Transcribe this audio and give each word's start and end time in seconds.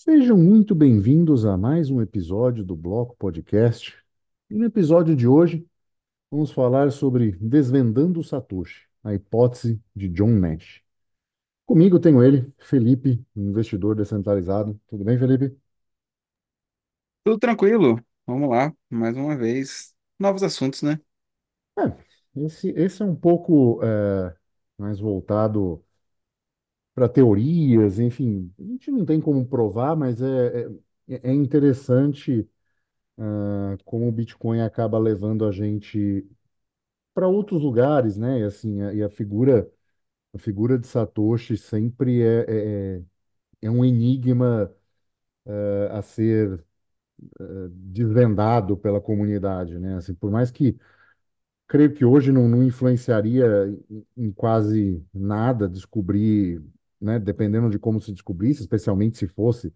Sejam 0.00 0.38
muito 0.38 0.76
bem-vindos 0.76 1.44
a 1.44 1.56
mais 1.56 1.90
um 1.90 2.00
episódio 2.00 2.64
do 2.64 2.76
Bloco 2.76 3.16
Podcast. 3.16 3.98
E 4.48 4.54
no 4.54 4.64
episódio 4.64 5.16
de 5.16 5.26
hoje, 5.26 5.66
vamos 6.30 6.52
falar 6.52 6.92
sobre 6.92 7.32
Desvendando 7.32 8.22
Satoshi, 8.22 8.86
a 9.02 9.12
hipótese 9.12 9.82
de 9.96 10.08
John 10.08 10.38
Nash. 10.38 10.84
Comigo 11.66 11.98
tenho 11.98 12.22
ele, 12.22 12.48
Felipe, 12.60 13.20
um 13.34 13.48
investidor 13.50 13.96
descentralizado. 13.96 14.80
Tudo 14.86 15.02
bem, 15.02 15.18
Felipe? 15.18 15.58
Tudo 17.24 17.36
tranquilo. 17.36 18.00
Vamos 18.24 18.48
lá, 18.50 18.72
mais 18.88 19.16
uma 19.16 19.36
vez. 19.36 19.92
Novos 20.16 20.44
assuntos, 20.44 20.80
né? 20.80 21.00
É, 21.76 22.44
esse, 22.44 22.70
esse 22.70 23.02
é 23.02 23.04
um 23.04 23.16
pouco 23.16 23.80
é, 23.82 24.32
mais 24.78 25.00
voltado 25.00 25.84
para 26.98 27.08
teorias, 27.08 27.98
enfim. 27.98 28.52
A 28.58 28.62
gente 28.64 28.90
não 28.90 29.04
tem 29.06 29.20
como 29.20 29.46
provar, 29.46 29.96
mas 29.96 30.20
é, 30.22 30.68
é, 31.08 31.30
é 31.30 31.34
interessante 31.34 32.48
ah, 33.18 33.76
como 33.84 34.08
o 34.08 34.12
Bitcoin 34.12 34.60
acaba 34.60 34.98
levando 34.98 35.44
a 35.46 35.52
gente 35.52 36.26
para 37.14 37.28
outros 37.28 37.62
lugares, 37.62 38.16
né? 38.18 38.40
E 38.40 38.44
assim, 38.44 38.82
a, 38.82 38.92
e 38.94 39.02
a 39.02 39.10
figura, 39.10 39.70
a 40.34 40.38
figura 40.38 40.78
de 40.78 40.86
Satoshi 40.86 41.56
sempre 41.58 42.22
é, 42.22 42.46
é, 42.48 42.96
é 42.98 43.02
é 43.62 43.70
um 43.70 43.84
enigma 43.84 44.72
eh, 45.46 45.88
a 45.92 46.02
ser 46.02 46.64
eh, 47.40 47.68
desvendado 47.72 48.76
pela 48.76 49.00
comunidade, 49.00 49.78
né? 49.78 49.96
Assim, 49.96 50.14
por 50.14 50.30
mais 50.30 50.50
que 50.50 50.78
creio 51.68 51.94
que 51.94 52.04
hoje 52.04 52.32
não, 52.32 52.48
não 52.48 52.62
influenciaria 52.64 53.46
em 54.16 54.32
quase 54.32 55.04
nada 55.14 55.68
descobrir, 55.68 56.62
né? 57.00 57.18
Dependendo 57.18 57.70
de 57.70 57.78
como 57.78 58.00
se 58.00 58.12
descobrisse, 58.12 58.60
especialmente 58.62 59.18
se 59.18 59.28
fosse 59.28 59.72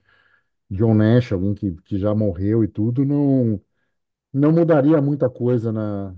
John 0.70 0.94
Nash, 0.94 1.32
alguém 1.32 1.54
que, 1.54 1.72
que 1.84 1.98
já 1.98 2.14
morreu 2.14 2.64
e 2.64 2.68
tudo, 2.68 3.04
não, 3.04 3.60
não 4.32 4.52
mudaria 4.52 5.00
muita 5.02 5.30
coisa 5.30 5.72
na, 5.72 6.14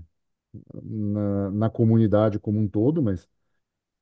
na, 0.83 1.51
na 1.51 1.69
comunidade 1.69 2.39
como 2.39 2.59
um 2.59 2.67
todo, 2.67 3.01
mas 3.03 3.27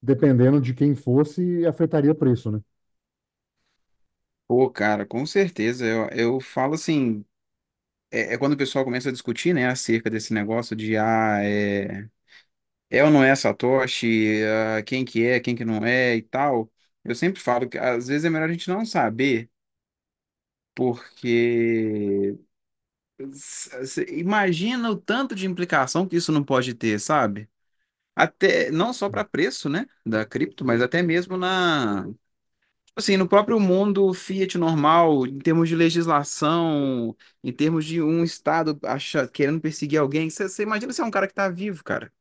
dependendo 0.01 0.61
de 0.61 0.73
quem 0.75 0.95
fosse, 0.95 1.65
afetaria 1.67 2.15
preço, 2.15 2.51
né? 2.51 2.61
Pô, 4.47 4.69
cara, 4.69 5.05
com 5.05 5.25
certeza. 5.25 5.85
Eu, 5.85 6.07
eu 6.09 6.39
falo 6.39 6.75
assim, 6.75 7.25
é, 8.11 8.35
é 8.35 8.39
quando 8.39 8.53
o 8.53 8.57
pessoal 8.57 8.85
começa 8.85 9.09
a 9.09 9.13
discutir, 9.13 9.53
né, 9.55 9.67
acerca 9.67 10.09
desse 10.11 10.33
negócio 10.33 10.75
de, 10.75 10.97
ah, 10.97 11.39
é, 11.43 12.09
é 12.91 13.05
ou 13.05 13.11
não 13.11 13.23
é 13.23 13.35
Satoshi, 13.35 14.43
ah, 14.45 14.83
quem 14.83 15.05
que 15.05 15.25
é, 15.25 15.41
quem 15.41 15.55
que 15.55 15.65
não 15.65 15.85
é 15.85 16.17
e 16.17 16.23
tal. 16.23 16.72
Eu 17.03 17.15
sempre 17.15 17.41
falo 17.41 17.69
que 17.69 17.77
às 17.77 18.07
vezes 18.07 18.25
é 18.25 18.29
melhor 18.29 18.49
a 18.49 18.51
gente 18.53 18.69
não 18.69 18.85
saber, 18.85 19.49
porque 20.75 22.37
imagina 24.09 24.89
o 24.89 24.95
tanto 24.95 25.35
de 25.35 25.45
implicação 25.47 26.07
que 26.07 26.15
isso 26.15 26.31
não 26.31 26.43
pode 26.43 26.73
ter, 26.73 26.99
sabe? 26.99 27.49
Até 28.15 28.71
não 28.71 28.93
só 28.93 29.09
para 29.09 29.25
preço, 29.25 29.69
né, 29.69 29.87
da 30.05 30.25
cripto, 30.25 30.65
mas 30.65 30.81
até 30.81 31.01
mesmo 31.03 31.37
na 31.37 32.07
Assim, 32.95 33.17
no 33.17 33.27
próprio 33.29 33.59
mundo 33.59 34.13
Fiat 34.13 34.57
normal, 34.57 35.25
em 35.27 35.39
termos 35.39 35.69
de 35.69 35.75
legislação, 35.75 37.15
em 37.43 37.53
termos 37.53 37.85
de 37.85 38.01
um 38.01 38.23
estado 38.23 38.79
acha, 38.83 39.27
querendo 39.27 39.61
perseguir 39.61 39.99
alguém, 39.99 40.29
você 40.29 40.63
imagina 40.63 40.93
se 40.93 41.01
é 41.01 41.05
um 41.05 41.11
cara 41.11 41.27
que 41.27 41.33
tá 41.33 41.49
vivo, 41.49 41.83
cara. 41.83 42.11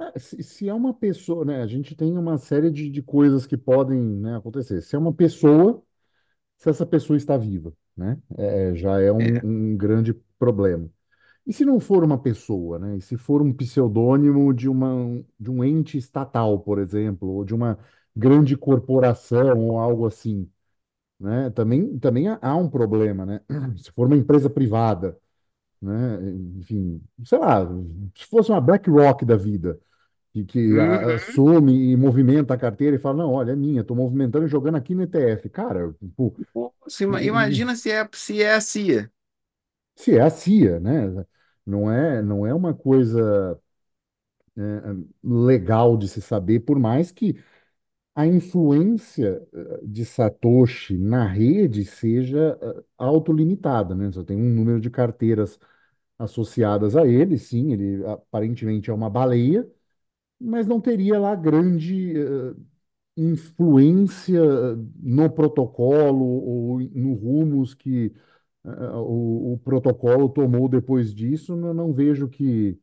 É, 0.00 0.18
se, 0.18 0.42
se 0.42 0.68
é 0.68 0.74
uma 0.74 0.94
pessoa, 0.94 1.44
né? 1.44 1.60
A 1.62 1.66
gente 1.66 1.94
tem 1.96 2.16
uma 2.16 2.38
série 2.38 2.70
de, 2.70 2.88
de 2.90 3.02
coisas 3.02 3.46
que 3.46 3.56
podem, 3.56 3.98
né, 4.00 4.36
acontecer. 4.36 4.80
Se 4.82 4.94
é 4.94 4.98
uma 4.98 5.12
pessoa, 5.12 5.82
se 6.58 6.70
essa 6.70 6.86
pessoa 6.86 7.16
está 7.16 7.36
viva, 7.38 7.72
né? 7.96 8.18
É, 8.38 8.74
já 8.76 9.00
é 9.00 9.12
um, 9.12 9.36
É. 9.36 9.40
um 9.44 9.76
grande 9.76 10.14
problema. 10.38 10.90
E 11.46 11.52
se 11.52 11.64
não 11.64 11.80
for 11.80 12.04
uma 12.04 12.18
pessoa, 12.20 12.78
né? 12.78 12.98
E 12.98 13.02
se 13.02 13.16
for 13.16 13.42
um 13.42 13.52
pseudônimo 13.52 14.54
de 14.54 14.68
uma, 14.68 15.22
de 15.40 15.50
um 15.50 15.64
ente 15.64 15.98
estatal, 15.98 16.60
por 16.60 16.78
exemplo, 16.80 17.28
ou 17.30 17.44
de 17.44 17.54
uma 17.54 17.78
grande 18.16 18.56
corporação 18.56 19.60
ou 19.68 19.78
algo 19.80 20.06
assim, 20.06 20.50
né? 21.20 21.50
Também, 21.50 21.98
também 21.98 22.28
há 22.28 22.38
há 22.42 22.56
um 22.56 22.68
problema, 22.70 23.26
né? 23.26 23.40
Se 23.78 23.90
for 23.92 24.06
uma 24.06 24.16
empresa 24.16 24.50
privada, 24.50 25.18
né? 25.80 26.18
Enfim, 26.58 27.02
sei 27.24 27.38
lá, 27.38 27.66
se 28.16 28.24
fosse 28.26 28.50
uma 28.50 28.60
BlackRock 28.60 29.24
da 29.24 29.36
vida 29.36 29.80
que, 30.44 30.78
Uhum. 30.78 31.10
assume 31.14 31.92
e 31.92 31.96
movimenta 31.96 32.54
a 32.54 32.58
carteira 32.58 32.96
e 32.96 32.98
fala, 32.98 33.18
não, 33.18 33.32
olha, 33.32 33.52
é 33.52 33.56
minha, 33.56 33.80
estou 33.82 33.96
movimentando 33.96 34.46
e 34.46 34.48
jogando 34.48 34.76
aqui 34.76 34.94
no 34.94 35.02
ETF. 35.02 35.48
Cara, 35.50 35.94
e- 37.08 37.14
e- 37.14 37.26
imagina 37.26 37.74
se 37.76 37.90
é, 37.90 38.08
se 38.12 38.42
é 38.42 38.54
a 38.54 38.60
CIA. 38.60 39.10
se 39.94 40.16
é 40.16 40.20
a 40.22 40.30
CIA, 40.30 40.80
né? 40.80 41.24
Não 41.66 41.90
é, 41.90 42.22
não 42.22 42.46
é 42.46 42.54
uma 42.54 42.74
coisa 42.74 43.60
é, 44.56 44.60
legal 45.22 45.96
de 45.96 46.08
se 46.08 46.20
saber, 46.20 46.60
por 46.60 46.78
mais 46.78 47.10
que 47.12 47.40
a 48.14 48.26
influência 48.26 49.46
eh, 49.54 49.80
de 49.84 50.04
Satoshi 50.04 50.98
na 50.98 51.26
rede 51.26 51.84
seja 51.84 52.58
eh, 52.62 52.84
autolimitada, 52.98 53.94
né? 53.94 54.10
Só 54.12 54.24
tem 54.24 54.36
um 54.36 54.54
número 54.54 54.80
de 54.80 54.90
carteiras 54.90 55.58
associadas 56.18 56.96
a 56.96 57.06
ele, 57.08 57.38
sim, 57.38 57.72
ele 57.72 58.04
aparentemente 58.06 58.90
é 58.90 58.94
uma 58.94 59.10
baleia, 59.10 59.68
mas 60.40 60.66
não 60.66 60.80
teria 60.80 61.18
lá 61.18 61.34
grande 61.34 62.16
eh, 62.18 62.54
influência 63.16 64.40
no 65.00 65.30
protocolo 65.30 66.24
ou 66.24 66.80
no 66.80 67.14
rumos 67.14 67.74
que 67.74 68.14
eh, 68.64 68.70
o, 68.96 69.54
o 69.54 69.58
protocolo 69.64 70.28
tomou 70.28 70.68
depois 70.68 71.14
disso. 71.14 71.56
Não, 71.56 71.74
não 71.74 71.92
vejo 71.92 72.28
que, 72.28 72.78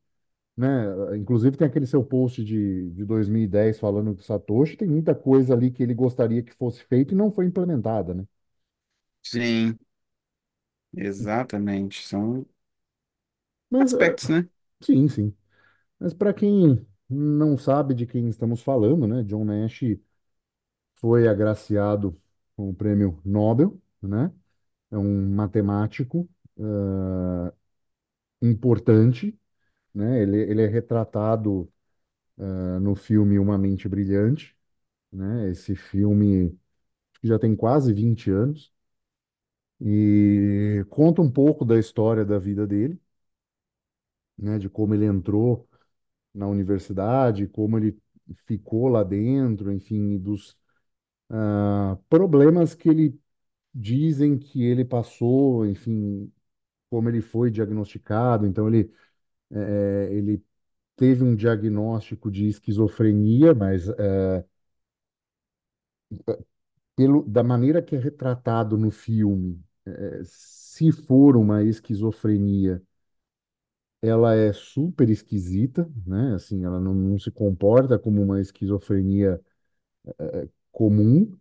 né? 0.58 1.18
Inclusive 1.18 1.58
tem 1.58 1.68
aquele 1.68 1.88
seu 1.88 2.04
post 2.04 2.44
de, 2.46 2.92
de 2.92 3.06
2010 3.06 3.80
falando 3.80 4.14
do 4.16 4.24
Satoshi, 4.24 4.78
tem 4.78 4.88
muita 4.90 5.16
coisa 5.16 5.54
ali 5.56 5.72
que 5.72 5.84
ele 5.84 5.94
gostaria 5.96 6.44
que 6.44 6.54
fosse 6.54 6.84
feito 6.86 7.14
e 7.14 7.18
não 7.18 7.32
foi 7.32 7.46
implementada, 7.48 8.14
né? 8.16 8.26
Sim, 9.24 9.78
exatamente. 10.98 12.02
São 12.08 12.46
Mas 13.70 13.94
eh, 13.94 14.18
aspectos, 14.18 14.30
né? 14.30 14.50
sim, 14.84 15.08
sim. 15.10 15.36
Mas 16.00 16.14
para 16.14 16.34
quem 16.34 16.86
não 17.10 17.58
sabe 17.58 17.94
de 17.94 18.06
quem 18.06 18.28
estamos 18.30 18.62
falando, 18.62 19.08
né? 19.08 19.24
John 19.24 19.46
Nash 19.46 19.82
foi 20.96 21.28
agraciado 21.28 22.20
com 22.56 22.70
o 22.70 22.74
prêmio 22.76 23.20
Nobel, 23.26 23.80
né? 24.02 24.32
É 24.92 24.98
um 24.98 25.34
matemático 25.36 26.30
ah, 26.60 27.54
importante, 28.42 29.38
né? 29.94 30.22
Ele, 30.24 30.38
ele 30.40 30.64
é 30.64 30.68
retratado 30.68 31.72
ah, 32.40 32.80
no 32.80 32.96
filme 32.96 33.40
Uma 33.40 33.58
Mente 33.58 33.90
Brilhante, 33.90 34.58
né? 35.12 35.50
Esse 35.50 35.76
filme 35.76 36.52
que 37.22 37.28
já 37.28 37.40
tem 37.40 37.56
quase 37.56 37.94
20 37.94 38.32
anos 38.32 38.74
e 39.82 40.86
conta 40.90 41.22
um 41.22 41.32
pouco 41.32 41.64
da 41.66 41.78
história 41.80 42.26
da 42.26 42.38
vida 42.40 42.66
dele, 42.68 43.00
né? 44.38 44.58
De 44.60 44.70
como 44.70 44.94
ele 44.94 45.06
entrou 45.06 45.68
na 46.36 46.48
universidade, 46.48 47.48
como 47.48 47.78
ele 47.80 47.98
ficou 48.48 48.90
lá 48.90 49.04
dentro, 49.04 49.72
enfim, 49.74 50.18
dos 50.20 50.58
ah, 51.30 51.98
problemas 52.10 52.76
que 52.76 52.90
ele 52.90 53.20
dizem 53.74 54.38
que 54.40 54.64
ele 54.64 54.86
passou, 54.86 55.66
enfim, 55.68 56.32
como 56.90 57.10
ele 57.10 57.22
foi 57.22 57.52
diagnosticado. 57.52 58.46
Então, 58.48 58.68
ele, 58.70 58.92
é, 59.52 60.10
ele 60.12 60.44
teve 60.96 61.24
um 61.24 61.36
diagnóstico 61.36 62.32
de 62.32 62.48
esquizofrenia, 62.48 63.54
mas 63.56 63.90
é, 63.90 64.46
pelo, 66.96 67.24
da 67.28 67.44
maneira 67.44 67.82
que 67.82 67.96
é 67.96 68.00
retratado 68.00 68.78
no 68.78 68.92
filme, 68.92 69.62
é, 69.86 70.22
se 70.26 70.92
for 70.92 71.36
uma 71.38 71.64
esquizofrenia, 71.64 72.82
ela 74.08 74.36
é 74.36 74.54
super 74.54 75.10
esquisita, 75.10 75.90
né? 76.06 76.36
Assim, 76.36 76.64
ela 76.66 76.80
não, 76.80 76.94
não 76.94 77.20
se 77.20 77.32
comporta 77.32 78.00
como 78.00 78.22
uma 78.22 78.42
esquizofrenia 78.42 79.42
comum. 80.72 81.38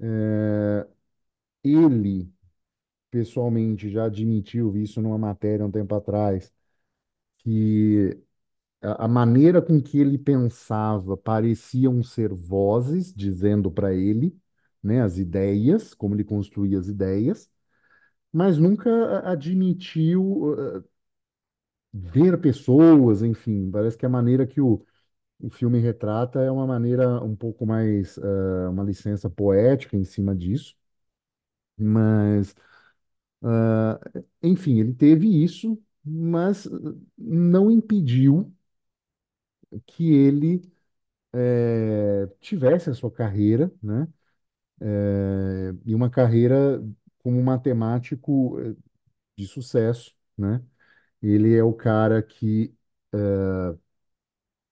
É, 0.00 0.86
ele, 1.64 2.32
pessoalmente, 3.10 3.90
já 3.90 4.06
admitiu 4.06 4.76
isso 4.76 5.00
numa 5.02 5.18
matéria 5.18 5.66
um 5.66 5.70
tempo 5.70 5.94
atrás, 5.94 6.52
que 7.38 8.18
a 8.82 9.06
a 9.06 9.08
maneira 9.08 9.62
com 9.62 9.82
que 9.82 9.98
ele 10.00 10.18
pensava 10.18 11.16
pareciam 11.16 12.02
ser 12.02 12.32
vozes 12.34 13.12
dizendo 13.14 13.70
para 13.72 13.94
ele, 13.94 14.36
né, 14.82 15.02
as 15.02 15.18
ideias, 15.18 15.94
como 15.94 16.14
ele 16.16 16.24
construía 16.24 16.78
as 16.78 16.88
ideias, 16.88 17.50
mas 18.32 18.58
nunca 18.58 19.20
admitiu 19.30 20.46
ver 21.94 22.40
pessoas, 22.40 23.22
enfim. 23.22 23.70
Parece 23.72 23.98
que 23.98 24.06
a 24.06 24.10
maneira 24.10 24.46
que 24.46 24.60
o, 24.62 24.84
o 25.40 25.50
filme 25.50 25.80
retrata 25.80 26.40
é 26.40 26.50
uma 26.50 26.66
maneira 26.66 27.22
um 27.24 27.36
pouco 27.36 27.66
mais, 27.66 28.16
uh, 28.18 28.70
uma 28.70 28.84
licença 28.84 29.30
poética 29.30 29.96
em 29.96 30.04
cima 30.04 30.34
disso. 30.36 30.76
Mas, 31.76 32.54
ah, 33.42 34.00
enfim, 34.42 34.80
ele 34.80 34.94
teve 34.94 35.28
isso, 35.44 35.82
mas 36.04 36.68
não 37.18 37.70
impediu 37.70 38.52
que 39.86 40.12
ele 40.12 40.60
eh, 41.34 42.28
tivesse 42.40 42.90
a 42.90 42.94
sua 42.94 43.10
carreira, 43.12 43.72
né? 43.82 44.08
Eh, 44.80 45.72
e 45.86 45.94
uma 45.94 46.10
carreira 46.10 46.82
como 47.22 47.42
matemático 47.42 48.56
de 49.36 49.46
sucesso, 49.46 50.14
né? 50.38 50.62
Ele 51.28 51.54
é 51.56 51.62
o 51.64 51.72
cara 51.72 52.22
que 52.22 52.74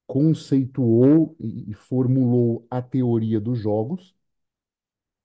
conceituou 0.06 1.34
e 1.40 1.74
formulou 1.74 2.64
a 2.70 2.80
teoria 2.82 3.40
dos 3.40 3.58
jogos. 3.58 4.14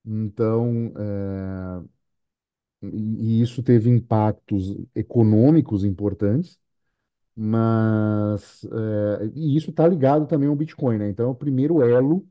Então, 0.06 0.94
eh, 0.98 1.88
e 2.84 3.42
isso 3.42 3.64
teve 3.64 3.90
impactos 3.90 4.76
econômicos 4.96 5.84
importantes, 5.84 6.60
mas 7.36 8.66
eh, 8.66 9.32
e 9.36 9.58
isso 9.58 9.72
está 9.72 9.88
ligado 9.88 10.28
também 10.28 10.50
ao 10.50 10.56
Bitcoin, 10.58 10.98
né? 11.00 11.10
Então, 11.10 11.28
é 11.28 11.32
o 11.32 11.36
primeiro 11.36 11.84
elo 11.84 12.28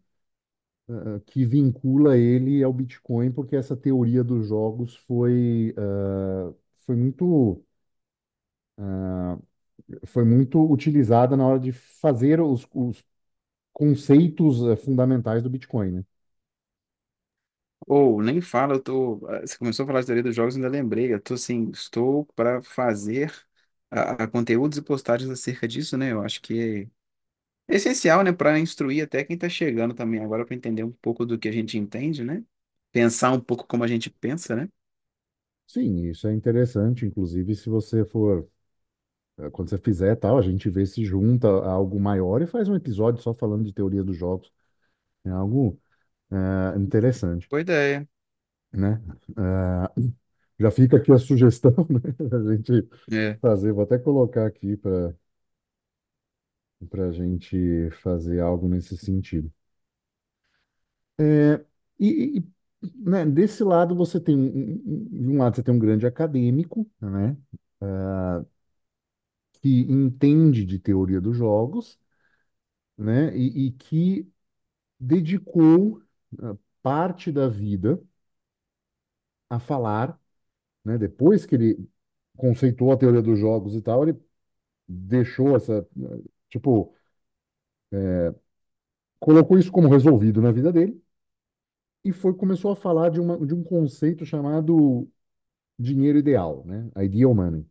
que 1.26 1.44
vincula 1.44 2.16
ele 2.16 2.62
ao 2.62 2.72
Bitcoin, 2.72 3.30
porque 3.32 3.56
essa 3.56 3.76
teoria 3.76 4.22
dos 4.24 4.46
jogos 4.46 4.96
foi, 4.96 5.74
foi 6.86 6.96
muito 6.96 7.64
foi 10.06 10.24
muito 10.24 10.60
utilizada 10.70 11.36
na 11.36 11.46
hora 11.46 11.60
de 11.60 11.72
fazer 11.72 12.40
os, 12.40 12.66
os 12.74 13.04
conceitos 13.72 14.62
eh, 14.68 14.76
fundamentais 14.76 15.42
do 15.42 15.50
Bitcoin, 15.50 15.92
né? 15.92 16.04
Ou 17.86 18.20
nem 18.22 18.40
fala, 18.40 18.74
eu 18.74 18.82
tô. 18.82 19.20
ah, 19.28 19.40
Você 19.42 19.56
começou 19.58 19.84
a 19.84 19.86
falar 19.86 20.00
de 20.00 20.06
teoria 20.06 20.22
dos 20.22 20.34
jogos, 20.34 20.56
ainda 20.56 20.68
lembrei. 20.68 21.12
Eu 21.12 21.20
tô 21.20 21.34
assim, 21.34 21.70
estou 21.70 22.24
para 22.34 22.62
fazer 22.62 23.32
a, 23.90 24.24
a 24.24 24.28
conteúdos 24.28 24.78
e 24.78 24.82
postagens 24.82 25.30
acerca 25.30 25.68
disso, 25.68 25.96
né? 25.96 26.12
Eu 26.12 26.22
acho 26.22 26.40
que 26.42 26.88
é 27.68 27.76
essencial, 27.76 28.24
né, 28.24 28.32
para 28.32 28.58
instruir 28.60 29.04
até 29.04 29.24
quem 29.24 29.34
está 29.36 29.48
chegando 29.48 29.94
também 29.94 30.20
agora 30.22 30.46
para 30.46 30.54
entender 30.56 30.84
um 30.84 30.92
pouco 30.92 31.26
do 31.26 31.38
que 31.38 31.48
a 31.48 31.52
gente 31.52 31.78
entende, 31.78 32.24
né? 32.24 32.44
Pensar 32.92 33.32
um 33.32 33.40
pouco 33.40 33.66
como 33.66 33.84
a 33.84 33.88
gente 33.88 34.10
pensa, 34.10 34.56
né? 34.56 34.68
Sim, 35.66 36.06
isso 36.08 36.26
é 36.28 36.32
interessante, 36.34 37.04
inclusive 37.06 37.54
se 37.54 37.68
você 37.68 38.04
for, 38.04 38.44
eh, 38.44 38.48
quando 39.52 39.68
você 39.70 39.78
fizer 39.78 40.16
tal, 40.16 40.38
a 40.38 40.42
gente 40.42 40.68
vê 40.70 40.86
se 40.86 41.04
junta 41.04 41.48
a 41.48 41.70
algo 41.72 42.00
maior 42.00 42.42
e 42.42 42.46
faz 42.46 42.68
um 42.68 42.74
episódio 42.76 43.22
só 43.22 43.34
falando 43.34 43.64
de 43.64 43.72
teoria 43.72 44.02
dos 44.04 44.16
jogos. 44.16 44.52
É 45.24 45.30
algo 45.30 45.80
eh, 46.32 46.78
interessante, 46.78 47.50
Boa 47.50 47.60
ideia. 47.60 48.06
né? 48.72 49.00
Eh, 49.38 50.02
já 50.60 50.70
fica 50.70 50.96
aqui 50.96 51.12
a 51.12 51.18
sugestão, 51.18 51.72
né? 51.90 52.00
A 52.32 52.54
gente 52.56 52.88
É. 53.10 53.38
fazer, 53.40 53.72
vou 53.72 53.84
até 53.84 53.98
colocar 53.98 54.46
aqui 54.46 54.76
para 54.76 55.14
para 56.90 57.08
a 57.08 57.12
gente 57.12 57.90
fazer 58.02 58.40
algo 58.40 58.66
nesse 58.68 58.96
sentido. 58.96 59.52
É, 61.18 61.64
e, 61.98 62.38
e, 62.38 62.44
né, 62.94 63.24
desse 63.26 63.64
lado 63.64 63.94
você 63.96 64.20
tem, 64.20 64.36
um- 64.36 64.42
um- 64.46 64.82
um- 64.86 65.20
de 65.22 65.28
um 65.28 65.38
lado 65.38 65.56
você 65.56 65.62
tem 65.62 65.74
um 65.74 65.78
grande 65.78 66.06
acadêmico, 66.06 66.86
né? 67.00 67.36
Que 69.66 69.80
entende 69.90 70.64
de 70.64 70.78
teoria 70.78 71.20
dos 71.20 71.36
jogos, 71.36 71.98
né, 72.96 73.36
e, 73.36 73.66
e 73.68 73.72
que 73.72 74.30
dedicou 75.00 76.02
ah, 76.42 76.56
parte 76.82 77.32
da 77.32 77.48
vida 77.48 78.02
a 79.50 79.58
falar, 79.58 80.18
né, 80.84 80.98
depois 80.98 81.46
que 81.46 81.56
ele 81.56 81.90
conceituou 82.36 82.92
a 82.92 82.96
teoria 82.98 83.22
dos 83.22 83.38
jogos 83.38 83.74
e 83.76 83.82
tal, 83.82 84.04
ele 84.08 84.20
deixou 84.88 85.56
essa, 85.56 85.86
tipo, 86.50 86.94
colocou 89.20 89.58
isso 89.58 89.70
como 89.72 89.88
resolvido 89.90 90.40
na 90.40 90.50
vida 90.52 90.72
dele 90.72 91.02
e 92.04 92.12
foi 92.12 92.34
começou 92.34 92.70
a 92.72 92.76
falar 92.76 93.10
de, 93.10 93.20
uma, 93.20 93.36
de 93.46 93.54
um 93.54 93.62
conceito 93.64 94.24
chamado 94.24 95.08
dinheiro 95.78 96.18
ideal, 96.18 96.64
né, 96.66 96.90
ideal 97.04 97.34
money. 97.34 97.66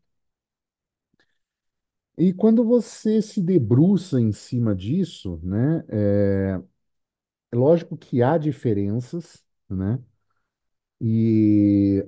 E 2.17 2.33
quando 2.33 2.63
você 2.63 3.21
se 3.21 3.41
debruça 3.41 4.19
em 4.21 4.31
cima 4.31 4.73
disso, 4.75 5.39
né, 5.43 5.83
é 5.89 6.61
lógico 7.53 7.97
que 7.97 8.21
há 8.23 8.37
diferenças, 8.37 9.45
né? 9.69 9.99
E, 11.01 12.05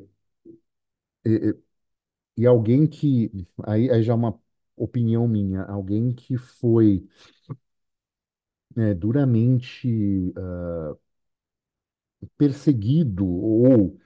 e, 1.25 1.56
e 2.38 2.45
alguém 2.48 2.88
que, 2.88 3.31
aí, 3.65 3.89
aí 3.92 4.04
já 4.04 4.13
é 4.13 4.15
uma 4.15 4.39
opinião 4.77 5.27
minha, 5.27 5.63
alguém 5.65 6.13
que 6.13 6.38
foi 6.38 7.07
né, 8.75 8.94
duramente 8.94 10.33
ah, 10.38 10.95
perseguido 12.38 13.25
ou 13.27 13.98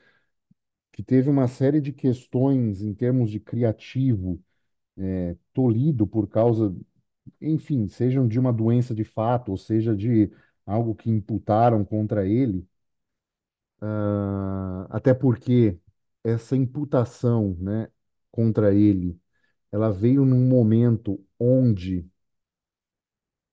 que 0.92 1.04
teve 1.04 1.30
uma 1.30 1.48
série 1.48 1.82
de 1.82 1.92
questões 1.94 2.82
em 2.82 2.94
termos 2.94 3.30
de 3.32 3.40
criativo 3.40 4.42
eh, 5.02 5.38
tolhido 5.54 6.08
por 6.08 6.28
causa, 6.30 6.76
enfim, 7.42 7.88
sejam 7.90 8.28
de 8.28 8.40
uma 8.40 8.54
doença 8.54 8.96
de 8.96 9.04
fato, 9.06 9.52
ou 9.52 9.58
seja, 9.58 9.96
de 9.96 10.32
algo 10.66 10.96
que 10.96 11.10
imputaram 11.12 11.86
contra 11.86 12.28
ele, 12.28 12.68
ah, 13.82 14.88
até 14.90 15.14
porque 15.14 15.80
essa 16.24 16.56
imputação, 16.56 17.56
né, 17.60 17.88
contra 18.32 18.74
ele 18.74 19.20
ela 19.72 19.92
veio 19.92 20.26
num 20.26 20.48
momento 20.48 21.24
onde 21.40 22.08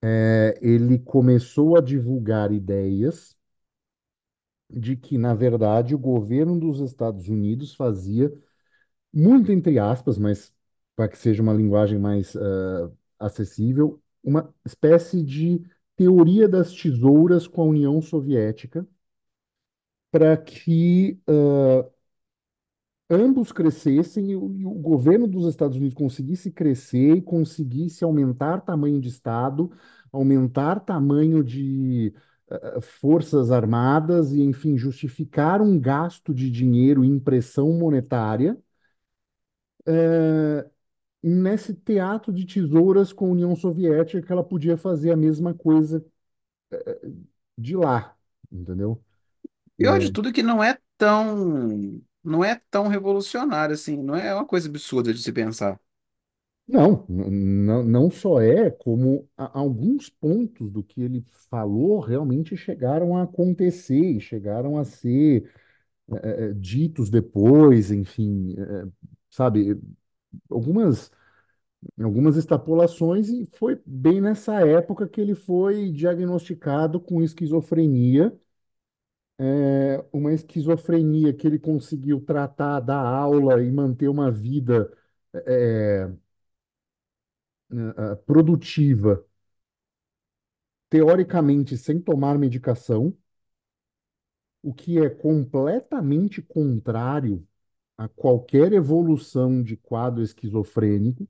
eh, 0.02 0.58
ele 0.62 0.98
começou 0.98 1.76
a 1.76 1.80
divulgar 1.80 2.52
ideias 2.52 3.36
de 4.70 4.96
que, 4.96 5.16
na 5.18 5.34
verdade, 5.34 5.94
o 5.94 5.98
governo 5.98 6.58
dos 6.58 6.80
Estados 6.80 7.28
Unidos 7.28 7.74
fazia, 7.74 8.32
muito 9.14 9.52
entre 9.52 9.78
aspas, 9.78 10.18
mas 10.18 10.54
para 10.98 11.08
que 11.08 11.16
seja 11.18 11.40
uma 11.44 11.54
linguagem 11.54 11.96
mais 11.98 12.34
eh, 12.34 12.90
acessível, 13.20 14.02
uma 14.24 14.52
espécie 14.66 15.22
de 15.24 15.62
teoria 15.96 16.48
das 16.48 16.72
tesouras 16.74 17.46
com 17.46 17.62
a 17.62 17.66
União 17.66 18.02
Soviética, 18.02 18.84
para 20.10 20.36
que 20.36 21.18
ambos 23.10 23.52
crescessem 23.52 24.30
e 24.32 24.36
o, 24.36 24.52
e 24.54 24.64
o 24.66 24.70
governo 24.70 25.26
dos 25.26 25.46
Estados 25.46 25.76
Unidos 25.76 25.94
conseguisse 25.94 26.50
crescer 26.50 27.16
e 27.16 27.22
conseguisse 27.22 28.04
aumentar 28.04 28.60
tamanho 28.60 29.00
de 29.00 29.08
Estado, 29.08 29.70
aumentar 30.12 30.80
tamanho 30.80 31.42
de 31.44 32.12
eh, 32.50 32.80
forças 32.80 33.50
armadas 33.50 34.32
e, 34.32 34.42
enfim, 34.42 34.76
justificar 34.76 35.62
um 35.62 35.78
gasto 35.78 36.34
de 36.34 36.50
dinheiro 36.50 37.04
impressão 37.04 37.72
monetária 37.72 38.58
nesse 41.22 41.74
teatro 41.74 42.32
de 42.32 42.46
tesouras 42.46 43.12
com 43.12 43.26
a 43.26 43.30
União 43.30 43.54
Soviética, 43.56 44.22
que 44.22 44.32
ela 44.32 44.44
podia 44.44 44.76
fazer 44.76 45.10
a 45.10 45.16
mesma 45.16 45.52
coisa 45.54 46.04
de 47.56 47.76
lá, 47.76 48.14
entendeu? 48.50 49.00
Pior 49.76 49.98
de 49.98 50.12
tudo 50.12 50.28
é 50.28 50.32
que 50.32 50.42
não 50.42 50.62
é 50.62 50.78
tão, 50.96 52.00
não 52.22 52.44
é 52.44 52.60
tão 52.70 52.88
revolucionário 52.88 53.74
assim, 53.74 53.96
não 53.96 54.14
é 54.14 54.34
uma 54.34 54.44
coisa 54.44 54.68
absurda 54.68 55.12
de 55.12 55.22
se 55.22 55.32
pensar. 55.32 55.80
Não, 56.68 57.06
não, 57.08 57.82
não 57.82 58.10
só 58.10 58.42
é, 58.42 58.70
como 58.70 59.26
alguns 59.36 60.10
pontos 60.10 60.70
do 60.70 60.82
que 60.82 61.00
ele 61.00 61.24
falou 61.48 61.98
realmente 61.98 62.56
chegaram 62.58 63.16
a 63.16 63.22
acontecer, 63.22 64.16
e 64.16 64.20
chegaram 64.20 64.76
a 64.76 64.84
ser 64.84 65.50
eh, 66.12 66.48
eh, 66.48 66.52
ditos 66.54 67.08
depois, 67.08 67.90
enfim, 67.90 68.54
eh, 68.58 68.86
sabe, 69.30 69.80
algumas, 70.50 71.10
algumas 72.00 72.36
extrapolações, 72.36 73.28
e 73.30 73.46
foi 73.58 73.80
bem 73.86 74.20
nessa 74.20 74.60
época 74.66 75.08
que 75.08 75.20
ele 75.20 75.34
foi 75.34 75.90
diagnosticado 75.92 77.00
com 77.00 77.22
esquizofrenia, 77.22 78.38
eh, 79.38 80.04
uma 80.12 80.32
esquizofrenia 80.32 81.32
que 81.34 81.46
ele 81.46 81.58
conseguiu 81.58 82.20
tratar, 82.20 82.80
dar 82.80 83.00
aula 83.04 83.62
e 83.62 83.70
manter 83.70 84.08
uma 84.08 84.30
vida 84.30 84.90
eh, 85.34 86.08
eh, 87.70 87.94
eh, 87.96 88.16
produtiva 88.26 89.24
teoricamente 90.90 91.76
sem 91.78 91.98
tomar 92.00 92.38
medicação, 92.38 93.16
o 94.62 94.72
que 94.74 94.98
é 94.98 95.08
completamente 95.10 96.40
contrário 96.42 97.44
a 97.98 98.08
qualquer 98.08 98.72
evolução 98.74 99.62
de 99.62 99.76
quadro 99.76 100.22
esquizofrênico, 100.22 101.28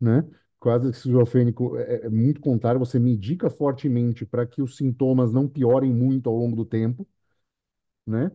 né? 0.00 0.24
Quadro 0.60 0.90
esquizofrênico 0.90 1.76
é, 1.78 2.06
é 2.06 2.10
muito 2.10 2.40
contrário, 2.40 2.80
você 2.80 2.98
medica 2.98 3.50
fortemente 3.50 4.26
para 4.26 4.46
que 4.46 4.62
os 4.62 4.76
sintomas 4.76 5.32
não 5.32 5.48
piorem 5.48 5.92
muito 5.92 6.28
ao 6.30 6.36
longo 6.36 6.56
do 6.56 6.64
tempo, 6.66 7.06
né? 8.06 8.30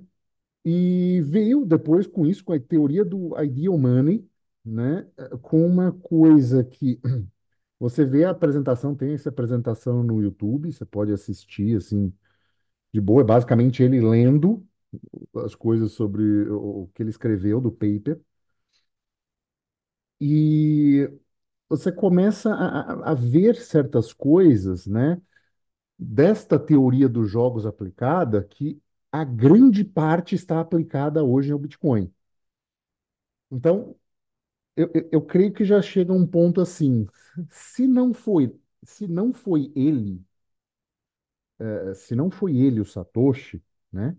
E 0.65 1.21
veio 1.23 1.65
depois 1.65 2.07
com 2.07 2.25
isso, 2.27 2.43
com 2.45 2.53
a 2.53 2.59
teoria 2.59 3.05
do 3.05 3.39
ideal 3.43 3.77
money, 3.77 4.29
né? 4.65 5.07
Com 5.41 5.65
uma 5.67 5.91
coisa 5.93 6.63
que 6.63 7.01
você 7.79 8.05
vê 8.05 8.25
a 8.25 8.31
apresentação, 8.31 8.95
tem 8.95 9.13
essa 9.13 9.29
apresentação 9.29 10.03
no 10.03 10.21
YouTube, 10.21 10.71
você 10.73 10.85
pode 10.85 11.13
assistir 11.13 11.77
assim 11.77 12.13
de 12.93 13.01
boa, 13.01 13.21
é 13.21 13.25
basicamente 13.25 13.83
ele 13.83 14.01
lendo 14.01 14.67
as 15.45 15.55
coisas 15.55 15.91
sobre 15.93 16.49
o 16.51 16.89
que 16.93 17.03
ele 17.03 17.09
escreveu 17.09 17.61
do 17.61 17.71
paper. 17.71 18.19
E 20.21 21.09
você 21.69 21.91
começa 21.91 22.53
a, 22.53 23.11
a- 23.11 23.15
ver 23.15 23.55
certas 23.57 24.13
coisas, 24.13 24.87
né, 24.87 25.21
desta 25.99 26.59
teoria 26.59 27.09
dos 27.09 27.29
jogos 27.31 27.65
aplicada, 27.67 28.43
que 28.43 28.81
a 29.11 29.23
grande 29.25 29.83
parte 29.85 30.35
está 30.35 30.59
aplicada 30.61 31.23
hoje 31.23 31.51
ao 31.53 31.59
Bitcoin. 31.59 32.13
Então, 33.51 33.95
eu, 34.75 34.91
eu, 34.95 35.09
eu 35.13 35.21
creio 35.23 35.53
que 35.53 35.65
já 35.65 35.81
chega 35.81 36.13
um 36.13 36.27
ponto 36.27 36.61
assim, 36.61 37.07
se 37.51 37.87
não 37.87 38.13
foi, 38.13 38.55
se 38.83 39.07
não 39.07 39.33
foi 39.33 39.71
ele, 39.75 40.23
eh, 41.59 41.93
se 41.95 42.15
não 42.15 42.29
foi 42.31 42.57
ele 42.57 42.79
o 42.81 42.85
Satoshi, 42.85 43.61
né, 43.91 44.15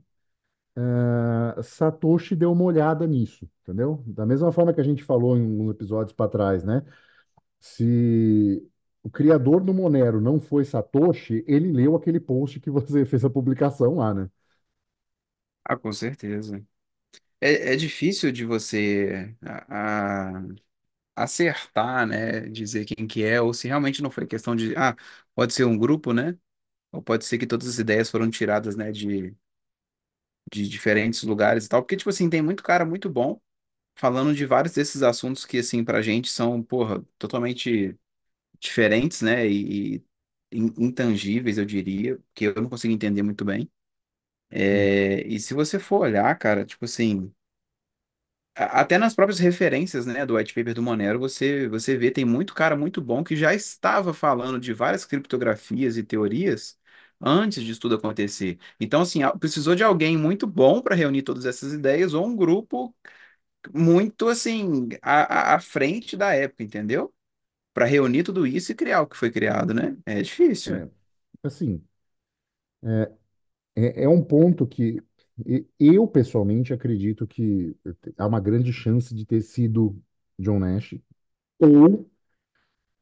eh, 0.77 1.62
Satoshi 1.62 2.35
deu 2.37 2.53
uma 2.53 2.65
olhada 2.65 3.07
nisso, 3.07 3.49
entendeu? 3.62 4.03
Da 4.07 4.27
mesma 4.27 4.53
forma 4.53 4.73
que 4.75 4.81
a 4.81 4.85
gente 4.85 5.03
falou 5.05 5.37
em 5.37 5.43
uns 5.43 5.71
episódios 5.71 6.12
para 6.15 6.31
trás, 6.31 6.65
né? 6.65 6.83
Se 7.61 8.69
o 9.03 9.11
criador 9.11 9.62
do 9.65 9.75
Monero 9.75 10.21
não 10.21 10.41
foi 10.41 10.65
Satoshi, 10.65 11.45
ele 11.49 11.73
leu 11.73 11.97
aquele 11.97 12.21
post 12.21 12.61
que 12.61 12.71
você 12.71 13.05
fez 13.07 13.25
a 13.25 13.31
publicação 13.31 13.97
lá, 13.97 14.15
né? 14.15 14.31
Ah, 15.65 15.77
com 15.77 15.93
certeza. 15.93 16.65
É, 17.41 17.75
é 17.75 17.77
difícil 17.77 18.33
de 18.33 18.45
você 18.47 19.37
a- 19.43 20.39
a- 20.41 20.45
acertar, 21.17 22.07
né? 22.07 22.43
Dizer 22.50 22.87
quem 22.87 23.07
que 23.09 23.25
é, 23.25 23.41
ou 23.43 23.55
se 23.55 23.69
realmente 23.69 24.03
não 24.03 24.11
foi 24.11 24.27
questão 24.27 24.57
de, 24.57 24.77
ah, 24.77 24.97
pode 25.35 25.55
ser 25.55 25.65
um 25.65 25.79
grupo, 25.79 26.12
né? 26.15 26.39
Ou 26.93 27.03
pode 27.03 27.25
ser 27.27 27.39
que 27.39 27.47
todas 27.47 27.69
as 27.69 27.79
ideias 27.79 28.11
foram 28.11 28.31
tiradas, 28.31 28.77
né, 28.77 28.93
de, 28.93 29.37
de 30.53 30.69
diferentes 30.69 31.23
lugares 31.23 31.67
e 31.67 31.69
tal. 31.69 31.83
Porque, 31.83 31.97
tipo 31.97 32.11
assim, 32.11 32.31
tem 32.31 32.43
muito 32.43 32.63
cara 32.63 32.85
muito 32.85 33.09
bom 33.11 33.41
falando 33.97 34.35
de 34.35 34.47
vários 34.47 34.75
desses 34.75 35.03
assuntos 35.03 35.47
que, 35.47 35.59
assim, 35.59 35.85
pra 35.85 36.03
gente 36.03 36.31
são, 36.31 36.63
porra, 36.63 37.05
totalmente 37.19 37.99
diferentes, 38.61 39.23
né? 39.23 39.49
E, 39.49 39.97
e 39.97 40.05
in- 40.53 40.75
intangíveis, 40.79 41.59
eu 41.59 41.65
diria, 41.67 42.19
que 42.35 42.47
eu 42.47 42.55
não 42.57 42.69
consigo 42.71 42.95
entender 42.95 43.23
muito 43.23 43.45
bem. 43.45 43.63
Hum. 43.63 43.69
É, 44.59 45.27
e 45.27 45.39
se 45.41 45.55
você 45.55 45.79
for 45.79 46.01
olhar, 46.03 46.37
cara, 46.39 46.65
tipo 46.65 46.85
assim. 46.85 47.33
a- 48.55 48.81
Até 48.81 48.99
nas 48.99 49.15
próprias 49.15 49.39
referências, 49.39 50.07
né, 50.07 50.25
do 50.27 50.37
white 50.37 50.55
paper 50.55 50.75
do 50.75 50.83
Monero, 50.83 51.19
você, 51.19 51.69
você 51.69 51.97
vê, 51.97 52.11
tem 52.11 52.25
muito 52.25 52.55
cara 52.55 52.77
muito 52.77 53.01
bom 53.01 53.23
que 53.25 53.37
já 53.37 53.55
estava 53.55 54.13
falando 54.15 54.59
de 54.61 54.73
várias 54.73 55.05
criptografias 55.05 55.97
e 55.97 56.03
teorias 56.03 56.79
antes 57.21 57.62
disso 57.65 57.81
tudo 57.81 57.97
acontecer. 57.97 58.59
Então, 58.81 59.03
assim, 59.03 59.21
precisou 59.39 59.75
de 59.75 59.85
alguém 59.85 60.17
muito 60.17 60.47
bom 60.47 60.81
para 60.83 60.95
reunir 60.95 61.23
todas 61.23 61.47
essas 61.47 61.73
ideias 61.73 62.15
ou 62.15 62.27
um 62.27 62.37
grupo 62.37 62.95
muito, 63.75 64.29
assim, 64.29 64.89
à, 65.03 65.55
à 65.57 65.61
frente 65.61 66.17
da 66.17 66.35
época, 66.35 66.62
entendeu? 66.65 67.12
Para 67.75 67.87
reunir 67.87 68.25
tudo 68.25 68.47
isso 68.47 68.73
e 68.73 68.75
criar 68.77 69.03
o 69.03 69.09
que 69.09 69.17
foi 69.17 69.31
criado, 69.31 69.75
né? 69.75 69.97
É 70.07 70.23
difícil. 70.23 70.83
É, 70.83 70.91
assim, 71.45 71.83
é, 73.77 74.05
é 74.05 74.09
um 74.09 74.23
ponto 74.23 74.67
que 74.67 75.03
eu 75.79 76.07
pessoalmente 76.07 76.73
acredito 76.73 77.27
que 77.27 77.75
há 78.17 78.27
uma 78.27 78.41
grande 78.41 78.73
chance 78.73 79.15
de 79.15 79.25
ter 79.25 79.41
sido 79.43 80.00
John 80.39 80.59
Nash 80.59 80.95
ou 81.59 82.11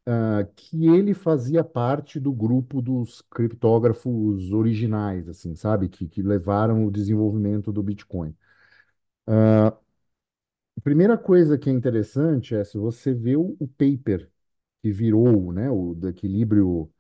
ah, 0.09 0.45
que 0.57 0.87
ele 0.87 1.13
fazia 1.15 1.63
parte 1.65 2.19
do 2.21 2.33
grupo 2.33 2.81
dos 2.83 3.23
criptógrafos 3.31 4.53
originais, 4.53 5.29
assim, 5.29 5.55
sabe? 5.55 5.89
Que, 5.89 6.09
que 6.09 6.23
levaram 6.23 6.87
o 6.87 6.91
desenvolvimento 6.91 7.73
do 7.73 7.83
Bitcoin. 7.83 8.35
A 10.77 10.81
primeira 10.83 11.17
coisa 11.19 11.57
que 11.59 11.69
é 11.71 11.73
interessante 11.73 12.55
é 12.55 12.65
se 12.65 12.77
você 12.79 13.13
vê 13.15 13.37
o, 13.37 13.57
o 13.61 13.69
paper 13.69 14.29
que 14.83 14.91
virou, 14.93 15.53
né, 15.53 15.71
o 15.71 15.95
do 15.95 16.09
equilíbrio 16.09 16.91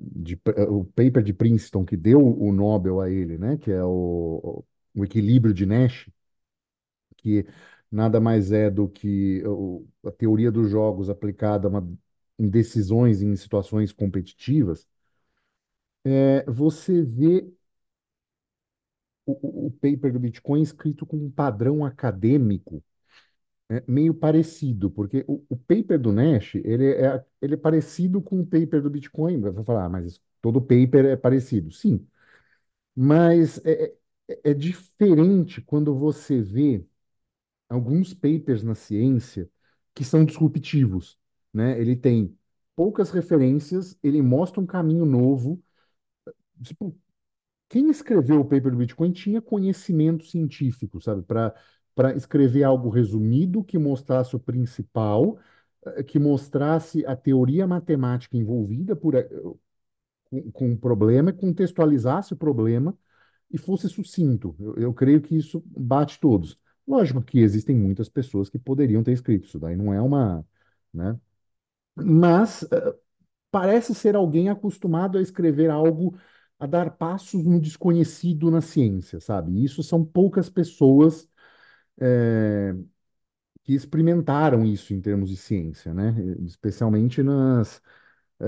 de, 0.00 0.40
o 0.68 0.84
paper 0.84 1.22
de 1.22 1.32
Princeton 1.32 1.84
que 1.84 1.96
deu 1.96 2.20
o 2.20 2.52
Nobel 2.52 3.00
a 3.00 3.10
ele, 3.10 3.38
né, 3.38 3.56
que 3.56 3.70
é 3.70 3.82
o, 3.84 4.64
o 4.94 5.04
equilíbrio 5.04 5.54
de 5.54 5.66
Nash, 5.66 6.08
que 7.16 7.46
nada 7.90 8.20
mais 8.20 8.52
é 8.52 8.70
do 8.70 8.88
que 8.88 9.42
a 10.06 10.10
teoria 10.12 10.50
dos 10.52 10.70
jogos 10.70 11.10
aplicada 11.10 11.68
uma, 11.68 11.86
em 12.38 12.48
decisões 12.48 13.22
em 13.22 13.34
situações 13.36 13.92
competitivas, 13.92 14.86
é, 16.04 16.44
você 16.50 17.02
vê 17.02 17.50
o, 19.26 19.66
o 19.66 19.70
paper 19.70 20.12
do 20.12 20.18
Bitcoin 20.20 20.62
escrito 20.62 21.06
com 21.06 21.16
um 21.16 21.30
padrão 21.30 21.84
acadêmico 21.84 22.82
é 23.70 23.82
meio 23.88 24.14
parecido, 24.14 24.90
porque 24.90 25.24
o, 25.28 25.44
o 25.48 25.56
paper 25.56 25.98
do 26.00 26.12
Nash, 26.12 26.56
ele 26.56 26.92
é, 26.92 27.24
ele 27.42 27.54
é 27.54 27.56
parecido 27.56 28.20
com 28.22 28.40
o 28.40 28.46
paper 28.46 28.82
do 28.82 28.90
Bitcoin. 28.90 29.40
Vai 29.40 29.64
falar, 29.64 29.86
ah, 29.86 29.88
mas 29.88 30.20
todo 30.42 30.60
paper 30.60 31.06
é 31.06 31.16
parecido. 31.16 31.70
Sim, 31.72 32.06
mas 32.96 33.60
é, 33.64 33.94
é, 34.28 34.40
é 34.52 34.54
diferente 34.54 35.60
quando 35.62 35.94
você 35.98 36.40
vê 36.42 36.84
alguns 37.70 38.14
papers 38.14 38.62
na 38.64 38.74
ciência 38.76 39.50
que 39.94 40.04
são 40.04 40.24
disruptivos, 40.26 41.18
né? 41.54 41.80
Ele 41.80 41.96
tem 41.96 42.36
poucas 42.76 43.10
referências, 43.10 43.98
ele 44.02 44.22
mostra 44.22 44.60
um 44.60 44.66
caminho 44.66 45.06
novo. 45.06 45.62
Tipo, 46.62 46.96
quem 47.68 47.90
escreveu 47.90 48.40
o 48.40 48.44
paper 48.44 48.72
do 48.72 48.78
Bitcoin 48.78 49.12
tinha 49.12 49.42
conhecimento 49.42 50.26
científico, 50.26 51.00
sabe? 51.00 51.22
Para 51.24 51.54
para 51.94 52.14
escrever 52.16 52.64
algo 52.64 52.90
resumido 52.90 53.64
que 53.64 53.78
mostrasse 53.78 54.36
o 54.36 54.40
principal, 54.40 55.38
eh, 55.86 56.02
que 56.04 56.18
mostrasse 56.18 57.06
a 57.06 57.16
teoria 57.16 57.66
matemática 57.66 58.36
envolvida 58.36 58.96
por, 58.96 59.14
eh, 59.16 59.28
com, 60.30 60.50
com 60.52 60.72
o 60.72 60.78
problema, 60.78 61.32
contextualizasse 61.32 62.32
o 62.34 62.36
problema 62.36 62.96
e 63.50 63.58
fosse 63.58 63.88
sucinto. 63.88 64.56
Eu, 64.60 64.76
eu 64.76 64.94
creio 64.94 65.22
que 65.22 65.36
isso 65.36 65.64
bate 65.66 66.20
todos. 66.20 66.59
Lógico 66.86 67.22
que 67.22 67.38
existem 67.40 67.76
muitas 67.76 68.08
pessoas 68.08 68.48
que 68.50 68.58
poderiam 68.58 69.02
ter 69.02 69.12
escrito 69.12 69.46
isso, 69.46 69.58
daí 69.58 69.76
não 69.76 69.92
é 69.94 70.00
uma, 70.02 70.44
né? 70.92 71.18
Mas 71.96 72.64
eh, 72.72 72.94
parece 73.50 73.94
ser 73.94 74.16
alguém 74.16 74.48
acostumado 74.50 75.18
a 75.18 75.22
escrever 75.22 75.70
algo, 75.70 76.18
a 76.58 76.66
dar 76.66 76.90
passos 76.92 77.44
no 77.44 77.60
desconhecido 77.60 78.50
na 78.50 78.60
ciência, 78.62 79.20
sabe? 79.20 79.52
E 79.52 79.64
Isso 79.64 79.82
são 79.82 80.04
poucas 80.04 80.50
pessoas 80.50 81.28
é, 82.00 82.74
que 83.64 83.74
experimentaram 83.74 84.64
isso 84.64 84.94
em 84.94 85.00
termos 85.00 85.30
de 85.30 85.36
ciência, 85.36 85.94
né? 85.94 86.14
Especialmente 86.46 87.22
nas, 87.22 87.82
é, 88.40 88.46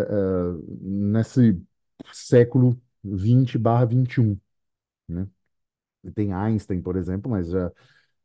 nesse 0.80 1.60
século 2.12 2.80
20 3.04 3.58
barra 3.58 3.84
21, 3.86 4.38
né? 5.08 5.28
Tem 6.14 6.32
Einstein, 6.32 6.82
por 6.82 6.96
exemplo, 6.96 7.30
mas 7.30 7.48
já, 7.50 7.70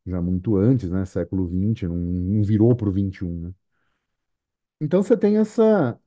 já 0.07 0.21
muito 0.21 0.55
antes, 0.57 0.89
né? 0.89 1.05
Século 1.05 1.47
20, 1.47 1.87
não, 1.87 1.95
não 1.95 2.43
virou 2.43 2.75
para 2.75 2.89
o 2.89 2.91
21, 2.91 3.39
né? 3.41 3.53
Então 4.79 5.01
você 5.03 5.17
tem 5.17 5.37
essa, 5.37 5.99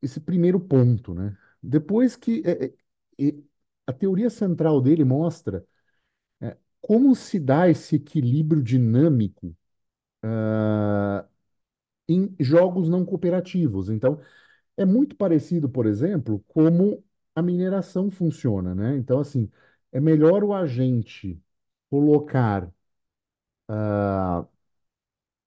esse 0.00 0.20
primeiro 0.20 0.60
ponto, 0.60 1.14
né? 1.14 1.36
Depois 1.62 2.16
que 2.16 2.42
é, 2.44 2.66
é, 2.66 3.34
a 3.86 3.92
teoria 3.92 4.30
central 4.30 4.80
dele 4.80 5.04
mostra 5.04 5.64
é, 6.40 6.56
como 6.80 7.14
se 7.16 7.40
dá 7.40 7.68
esse 7.70 7.96
equilíbrio 7.96 8.62
dinâmico 8.62 9.56
ah, 10.22 11.26
em 12.08 12.34
jogos 12.40 12.88
não 12.88 13.04
cooperativos. 13.04 13.90
Então, 13.90 14.20
é 14.76 14.84
muito 14.84 15.16
parecido, 15.16 15.68
por 15.68 15.86
exemplo, 15.86 16.44
como 16.48 17.04
a 17.34 17.42
mineração 17.42 18.10
funciona, 18.10 18.74
né? 18.74 18.96
Então, 18.96 19.20
assim, 19.20 19.50
é 19.92 20.00
melhor 20.00 20.44
o 20.44 20.54
agente 20.54 21.40
colocar 21.92 22.72
ah, 23.68 24.46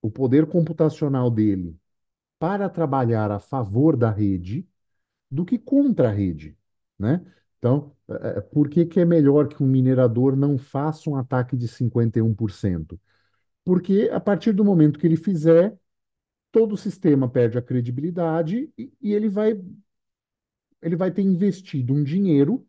o 0.02 0.10
poder 0.12 0.46
computacional 0.48 1.30
dele 1.32 1.78
para 2.40 2.70
trabalhar 2.70 3.32
a 3.32 3.40
favor 3.40 3.98
da 3.98 4.12
rede 4.12 4.68
do 5.32 5.46
que 5.46 5.60
contra 5.60 6.10
a 6.10 6.12
rede, 6.14 6.58
né? 7.00 7.26
Então, 7.60 7.96
é, 8.10 8.42
por 8.42 8.70
que 8.70 8.86
que 8.86 9.00
é 9.00 9.06
melhor 9.06 9.48
que 9.50 9.64
um 9.64 9.68
minerador 9.68 10.36
não 10.38 10.58
faça 10.58 11.10
um 11.10 11.16
ataque 11.18 11.58
de 11.58 11.68
51%? 11.68 13.00
Porque 13.66 14.10
a 14.14 14.20
partir 14.20 14.54
do 14.54 14.66
momento 14.66 15.00
que 15.00 15.08
ele 15.08 15.18
fizer, 15.18 15.78
todo 16.52 16.74
o 16.74 16.78
sistema 16.78 17.30
perde 17.30 17.58
a 17.58 17.62
credibilidade 17.64 18.72
e, 18.78 18.94
e 19.02 19.14
ele 19.14 19.30
vai, 19.30 19.60
ele 20.82 20.96
vai 20.96 21.12
ter 21.12 21.22
investido 21.22 21.94
um 21.94 22.04
dinheiro 22.04 22.66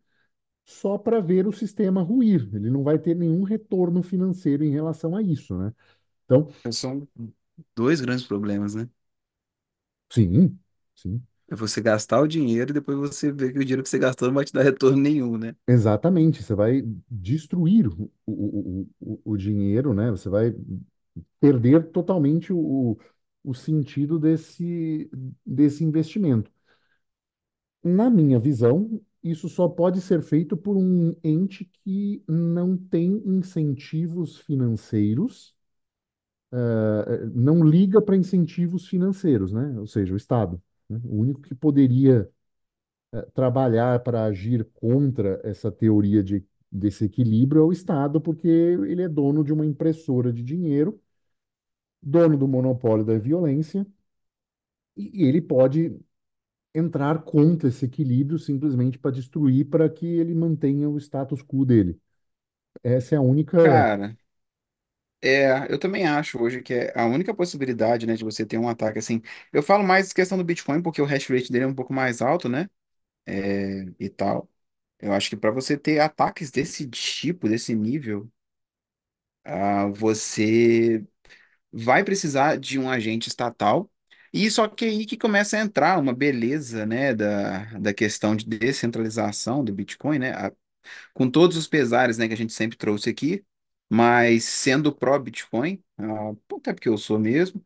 só 0.67 0.99
para 0.99 1.21
ver 1.21 1.47
o 1.47 1.53
sistema 1.53 2.03
ruir. 2.03 2.49
Ele 2.55 2.69
não 2.71 2.83
vai 2.83 2.99
ter 2.99 3.15
nenhum 3.15 3.43
retorno 3.43 4.03
financeiro 4.03 4.65
em 4.65 4.71
relação 4.71 5.15
a 5.17 5.23
isso, 5.23 5.57
né? 5.57 5.73
Então, 6.25 6.47
São 6.71 7.07
dois 7.75 8.01
grandes 8.01 8.25
problemas, 8.27 8.75
né? 8.75 8.89
sim, 10.11 10.59
sim, 10.95 11.25
É 11.49 11.55
você 11.55 11.81
gastar 11.81 12.21
o 12.21 12.27
dinheiro 12.27 12.71
e 12.71 12.73
depois 12.73 12.97
você 12.97 13.31
ver 13.31 13.51
que 13.53 13.59
o 13.59 13.61
dinheiro 13.63 13.83
que 13.83 13.89
você 13.89 13.99
gastou 13.99 14.27
não 14.27 14.35
vai 14.35 14.45
te 14.45 14.53
dar 14.53 14.63
retorno 14.63 14.97
nenhum, 14.97 15.37
né? 15.37 15.55
exatamente. 15.67 16.43
Você 16.43 16.53
vai 16.55 16.81
destruir 17.09 17.87
o, 17.87 18.11
o, 18.25 18.87
o, 18.99 19.21
o 19.25 19.37
dinheiro, 19.37 19.93
né? 19.93 20.11
Você 20.11 20.29
vai 20.29 20.53
perder 21.39 21.91
totalmente 21.91 22.53
o, 22.53 22.97
o 23.43 23.53
sentido 23.53 24.19
desse, 24.19 25.09
desse 25.45 25.83
investimento. 25.83 26.51
Na 27.83 28.09
minha 28.09 28.39
visão, 28.39 29.01
isso 29.31 29.49
só 29.49 29.67
pode 29.67 30.01
ser 30.01 30.21
feito 30.21 30.55
por 30.57 30.77
um 30.77 31.15
ente 31.23 31.65
que 31.83 32.23
não 32.27 32.77
tem 32.77 33.21
incentivos 33.25 34.37
financeiros, 34.39 35.55
eh, 36.51 37.25
não 37.33 37.63
liga 37.63 38.01
para 38.01 38.15
incentivos 38.17 38.87
financeiros, 38.87 39.51
né? 39.51 39.77
Ou 39.79 39.87
seja, 39.87 40.13
o 40.13 40.17
Estado. 40.17 40.61
né? 40.89 40.99
O 41.03 41.17
único 41.21 41.41
que 41.41 41.55
poderia 41.55 42.29
eh, 43.13 43.21
trabalhar 43.33 44.01
para 44.03 44.25
agir 44.25 44.65
contra 44.75 45.41
essa 45.43 45.71
teoria 45.71 46.23
de, 46.23 46.45
desse 46.71 47.05
equilíbrio 47.05 47.61
é 47.61 47.65
o 47.65 47.71
Estado, 47.71 48.21
porque 48.21 48.47
ele 48.47 49.03
é 49.03 49.09
dono 49.09 49.43
de 49.43 49.53
uma 49.53 49.65
impressora 49.65 50.33
de 50.33 50.43
dinheiro, 50.43 50.99
dono 52.01 52.35
do 52.37 52.47
monopólio 52.47 53.05
da 53.05 53.17
violência, 53.19 53.85
e 54.95 55.23
ele 55.27 55.41
pode 55.41 55.97
entrar 56.77 57.23
contra 57.23 57.69
esse 57.69 57.85
equilíbrio 57.85 58.39
simplesmente 58.39 58.97
para 58.99 59.11
destruir, 59.11 59.65
para 59.69 59.89
que 59.89 60.05
ele 60.05 60.33
mantenha 60.35 60.89
o 60.89 60.97
status 60.99 61.41
quo 61.43 61.65
dele. 61.65 61.99
Essa 62.83 63.15
é 63.15 63.17
a 63.17 63.21
única. 63.21 63.57
Cara, 63.57 64.15
é, 65.21 65.71
eu 65.71 65.79
também 65.79 66.05
acho 66.07 66.41
hoje 66.41 66.61
que 66.61 66.73
é 66.73 66.93
a 66.99 67.05
única 67.05 67.33
possibilidade, 67.33 68.05
né, 68.05 68.15
de 68.15 68.23
você 68.23 68.45
ter 68.45 68.57
um 68.57 68.69
ataque 68.69 68.99
assim. 68.99 69.21
Eu 69.51 69.63
falo 69.63 69.83
mais 69.83 70.13
questão 70.13 70.37
do 70.37 70.43
Bitcoin 70.43 70.81
porque 70.81 71.01
o 71.01 71.05
hash 71.05 71.27
rate 71.27 71.51
dele 71.51 71.65
é 71.65 71.67
um 71.67 71.73
pouco 71.75 71.93
mais 71.93 72.21
alto, 72.21 72.47
né? 72.49 72.69
É, 73.27 73.85
e 73.99 74.09
tal. 74.09 74.49
Eu 74.99 75.13
acho 75.13 75.29
que 75.29 75.37
para 75.37 75.51
você 75.51 75.77
ter 75.77 75.99
ataques 75.99 76.51
desse 76.51 76.87
tipo, 76.89 77.49
desse 77.49 77.75
nível, 77.75 78.29
ah, 79.45 79.87
você 79.87 81.05
vai 81.71 82.03
precisar 82.03 82.57
de 82.59 82.79
um 82.79 82.89
agente 82.89 83.29
estatal. 83.29 83.91
E 84.33 84.49
só 84.51 84.67
que 84.67 84.85
aí 84.85 85.05
que 85.05 85.17
começa 85.17 85.57
a 85.57 85.61
entrar 85.61 85.99
uma 85.99 86.13
beleza, 86.13 86.85
né, 86.85 87.13
da, 87.13 87.65
da 87.79 87.93
questão 87.93 88.35
de 88.35 88.45
descentralização 88.45 89.63
do 89.63 89.73
Bitcoin, 89.73 90.19
né? 90.19 90.31
A- 90.33 90.51
com 91.13 91.29
todos 91.29 91.57
os 91.57 91.67
pesares, 91.67 92.17
né, 92.17 92.27
que 92.27 92.33
a 92.33 92.37
gente 92.37 92.53
sempre 92.53 92.77
trouxe 92.77 93.09
aqui, 93.09 93.45
mas 93.89 94.45
sendo 94.45 94.93
pró-Bitcoin, 94.95 95.83
ah, 95.97 96.31
até 96.57 96.73
porque 96.73 96.89
eu 96.89 96.97
sou 96.97 97.19
mesmo, 97.19 97.65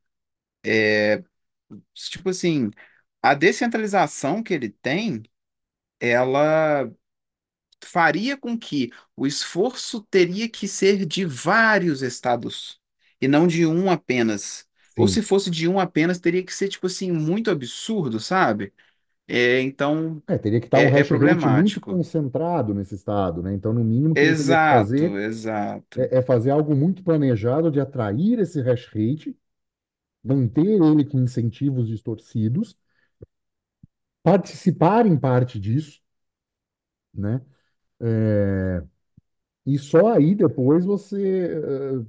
tipo 1.93 2.29
assim, 2.29 2.71
a 3.21 3.33
descentralização 3.33 4.41
que 4.43 4.53
ele 4.53 4.69
tem, 4.69 5.23
ela 5.99 6.91
faria 7.83 8.37
com 8.37 8.57
que 8.57 8.91
o 9.15 9.27
esforço 9.27 10.01
teria 10.11 10.49
que 10.49 10.67
ser 10.67 11.05
de 11.05 11.25
vários 11.25 12.01
estados 12.01 12.81
e 13.21 13.27
não 13.27 13.47
de 13.47 13.65
um 13.65 13.89
apenas. 13.91 14.67
Ou 15.01 15.07
se 15.07 15.21
fosse 15.21 15.49
de 15.51 15.67
um 15.67 15.79
apenas, 15.79 16.19
teria 16.19 16.43
que 16.43 16.53
ser, 16.53 16.69
tipo 16.69 16.87
assim, 16.87 17.11
muito 17.11 17.49
absurdo, 17.51 18.19
sabe? 18.19 18.73
É, 19.27 19.61
então, 19.61 20.23
É, 20.27 20.37
teria 20.37 20.59
que 20.61 20.67
estar 20.67 20.79
um 20.79 20.87
é, 20.87 21.01
é 21.01 21.03
hash 21.03 21.11
rate 21.13 21.49
muito 21.49 21.81
problemático. 21.81 21.81
concentrado 21.81 22.73
nesse 22.73 22.95
estado, 22.95 23.41
né? 23.43 23.53
Então, 23.53 23.73
no 23.73 23.83
mínimo 23.83 24.15
que 24.15 24.23
ele 24.25 24.35
teria 24.35 24.57
que 24.57 24.63
Exato, 24.63 24.63
fazer 24.65 25.17
exato. 25.17 25.97
é, 25.97 26.19
é 26.19 26.21
fazer 26.23 26.51
algo 26.51 26.75
muito 26.75 27.03
planejado 27.03 27.71
de 27.71 27.79
atrair 27.81 28.39
esse 28.39 28.61
hash 28.61 28.87
rate, 28.87 29.37
manter 30.23 30.65
ele 30.67 31.05
com 31.05 31.19
incentivos 31.21 31.87
distorcidos, 31.87 32.77
participar 34.23 35.05
em 35.05 35.15
parte 35.17 35.59
disso, 35.59 36.01
né? 37.13 37.41
É, 38.01 38.83
e 39.65 39.77
só 39.79 40.09
aí 40.13 40.35
depois 40.35 40.85
você 40.85 41.61
eh, 41.63 42.05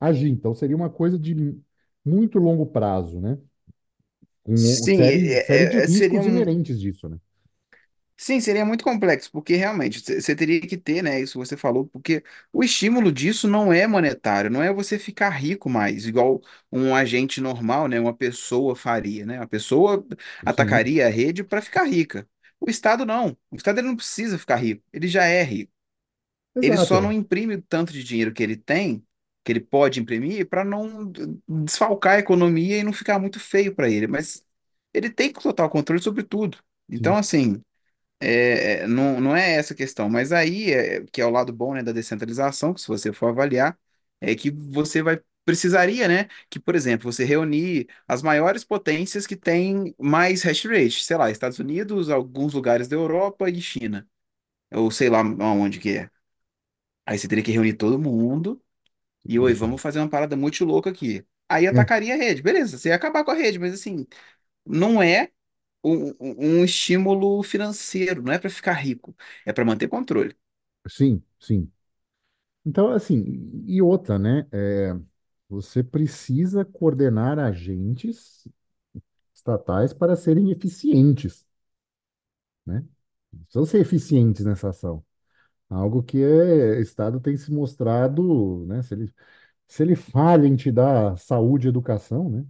agir. 0.00 0.30
Então, 0.30 0.54
seria 0.54 0.76
uma 0.76 0.90
coisa 0.90 1.18
de 1.18 1.34
muito 2.04 2.38
longo 2.38 2.66
prazo, 2.66 3.20
né? 3.20 3.38
Com 4.46 4.86
Sim, 4.86 4.88
série, 4.88 5.34
série 5.34 5.66
de 5.66 5.80
é- 5.80 5.84
é- 5.84 5.86
seria 5.88 6.22
um, 6.22 6.24
inerentes 6.24 6.80
disso, 6.80 7.08
né? 7.08 7.18
Sim, 8.16 8.40
seria 8.40 8.64
muito 8.64 8.84
complexo, 8.84 9.28
porque 9.32 9.56
realmente 9.56 9.98
você 10.00 10.36
teria 10.36 10.60
que 10.60 10.76
ter, 10.76 11.02
né, 11.02 11.20
isso 11.20 11.36
você 11.38 11.56
falou, 11.56 11.88
porque 11.88 12.22
o 12.52 12.62
estímulo 12.62 13.10
disso 13.10 13.48
não 13.48 13.72
é 13.72 13.84
monetário, 13.86 14.48
não 14.48 14.62
é 14.62 14.72
você 14.72 14.96
ficar 14.96 15.30
rico 15.30 15.68
mais, 15.68 16.06
igual 16.06 16.40
um 16.70 16.94
agente 16.94 17.40
normal, 17.40 17.88
né, 17.88 17.98
uma 17.98 18.14
pessoa 18.14 18.76
faria, 18.76 19.26
né? 19.26 19.38
A 19.42 19.46
pessoa 19.48 20.06
Sim, 20.46 20.46
atacaria 20.46 21.06
a 21.06 21.10
rede 21.10 21.42
para 21.42 21.60
ficar 21.60 21.82
rica. 21.84 22.28
O 22.60 22.70
Estado 22.70 23.04
não. 23.04 23.36
O 23.50 23.56
Estado 23.56 23.80
ele 23.80 23.88
não 23.88 23.96
precisa 23.96 24.38
ficar 24.38 24.56
rico, 24.56 24.84
ele 24.92 25.08
já 25.08 25.24
é 25.24 25.42
rico. 25.42 25.72
Ele 26.60 26.78
só 26.78 27.00
não 27.00 27.12
exato. 27.12 27.12
imprime 27.12 27.56
o 27.56 27.62
tanto 27.62 27.92
de 27.92 28.04
dinheiro 28.04 28.32
que 28.32 28.42
ele 28.42 28.56
tem, 28.56 29.04
que 29.44 29.52
ele 29.52 29.60
pode 29.60 30.00
imprimir, 30.00 30.48
para 30.48 30.64
não 30.64 31.10
desfalcar 31.48 32.14
a 32.16 32.18
economia 32.20 32.78
e 32.78 32.82
não 32.84 32.92
ficar 32.92 33.18
muito 33.18 33.40
feio 33.40 33.74
para 33.74 33.88
ele, 33.90 34.06
mas 34.06 34.44
ele 34.94 35.10
tem 35.10 35.32
total 35.32 35.68
controle 35.70 36.02
sobre 36.02 36.22
tudo. 36.22 36.58
Então, 36.88 37.16
Sim, 37.16 37.16
assim. 37.16 37.62
É, 38.20 38.82
é, 38.84 38.86
não, 38.86 39.20
não 39.20 39.36
é 39.36 39.54
essa 39.54 39.74
a 39.74 39.76
questão, 39.76 40.08
mas 40.08 40.32
aí, 40.32 40.72
é, 40.72 41.04
que 41.12 41.20
é 41.20 41.26
o 41.26 41.30
lado 41.30 41.52
bom, 41.52 41.74
né, 41.74 41.82
da 41.82 41.90
descentralização, 41.92 42.72
que 42.72 42.80
se 42.80 42.86
você 42.88 43.12
for 43.12 43.28
avaliar, 43.30 43.76
é 44.20 44.34
que 44.34 44.50
você 44.50 45.02
vai 45.02 45.20
precisaria, 45.44 46.06
né, 46.06 46.28
que, 46.48 46.60
por 46.60 46.76
exemplo, 46.76 47.10
você 47.12 47.24
reunir 47.24 47.88
as 48.06 48.22
maiores 48.22 48.62
potências 48.64 49.26
que 49.26 49.34
têm 49.36 49.92
mais 49.98 50.42
hash 50.44 50.64
rate, 50.66 51.02
sei 51.04 51.16
lá, 51.16 51.30
Estados 51.32 51.58
Unidos, 51.58 52.08
alguns 52.10 52.54
lugares 52.54 52.86
da 52.86 52.94
Europa 52.96 53.50
e 53.50 53.60
China, 53.60 54.08
ou 54.72 54.90
sei 54.90 55.10
lá 55.10 55.20
aonde 55.20 55.80
que 55.80 55.98
é. 55.98 56.10
Aí 57.06 57.18
você 57.18 57.28
teria 57.28 57.44
que 57.44 57.50
reunir 57.52 57.74
todo 57.74 57.98
mundo 57.98 58.62
e, 59.24 59.38
oi, 59.38 59.52
exato. 59.52 59.54
vamos 59.54 59.80
fazer 59.80 59.98
uma 60.00 60.08
parada 60.10 60.36
muito 60.36 60.64
louca 60.64 60.90
aqui. 60.90 61.24
Aí 61.48 61.66
É, 61.70 61.82
atacaria 61.82 62.14
a 62.14 62.16
rede, 62.16 62.42
beleza, 62.42 62.78
você 62.78 62.88
ia 62.90 62.94
acabar 62.96 63.24
com 63.24 63.30
a 63.30 63.34
rede, 63.34 63.58
mas 63.58 63.74
assim, 63.74 64.06
não 64.66 65.02
é 65.02 65.30
um, 65.84 66.10
um 66.20 66.60
um 66.60 66.64
estímulo 66.64 67.42
financeiro, 67.44 68.22
não 68.22 68.32
é 68.32 68.38
para 68.38 68.50
ficar 68.50 68.74
rico, 68.74 69.16
é 69.46 69.52
para 69.52 69.64
manter 69.64 69.88
controle. 69.88 70.36
sim, 70.88 71.22
sim. 71.38 71.70
Então, 72.66 72.90
assim, 72.92 73.24
e 73.66 73.82
outra, 73.82 74.18
né? 74.18 74.46
É, 74.52 74.94
você 75.48 75.82
precisa 75.84 76.64
coordenar 76.64 77.38
agentes 77.38 78.46
estatais 79.34 79.94
para 79.94 80.16
serem 80.16 80.50
eficientes, 80.52 81.46
né? 82.66 82.84
Precisam 83.44 83.66
ser 83.66 83.80
eficientes 83.80 84.44
nessa 84.46 84.70
ação. 84.70 85.04
Algo 85.72 86.02
que 86.02 86.18
é, 86.22 86.78
o 86.78 86.80
Estado 86.80 87.20
tem 87.20 87.36
se 87.36 87.50
mostrado, 87.52 88.64
né? 88.66 88.82
Se 88.82 88.94
ele, 88.94 89.14
se 89.68 89.82
ele 89.82 89.96
falha 89.96 90.46
em 90.46 90.56
te 90.56 90.72
dar 90.72 91.18
saúde 91.18 91.68
e 91.68 91.70
educação, 91.70 92.30
né? 92.30 92.46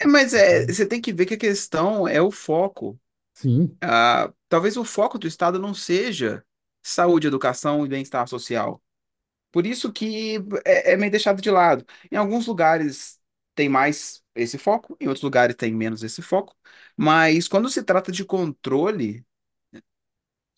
É, 0.00 0.06
mas 0.06 0.34
é, 0.34 0.66
você 0.66 0.86
tem 0.86 1.00
que 1.00 1.12
ver 1.12 1.26
que 1.26 1.34
a 1.34 1.38
questão 1.38 2.06
é 2.08 2.20
o 2.20 2.30
foco. 2.30 3.00
Sim, 3.34 3.78
Ah, 3.82 4.32
talvez 4.48 4.76
o 4.76 4.84
foco 4.84 5.18
do 5.18 5.26
Estado 5.28 5.58
não 5.60 5.74
seja 5.74 6.44
saúde, 6.82 7.26
educação 7.28 7.86
e 7.86 7.88
bem-estar 7.88 8.28
social. 8.28 8.82
Por 9.52 9.66
isso 9.66 9.92
que 9.92 10.36
é, 10.66 10.92
é 10.94 10.96
meio 10.96 11.10
deixado 11.12 11.42
de 11.42 11.50
lado. 11.50 11.86
Em 12.12 12.16
alguns 12.16 12.46
lugares 12.46 13.20
tem 13.54 13.68
mais 13.68 14.22
esse 14.34 14.58
foco, 14.58 14.96
em 15.00 15.08
outros 15.08 15.22
lugares 15.24 15.56
tem 15.56 15.74
menos 15.74 16.02
esse 16.04 16.22
foco. 16.22 16.56
Mas 16.96 17.48
quando 17.48 17.68
se 17.70 17.82
trata 17.84 18.12
de 18.12 18.24
controle, 18.24 19.26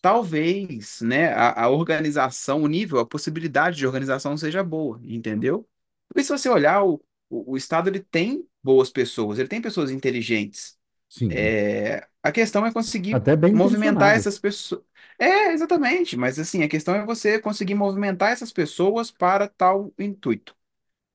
talvez, 0.01 1.01
né, 1.01 1.33
a, 1.33 1.63
a 1.65 1.69
organização, 1.69 2.61
o 2.63 2.67
nível, 2.67 2.99
a 2.99 3.05
possibilidade 3.05 3.77
de 3.77 3.85
organização 3.87 4.37
seja 4.37 4.63
boa, 4.63 4.99
entendeu? 5.03 5.67
Porque 6.07 6.23
se 6.23 6.29
você 6.31 6.49
olhar, 6.49 6.83
o, 6.85 6.95
o, 7.29 7.53
o 7.53 7.57
Estado 7.57 7.89
ele 7.89 7.99
tem 8.01 8.47
boas 8.63 8.89
pessoas, 8.91 9.39
ele 9.39 9.47
tem 9.49 9.61
pessoas 9.61 9.91
inteligentes. 9.91 10.77
sim. 11.09 11.51
É, 11.51 12.07
a 12.23 12.31
questão 12.31 12.65
é 12.65 12.73
conseguir 12.73 13.25
movimentar 13.51 14.15
essas 14.15 14.39
pessoas. 14.39 14.83
É, 15.19 15.51
exatamente, 15.53 16.15
mas 16.17 16.39
assim, 16.39 16.63
a 16.63 16.69
questão 16.69 16.95
é 16.95 17.05
você 17.05 17.39
conseguir 17.39 17.75
movimentar 17.75 18.31
essas 18.31 18.51
pessoas 18.53 19.11
para 19.11 19.47
tal 19.49 19.93
intuito, 19.99 20.55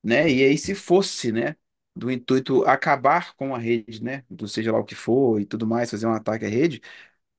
né? 0.03 0.29
E 0.31 0.43
aí, 0.43 0.57
se 0.57 0.75
fosse, 0.75 1.31
né, 1.31 1.55
do 1.95 2.11
intuito 2.11 2.63
acabar 2.65 3.35
com 3.35 3.55
a 3.55 3.59
rede, 3.59 4.03
né, 4.03 4.23
do 4.29 4.47
seja 4.47 4.71
lá 4.71 4.79
o 4.79 4.83
que 4.85 4.95
for 4.95 5.39
e 5.39 5.45
tudo 5.45 5.67
mais, 5.67 5.91
fazer 5.91 6.07
um 6.07 6.13
ataque 6.13 6.45
à 6.45 6.49
rede, 6.49 6.81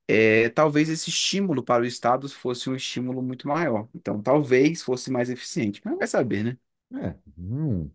é, 0.08 0.48
talvez 0.50 0.88
esse 0.88 1.10
estímulo 1.10 1.62
para 1.64 1.82
o 1.82 1.86
Estado 1.86 2.28
fosse 2.28 2.68
um 2.70 2.76
estímulo 2.76 3.22
muito 3.22 3.48
maior. 3.48 3.88
Então, 3.94 4.22
talvez 4.22 4.82
fosse 4.82 5.10
mais 5.10 5.30
eficiente, 5.30 5.80
mas 5.84 5.96
vai 5.98 6.06
saber, 6.06 6.44
né? 6.44 6.58
É, 6.92 7.16
não. 7.36 7.90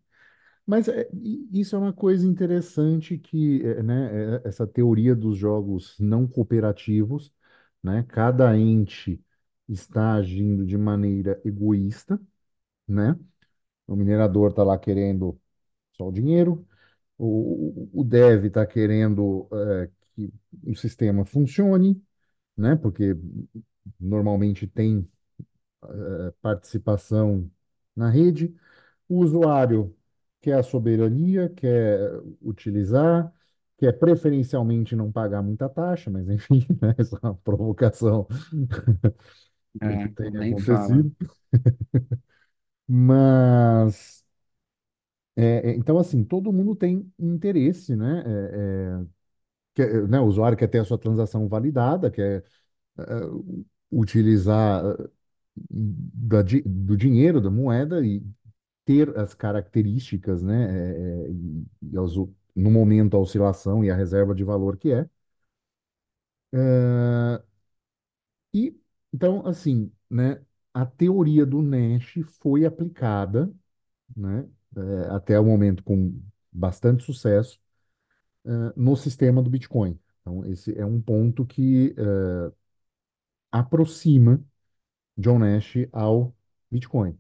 Mas 0.65 0.87
é, 0.87 1.09
isso 1.53 1.75
é 1.75 1.79
uma 1.79 1.93
coisa 1.93 2.27
interessante 2.27 3.17
que, 3.17 3.63
é, 3.65 3.83
né, 3.83 4.41
essa 4.45 4.67
teoria 4.67 5.15
dos 5.15 5.37
jogos 5.37 5.97
não 5.99 6.27
cooperativos, 6.27 7.33
né, 7.83 8.03
cada 8.09 8.57
ente. 8.57 9.23
está 9.69 10.13
agindo 10.15 10.65
de 10.65 10.77
maneira 10.77 11.41
egoísta, 11.45 12.19
né? 12.87 13.17
O 13.87 13.95
minerador 13.95 14.51
está 14.51 14.63
lá 14.63 14.77
querendo 14.79 15.39
só 15.93 16.07
o 16.09 16.11
dinheiro, 16.11 16.67
o, 17.17 17.89
o 17.93 18.03
dev 18.03 18.45
está 18.45 18.65
querendo 18.67 19.47
é, 19.53 19.91
que 20.27 20.71
o 20.71 20.75
sistema 20.75 21.25
funcione, 21.25 22.01
né? 22.57 22.75
Porque 22.75 23.15
normalmente 23.99 24.67
tem 24.67 25.09
é, 25.85 26.31
participação 26.41 27.49
na 27.95 28.09
rede. 28.09 28.55
O 29.09 29.19
usuário 29.23 29.95
quer 30.41 30.55
a 30.59 30.63
soberania, 30.63 31.49
quer 31.49 31.99
utilizar, 32.41 33.33
quer 33.77 33.93
preferencialmente 33.99 34.95
não 34.95 35.11
pagar 35.11 35.41
muita 35.43 35.69
taxa, 35.69 36.09
mas 36.11 36.29
enfim, 36.29 36.65
né? 36.81 36.95
Essa 36.97 37.17
é 37.23 37.27
uma 37.27 37.35
provocação 37.35 38.27
que 39.99 40.07
É, 40.07 40.07
tem 40.09 40.37
nem 40.39 40.55
fala. 40.57 41.03
acontecido. 41.03 41.15
Mas, 42.87 44.25
é, 45.35 45.71
é, 45.71 45.75
então, 45.75 45.97
assim, 45.97 46.23
todo 46.23 46.51
mundo 46.51 46.75
tem 46.75 47.11
interesse, 47.19 47.95
né? 47.95 48.23
É, 48.25 49.05
quer- 49.85 50.07
né? 50.07 50.19
O 50.19 50.25
usuário 50.25 50.57
quer 50.57 50.67
ter 50.67 50.79
a 50.79 50.85
sua 50.85 50.97
transação 50.97 51.47
validada, 51.47 52.11
quer 52.11 52.43
é, 52.99 53.03
utilizar 53.91 54.83
é, 54.85 55.09
da 55.71 56.41
do 56.65 56.97
dinheiro, 56.97 57.41
da 57.41 57.49
moeda 57.51 58.05
e 58.05 58.23
ter 58.85 59.17
as 59.19 59.33
características, 59.35 60.43
né? 60.43 61.25
é, 61.27 61.31
e, 61.31 61.65
no 62.55 62.71
momento 62.71 63.15
a 63.17 63.19
oscilação 63.19 63.83
e 63.83 63.91
a 63.91 63.95
reserva 63.95 64.35
de 64.35 64.43
valor 64.43 64.77
que 64.77 64.91
é. 64.93 65.09
É, 66.51 67.41
E, 68.53 68.75
então, 69.13 69.45
assim, 69.47 69.91
né? 70.09 70.41
A 70.73 70.85
teoria 70.85 71.45
do 71.45 71.61
Nash 71.61 72.15
foi 72.41 72.65
aplicada, 72.65 73.51
né? 74.15 74.47
é, 74.77 75.09
até 75.15 75.39
o 75.39 75.45
momento 75.45 75.83
com 75.83 76.19
bastante 76.51 77.03
sucesso 77.03 77.59
no 78.75 78.95
sistema 78.95 79.41
do 79.43 79.49
Bitcoin. 79.49 79.99
Então, 80.21 80.45
esse 80.45 80.77
é 80.77 80.85
um 80.85 81.01
ponto 81.01 81.45
que 81.45 81.93
eh, 81.97 82.51
aproxima 83.51 84.43
John 85.17 85.39
Nash 85.39 85.75
ao 85.91 86.35
Bitcoin. 86.71 87.17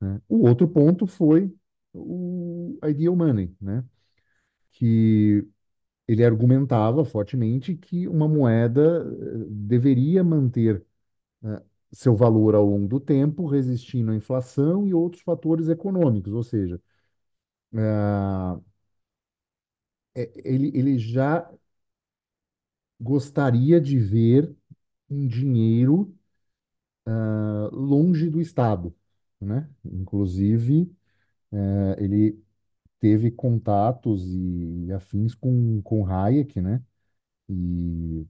né? 0.00 0.20
O 0.28 0.46
outro 0.48 0.68
ponto 0.68 1.06
foi 1.06 1.54
o 1.94 2.78
Ideal 2.84 3.16
Money, 3.16 3.56
né? 3.60 3.84
Que 4.72 5.46
ele 6.08 6.24
argumentava 6.24 7.04
fortemente 7.04 7.76
que 7.76 8.08
uma 8.08 8.28
moeda 8.28 9.04
deveria 9.48 10.24
manter 10.24 10.84
eh, 11.44 11.62
seu 11.92 12.16
valor 12.16 12.54
ao 12.54 12.66
longo 12.66 12.88
do 12.88 13.00
tempo, 13.00 13.46
resistindo 13.46 14.12
à 14.12 14.16
inflação 14.16 14.86
e 14.86 14.94
outros 14.94 15.22
fatores 15.22 15.68
econômicos, 15.68 16.32
ou 16.34 16.42
seja, 16.44 16.80
eh, 17.74 18.60
ele, 20.44 20.70
ele 20.74 20.98
já 20.98 21.48
gostaria 23.00 23.80
de 23.80 23.98
ver 23.98 24.54
um 25.10 25.26
dinheiro 25.28 26.14
ah, 27.34 27.68
longe 27.72 28.28
do 28.30 28.40
Estado, 28.40 28.94
né? 29.40 29.68
Inclusive, 29.84 30.90
eh, 31.52 31.96
ele 32.04 32.42
teve 33.00 33.30
contatos 33.32 34.24
e 34.34 34.92
afins 34.92 35.34
com, 35.34 35.82
com 35.82 36.06
Hayek, 36.06 36.60
né? 36.60 36.82
E 37.48 38.26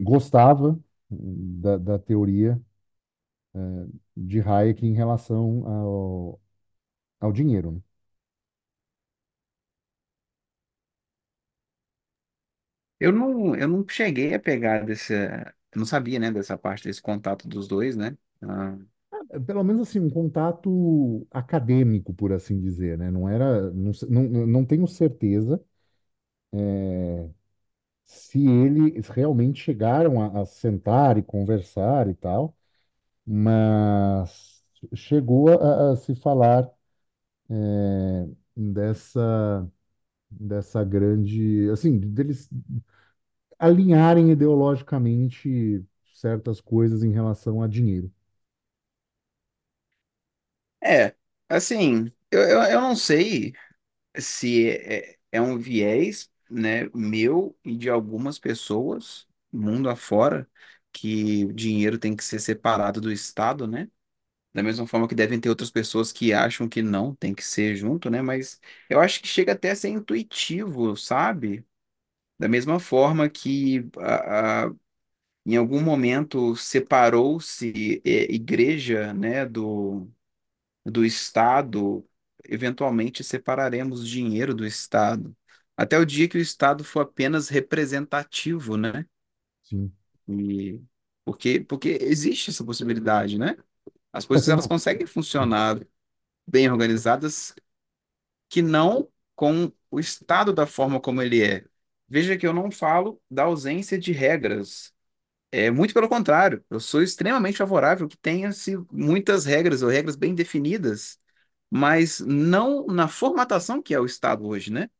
gostava 0.00 0.78
da, 1.10 1.76
da 1.78 1.98
teoria 1.98 2.60
de 4.16 4.40
Hayek 4.40 4.84
em 4.86 4.92
relação 4.94 5.66
ao, 5.66 6.40
ao 7.20 7.32
dinheiro, 7.32 7.72
né? 7.72 7.82
Eu 13.00 13.12
não, 13.12 13.54
eu 13.56 13.68
não 13.68 13.86
cheguei 13.88 14.34
a 14.34 14.40
pegar 14.40 14.84
desse. 14.84 15.12
Eu 15.14 15.78
não 15.80 15.86
sabia, 15.86 16.18
né, 16.18 16.30
dessa 16.32 16.56
parte 16.58 16.84
desse 16.84 17.02
contato 17.02 17.46
dos 17.48 17.68
dois, 17.68 17.96
né? 17.96 18.16
Ah, 18.42 18.76
É, 19.30 19.38
Pelo 19.40 19.62
menos 19.64 19.88
assim, 19.88 20.00
um 20.00 20.10
contato 20.10 21.26
acadêmico, 21.30 22.12
por 22.14 22.32
assim 22.32 22.60
dizer, 22.60 22.98
né? 22.98 23.10
Não 23.10 23.28
era, 23.28 23.70
não, 23.72 23.92
não, 24.08 24.46
não 24.46 24.64
tenho 24.64 24.86
certeza 24.86 25.62
se 28.04 28.46
eles 28.46 29.08
realmente 29.08 29.60
chegaram 29.62 30.20
a, 30.20 30.42
a 30.42 30.46
sentar 30.46 31.18
e 31.18 31.22
conversar 31.22 32.08
e 32.08 32.14
tal, 32.14 32.56
mas 33.26 34.64
chegou 34.94 35.50
a, 35.50 35.92
a 35.92 35.96
se 35.96 36.14
falar 36.16 36.70
é, 37.50 38.28
dessa, 38.56 39.70
dessa 40.30 40.84
grande, 40.84 41.68
assim, 41.70 41.98
deles 41.98 42.48
alinharem 43.58 44.30
ideologicamente 44.32 45.84
certas 46.14 46.60
coisas 46.60 47.02
em 47.04 47.12
relação 47.12 47.62
a 47.62 47.68
dinheiro. 47.68 48.10
é, 50.82 51.14
assim, 51.48 52.12
eu, 52.30 52.40
eu, 52.42 52.62
eu 52.62 52.80
não 52.80 52.94
sei 52.96 53.52
se 54.18 54.70
é, 54.70 55.18
é 55.32 55.42
um 55.42 55.58
viés, 55.58 56.30
né, 56.50 56.88
meu 56.94 57.58
e 57.64 57.76
de 57.76 57.90
algumas 57.90 58.38
pessoas, 58.38 59.28
mundo 59.52 59.90
afora, 59.90 60.48
que 60.92 61.44
o 61.46 61.52
dinheiro 61.54 61.98
tem 61.98 62.16
que 62.16 62.24
ser 62.24 62.40
separado 62.40 63.00
do 63.00 63.12
Estado, 63.12 63.66
né? 63.68 63.90
Da 64.54 64.62
mesma 64.62 64.86
forma 64.86 65.06
que 65.08 65.14
devem 65.14 65.40
ter 65.40 65.48
outras 65.50 65.70
pessoas 65.70 66.10
que 66.12 66.32
acham 66.32 66.68
que 66.68 66.82
não, 66.82 67.14
tem 67.14 67.34
que 67.34 67.44
ser 67.44 67.76
junto, 67.76 68.10
né? 68.10 68.22
Mas 68.22 68.60
eu 68.88 69.00
acho 69.00 69.20
que 69.20 69.28
chega 69.28 69.52
até 69.52 69.70
a 69.72 69.76
ser 69.76 69.90
intuitivo, 69.90 70.96
sabe? 70.96 71.64
Da 72.38 72.48
mesma 72.48 72.80
forma 72.80 73.28
que 73.28 73.86
a, 73.98 74.66
a- 74.68 74.74
em 75.46 75.56
algum 75.56 75.80
momento 75.82 76.56
separou-se 76.56 78.02
é, 78.04 78.32
igreja, 78.34 79.14
né, 79.14 79.46
do, 79.46 80.08
do 80.84 81.04
Estado, 81.04 82.06
eventualmente 82.44 83.24
separaremos 83.24 84.08
dinheiro 84.08 84.54
do 84.54 84.66
Estado. 84.66 85.36
Até 85.76 85.98
o 85.98 86.06
dia 86.06 86.28
que 86.28 86.38
o 86.38 86.40
Estado 86.40 86.84
for 86.84 87.00
apenas 87.02 87.48
representativo, 87.48 88.76
né? 88.76 89.06
Sim. 89.62 89.92
E 90.28 90.80
porque, 91.24 91.60
porque 91.60 91.90
existe 92.00 92.50
essa 92.50 92.64
possibilidade, 92.64 93.38
né? 93.38 93.56
As 94.12 94.24
coisas 94.26 94.48
elas 94.48 94.66
conseguem 94.66 95.06
funcionar 95.06 95.80
bem 96.46 96.70
organizadas 96.70 97.54
que 98.48 98.62
não 98.62 99.08
com 99.34 99.72
o 99.90 100.00
Estado 100.00 100.52
da 100.52 100.66
forma 100.66 101.00
como 101.00 101.22
ele 101.22 101.42
é. 101.42 101.64
Veja 102.08 102.36
que 102.36 102.46
eu 102.46 102.52
não 102.52 102.70
falo 102.70 103.20
da 103.30 103.44
ausência 103.44 103.98
de 103.98 104.12
regras. 104.12 104.92
É 105.52 105.70
muito 105.70 105.94
pelo 105.94 106.08
contrário, 106.08 106.64
eu 106.70 106.80
sou 106.80 107.02
extremamente 107.02 107.58
favorável 107.58 108.08
que 108.08 108.18
tenha-se 108.18 108.76
muitas 108.92 109.46
regras 109.46 109.82
ou 109.82 109.90
regras 109.90 110.16
bem 110.16 110.34
definidas, 110.34 111.18
mas 111.70 112.20
não 112.20 112.86
na 112.86 113.08
formatação 113.08 113.82
que 113.82 113.94
é 113.94 114.00
o 114.00 114.06
Estado 114.06 114.46
hoje, 114.46 114.72
né? 114.72 114.90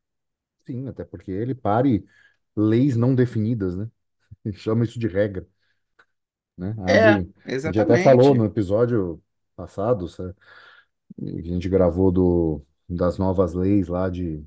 Sim, 0.67 0.87
até 0.89 1.05
porque 1.05 1.31
ele 1.31 1.55
pare 1.55 2.07
leis 2.57 2.97
não 2.97 3.15
definidas, 3.15 3.77
né? 3.77 3.91
Chama 4.55 4.85
isso 4.85 4.99
de 4.99 5.09
regra, 5.09 5.47
né? 6.59 6.75
É, 6.87 6.95
Abre. 6.97 7.33
A 7.65 7.69
gente 7.69 7.81
até 7.81 7.99
falou 7.99 8.35
no 8.35 8.45
exatamente. 8.45 8.47
episódio 8.47 9.23
passado, 9.57 10.09
sabe, 10.09 10.35
que 11.17 11.25
a 11.41 11.43
gente 11.55 11.69
gravou 11.69 12.13
do, 12.13 12.63
das 12.89 13.19
novas 13.19 13.55
leis 13.55 13.89
lá 13.89 14.09
de, 14.11 14.45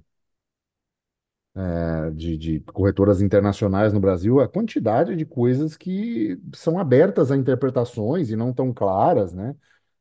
eh, 1.56 2.12
de, 2.12 2.38
de 2.38 2.60
corretoras 2.62 3.22
internacionais 3.22 3.94
no 3.94 4.00
Brasil, 4.00 4.40
a 4.40 4.48
quantidade 4.48 5.16
de 5.16 5.26
coisas 5.26 5.76
que 5.78 6.40
são 6.56 6.80
abertas 6.80 7.32
a 7.32 7.38
interpretações 7.38 8.30
e 8.30 8.36
não 8.36 8.54
tão 8.54 8.74
claras, 8.74 9.34
né? 9.34 9.56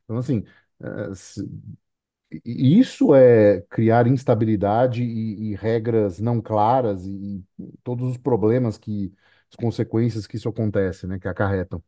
Então, 0.05 0.19
assim, 0.19 0.45
eh, 0.83 1.15
se- 1.17 1.49
e 2.45 2.79
isso 2.79 3.15
é 3.15 3.63
criar 3.71 4.07
instabilidade 4.07 5.03
e, 5.03 5.53
e 5.53 5.55
regras 5.57 6.21
não 6.21 6.41
claras 6.41 7.07
e, 7.07 7.45
e 7.59 7.79
todos 7.83 8.09
os 8.11 8.17
problemas 8.19 8.79
que, 8.79 9.13
as 9.51 9.57
consequências 9.57 10.27
que 10.27 10.37
isso 10.37 10.49
acontece, 10.49 11.07
né, 11.07 11.19
que 11.19 11.29
acarretam. 11.29 11.83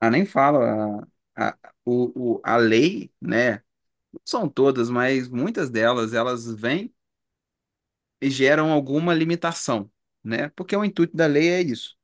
Ah, 0.00 0.10
nem 0.10 0.24
falo, 0.26 0.58
a, 0.62 1.06
a, 1.36 1.58
o, 1.84 2.34
o- 2.36 2.40
a 2.44 2.56
lei, 2.56 3.12
né? 3.20 3.56
Não 4.12 4.20
são 4.24 4.48
todas, 4.48 4.90
mas 4.90 5.28
muitas 5.28 5.70
delas, 5.70 6.14
elas 6.14 6.46
vêm 6.54 6.94
e 8.20 8.30
geram 8.30 8.70
alguma 8.72 9.14
limitação, 9.14 9.90
né? 10.22 10.48
Porque 10.50 10.76
o 10.76 10.84
intuito 10.84 11.16
da 11.16 11.26
lei 11.26 11.48
é 11.50 11.60
isso, 11.62 11.96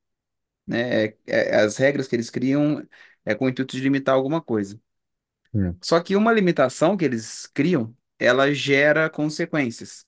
né? 0.66 1.06
É- 1.06 1.18
é- 1.26 1.56
as 1.62 1.78
regras 1.78 2.08
que 2.08 2.16
eles 2.16 2.30
criam 2.30 2.86
é 3.26 3.34
com 3.36 3.46
o 3.46 3.50
intuito 3.50 3.76
de 3.76 3.82
limitar 3.82 4.16
alguma 4.16 4.42
coisa. 4.42 4.80
Hum, 5.52 5.82
Só 5.82 6.00
que 6.00 6.16
uma 6.16 6.32
limitação 6.32 6.96
que 6.96 7.04
eles 7.04 7.46
criam, 7.54 7.96
ela 8.18 8.52
gera 8.52 9.08
consequências. 9.10 10.06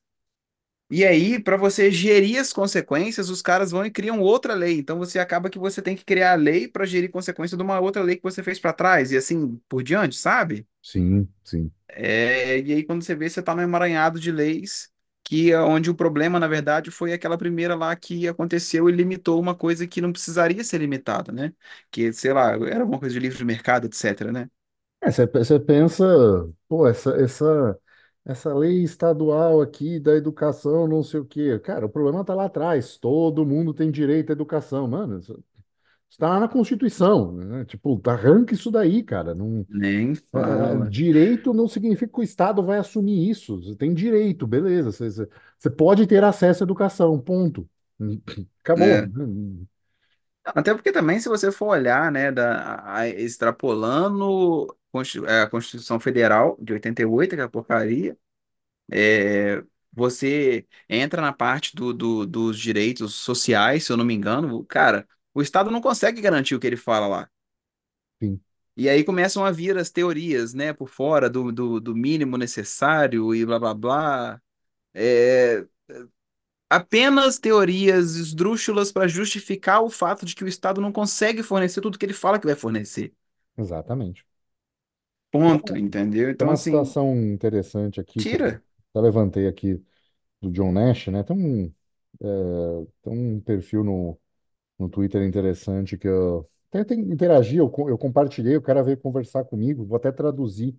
E 0.90 1.04
aí, 1.04 1.38
para 1.40 1.56
você 1.56 1.90
gerir 1.90 2.38
as 2.40 2.52
consequências, 2.52 3.30
os 3.30 3.40
caras 3.42 3.70
vão 3.70 3.84
e 3.86 3.90
criam 3.90 4.20
outra 4.20 4.54
lei. 4.54 4.78
Então 4.78 4.98
você 4.98 5.18
acaba 5.20 5.48
que 5.48 5.58
você 5.58 5.80
tem 5.80 5.94
que 5.96 6.04
criar 6.04 6.32
a 6.32 6.34
lei 6.34 6.66
para 6.68 6.84
gerir 6.84 7.10
consequência 7.10 7.56
de 7.56 7.62
uma 7.62 7.78
outra 7.80 8.02
lei 8.02 8.16
que 8.16 8.22
você 8.22 8.42
fez 8.42 8.58
para 8.58 8.72
trás 8.72 9.12
e 9.12 9.16
assim 9.16 9.56
por 9.68 9.82
diante, 9.84 10.16
sabe? 10.16 10.66
Sim, 10.82 11.28
sim. 11.44 11.72
É, 11.88 12.58
e 12.60 12.72
aí 12.72 12.84
quando 12.84 13.02
você 13.04 13.14
vê, 13.14 13.28
você 13.28 13.42
tá 13.42 13.54
num 13.54 13.62
emaranhado 13.62 14.20
de 14.20 14.30
leis 14.30 14.90
que 15.24 15.52
é 15.52 15.60
onde 15.60 15.88
o 15.90 15.94
problema, 15.94 16.40
na 16.40 16.48
verdade, 16.48 16.90
foi 16.90 17.12
aquela 17.12 17.38
primeira 17.38 17.74
lá 17.76 17.94
que 17.94 18.26
aconteceu 18.26 18.88
e 18.88 18.92
limitou 18.92 19.38
uma 19.40 19.54
coisa 19.54 19.86
que 19.86 20.00
não 20.00 20.10
precisaria 20.12 20.64
ser 20.64 20.78
limitada, 20.78 21.30
né? 21.30 21.52
Que, 21.90 22.12
sei 22.12 22.32
lá, 22.32 22.52
era 22.52 22.80
alguma 22.80 22.98
coisa 22.98 23.12
de 23.14 23.20
livre 23.20 23.44
mercado, 23.44 23.86
etc, 23.86 24.22
né? 24.32 24.50
É, 25.02 25.10
você 25.10 25.26
você 25.26 25.58
pensa, 25.60 26.04
pô, 26.68 26.86
essa, 26.86 27.10
essa, 27.22 27.78
essa 28.30 28.54
lei 28.54 28.82
estadual 28.82 29.60
aqui 29.60 29.98
da 30.00 30.14
educação, 30.14 30.86
não 30.88 31.02
sei 31.02 31.20
o 31.20 31.24
quê. 31.24 31.58
Cara, 31.60 31.86
o 31.86 31.88
problema 31.90 32.24
tá 32.24 32.34
lá 32.34 32.46
atrás. 32.46 32.98
Todo 32.98 33.46
mundo 33.46 33.74
tem 33.74 33.90
direito 33.90 34.30
à 34.30 34.32
educação. 34.32 34.86
Mano, 34.88 35.18
isso 35.18 35.42
está 36.10 36.28
lá 36.30 36.40
na 36.40 36.48
Constituição, 36.48 37.32
né? 37.32 37.64
Tipo, 37.66 38.00
arranca 38.06 38.54
isso 38.54 38.70
daí, 38.70 39.02
cara. 39.02 39.34
Não, 39.34 39.66
Nem 39.68 40.14
é, 40.34 40.40
é, 40.40 40.76
fala. 40.76 40.88
direito 40.88 41.52
não 41.54 41.68
significa 41.68 42.12
que 42.12 42.20
o 42.20 42.22
Estado 42.22 42.62
vai 42.64 42.78
assumir 42.78 43.30
isso. 43.30 43.62
Você 43.62 43.76
tem 43.76 43.94
direito, 43.94 44.46
beleza. 44.46 44.92
Você, 44.92 45.10
você 45.10 45.28
você 45.58 45.70
pode 45.70 46.06
ter 46.06 46.24
acesso 46.24 46.62
à 46.62 46.66
educação, 46.66 47.18
ponto. 47.20 47.68
Acabou. 48.64 48.86
É. 48.86 49.10
Até 50.44 50.74
porque 50.74 50.90
também, 50.92 51.20
se 51.20 51.28
você 51.28 51.52
for 51.52 51.68
olhar, 51.68 52.10
né, 52.10 52.32
da, 52.32 52.82
a- 52.94 53.08
extrapolando 53.08 54.66
a 55.28 55.46
Constituição 55.48 56.00
Federal 56.00 56.56
de 56.60 56.72
88, 56.74 57.34
que 57.34 57.40
é 57.40 57.44
a 57.44 57.48
porcaria, 57.48 58.16
é, 58.90 59.62
você 59.92 60.66
entra 60.88 61.22
na 61.22 61.32
parte 61.32 61.74
do, 61.76 61.92
do- 61.94 62.26
dos 62.26 62.58
direitos 62.58 63.14
sociais, 63.14 63.84
se 63.86 63.92
eu 63.92 63.96
não 63.96 64.04
me 64.04 64.14
engano, 64.14 64.64
cara, 64.66 65.08
o 65.34 65.42
Estado 65.42 65.70
não 65.70 65.80
consegue 65.80 66.20
garantir 66.22 66.54
o 66.54 66.60
que 66.60 66.66
ele 66.66 66.76
fala 66.76 67.06
lá. 67.08 67.30
E 68.76 68.88
aí 68.88 69.04
começam 69.04 69.44
a 69.44 69.50
vir 69.50 69.76
as 69.76 69.90
teorias, 69.90 70.54
né, 70.54 70.72
por 70.72 70.88
fora 70.88 71.28
do, 71.28 71.52
do, 71.52 71.80
do 71.80 71.94
mínimo 71.94 72.36
necessário 72.38 73.34
e 73.34 73.44
blá 73.44 73.58
blá 73.58 73.74
blá. 73.74 74.42
É, 74.94 75.66
apenas 76.68 77.38
teorias 77.38 78.16
esdrúxulas 78.16 78.90
para 78.92 79.06
justificar 79.08 79.82
o 79.82 79.90
fato 79.90 80.24
de 80.26 80.34
que 80.34 80.44
o 80.44 80.48
Estado 80.48 80.80
não 80.80 80.92
consegue 80.92 81.42
fornecer 81.42 81.80
tudo 81.80 81.98
que 81.98 82.04
ele 82.06 82.12
fala 82.14 82.38
que 82.40 82.46
vai 82.46 82.56
fornecer. 82.56 83.12
exatamente. 83.56 84.24
Ponto, 85.30 85.76
entendeu? 85.76 86.30
Tem 86.36 86.46
Então, 86.46 86.48
uma 86.48 86.56
assim, 86.56 86.56
situação 86.56 87.14
interessante 87.16 88.00
aqui 88.00 88.24
que 88.26 88.36
eu 88.36 88.40
tira. 88.40 88.62
até 88.90 89.00
levantei 89.00 89.46
aqui 89.46 89.82
do 90.40 90.50
John 90.52 90.72
Nash, 90.72 91.08
né? 91.08 91.22
Tem 91.24 91.36
um, 91.36 91.66
é, 92.22 92.86
tem 93.02 93.12
um 93.12 93.40
perfil 93.40 93.84
no, 93.84 94.20
no 94.78 94.88
Twitter 94.90 95.22
interessante 95.22 95.98
que 95.98 96.08
eu 96.08 96.48
tento 96.70 96.94
interagir, 96.94 97.58
eu, 97.60 97.70
co- 97.70 97.88
eu 97.90 97.98
compartilhei, 97.98 98.56
o 98.56 98.62
cara 98.62 98.82
veio 98.84 98.98
conversar 98.98 99.44
comigo, 99.44 99.84
vou 99.86 99.96
até 99.98 100.12
traduzir 100.12 100.76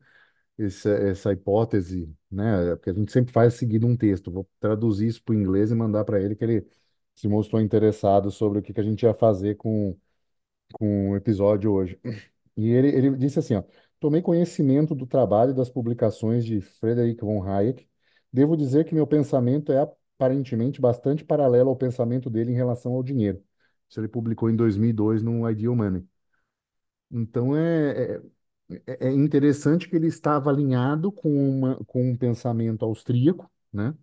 esse, 0.58 0.90
essa 0.90 1.34
hipótese, 1.34 2.14
né? 2.32 2.76
Porque 2.78 2.92
a 2.92 2.94
gente 2.94 3.12
sempre 3.12 3.34
faz 3.34 3.56
seguindo 3.56 3.88
um 3.88 3.98
texto, 3.98 4.32
vou 4.32 4.50
traduzir 4.60 5.08
isso 5.08 5.24
para 5.24 5.34
o 5.34 5.38
inglês 5.40 5.72
e 5.72 5.76
mandar 5.76 6.06
para 6.06 6.22
ele 6.22 6.36
que 6.36 6.44
ele 6.46 6.68
se 7.16 7.28
mostrou 7.28 7.62
interessado 7.62 8.32
sobre 8.32 8.60
o 8.60 8.64
que, 8.64 8.74
que 8.74 8.80
a 8.82 8.84
gente 8.84 9.04
ia 9.04 9.14
fazer 9.14 9.56
com, 9.58 9.98
com 10.74 11.12
o 11.12 11.16
episódio 11.16 11.72
hoje. 11.74 12.00
E 12.58 12.70
ele, 12.70 12.90
ele 12.90 13.18
disse 13.18 13.40
assim, 13.40 13.56
ó, 13.56 13.64
tomei 14.02 14.22
conhecimento 14.22 14.96
do 14.96 15.06
trabalho 15.08 15.52
e 15.52 15.56
das 15.56 15.70
publicações 15.70 16.44
de 16.44 16.60
Frederick 16.60 17.22
von 17.24 17.44
Hayek. 17.44 17.88
Devo 18.34 18.58
dizer 18.58 18.84
que 18.86 18.96
meu 18.96 19.06
pensamento 19.08 19.72
é 19.72 19.80
aparentemente 19.80 20.82
bastante 20.82 21.24
paralelo 21.24 21.70
ao 21.70 21.76
pensamento 21.78 22.30
dele 22.30 22.52
em 22.52 22.56
relação 22.56 22.94
ao 22.94 23.04
dinheiro. 23.04 23.44
Isso 23.88 24.00
ele 24.00 24.08
publicou 24.08 24.50
em 24.50 24.56
2002 24.56 25.22
no 25.22 25.50
Ideal 25.50 25.76
Money. 25.76 26.04
Então 27.12 27.56
é, 27.56 28.16
é, 28.16 28.22
é 28.88 29.08
é 29.08 29.12
interessante 29.12 29.88
que 29.90 29.96
ele 29.96 30.08
estava 30.08 30.50
alinhado 30.50 31.12
com, 31.12 31.30
uma, 31.30 31.76
com 31.86 32.12
um 32.12 32.18
pensamento 32.18 32.84
austríaco, 32.86 33.50
né? 33.72 33.94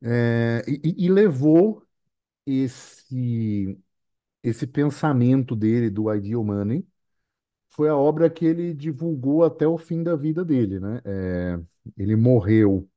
É, 0.00 0.64
e 0.68 1.06
e 1.06 1.08
levou 1.10 1.84
esse, 2.46 3.78
esse 4.42 4.66
pensamento 4.66 5.56
dele 5.56 5.90
do 5.90 6.12
Ideal 6.14 6.44
Money 6.44 6.86
foi 7.78 7.90
a 7.90 7.96
obra 7.96 8.30
que 8.30 8.46
ele 8.46 8.74
divulgou 8.74 9.44
até 9.44 9.68
o 9.68 9.78
fim 9.78 10.04
da 10.04 10.16
vida 10.16 10.44
dele, 10.44 10.80
né? 10.80 11.02
É, 11.06 11.60
ele 11.98 12.16
morreu, 12.16 12.90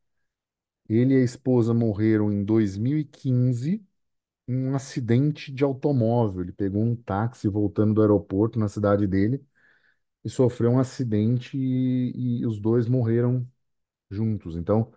ele 0.90 1.14
e 1.16 1.18
a 1.22 1.24
esposa 1.24 1.74
morreram 1.74 2.32
em 2.32 2.44
2015 2.46 3.86
em 4.48 4.56
um 4.68 4.76
acidente 4.76 5.52
de 5.54 5.64
automóvel. 5.64 6.44
Ele 6.44 6.52
pegou 6.54 6.84
um 6.84 6.96
táxi 6.96 7.48
voltando 7.50 7.94
do 7.96 8.02
aeroporto 8.02 8.60
na 8.60 8.68
cidade 8.70 9.08
dele 9.08 9.44
e 10.26 10.30
sofreu 10.30 10.72
um 10.72 10.80
acidente 10.80 11.58
e, 11.58 12.42
e 12.42 12.46
os 12.48 12.60
dois 12.60 12.88
morreram 12.88 13.48
juntos. 14.12 14.56
Então, 14.58 14.92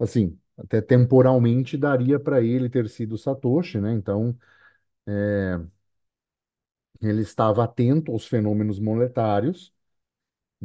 assim, 0.00 0.38
até 0.58 0.80
temporalmente 0.82 1.76
daria 1.78 2.20
para 2.20 2.42
ele 2.42 2.70
ter 2.70 2.88
sido 2.90 3.18
Satoshi, 3.18 3.80
né? 3.80 3.92
Então, 3.94 4.36
ele 7.08 7.22
estava 7.22 7.64
atento 7.64 8.12
aos 8.12 8.26
fenômenos 8.26 8.78
monetários, 8.78 9.72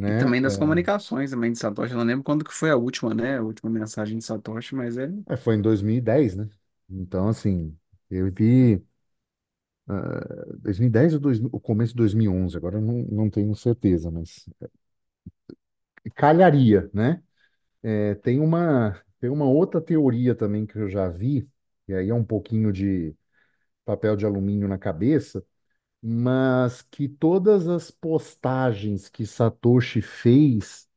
E 0.06 0.14
né? 0.14 0.16
também 0.16 0.42
das 0.42 0.56
comunicações 0.58 1.32
também 1.32 1.52
de 1.52 1.60
Satoshi. 1.60 1.92
Eu 1.94 1.98
não 2.00 2.06
lembro 2.06 2.24
quando 2.24 2.44
que 2.46 2.54
foi 2.54 2.70
a 2.72 2.76
última, 2.78 3.14
né? 3.14 3.38
A 3.38 3.42
última 3.44 3.70
mensagem 3.70 4.18
de 4.18 4.24
Satoshi, 4.26 4.74
mas 4.76 4.98
é. 4.98 5.10
É, 5.28 5.36
foi 5.38 5.56
em 5.56 5.62
2010, 5.62 6.36
né? 6.36 6.50
Então, 6.90 7.28
assim, 7.28 7.78
eu 8.10 8.32
vi 8.32 8.82
ah, 9.88 10.46
2010 10.60 11.14
ou 11.14 11.20
2000, 11.20 11.50
o 11.54 11.60
começo 11.60 11.94
de 11.94 11.98
2011, 11.98 12.56
agora 12.58 12.78
eu 12.78 12.82
não, 12.82 13.04
não 13.04 13.30
tenho 13.30 13.54
certeza, 13.56 14.12
mas 14.12 14.46
calharia, 16.16 16.90
né? 16.94 17.24
É, 17.84 18.16
tem 18.18 18.40
uma, 18.42 19.02
tem 19.20 19.30
uma 19.30 19.46
outra 19.46 19.82
teoria 19.82 20.36
também 20.36 20.66
que 20.66 20.78
eu 20.78 20.90
já 20.90 21.10
vi, 21.10 21.50
e 21.88 21.94
aí 21.94 22.10
é 22.10 22.14
um 22.16 22.24
pouquinho 22.26 22.72
de 22.74 23.16
papel 23.86 24.16
de 24.18 24.26
alumínio 24.26 24.68
na 24.68 24.78
cabeça, 24.78 25.46
mas 26.02 26.82
que 26.84 27.08
todas 27.10 27.68
as 27.68 27.92
postagens 27.92 29.10
que 29.10 29.26
Satoshi 29.26 30.02
fez 30.02 30.88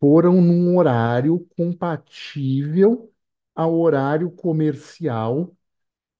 foram 0.00 0.40
num 0.40 0.76
horário 0.76 1.40
compatível 1.56 3.12
ao 3.54 3.74
horário 3.78 4.30
comercial 4.30 5.54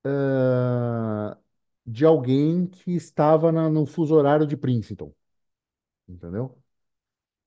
ah, 0.05 1.37
de 1.87 2.05
alguém 2.05 2.67
que 2.67 2.93
estava 2.95 3.53
na- 3.53 3.69
no 3.71 3.87
fuso 3.87 4.15
horário 4.15 4.47
de 4.47 4.57
Princeton, 4.57 5.13
entendeu? 6.09 6.63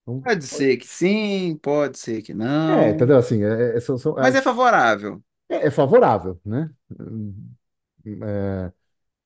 Então, 0.02 0.24
Pode 0.24 0.46
ser 0.46 0.76
que 0.78 0.86
sim, 0.86 1.56
pode 1.58 1.98
ser 1.98 2.22
que 2.22 2.32
é, 2.66 2.90
não. 2.90 2.90
entendeu? 2.90 3.18
Assim, 3.18 3.42
é, 3.44 3.76
é- 3.76 3.80
são- 3.80 3.98
são 3.98 4.16
Mas 4.18 4.34
é 4.34 4.40
as- 4.40 4.48
favorável. 4.48 5.22
é- 5.48 5.66
é 5.68 5.70
favorável, 5.70 6.40
né? 6.44 6.70
É, 8.04 8.72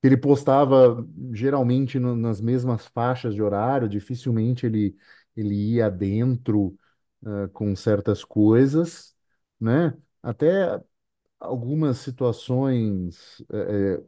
ele 0.06 0.16
postava 0.16 1.06
geralmente 1.32 1.98
no- 1.98 2.16
nas 2.16 2.40
mesmas 2.40 2.86
faixas 2.88 3.34
de 3.34 3.42
horário, 3.42 3.88
dificilmente 3.88 4.66
ele, 4.66 4.96
ele 5.36 5.54
ia 5.74 5.90
dentro 5.90 6.78
ah, 7.24 7.48
com 7.52 7.74
certas 7.76 8.24
coisas, 8.24 9.14
né? 9.60 9.96
Até 10.22 10.80
algumas 11.40 11.98
situações. 11.98 13.42
é, 13.52 14.02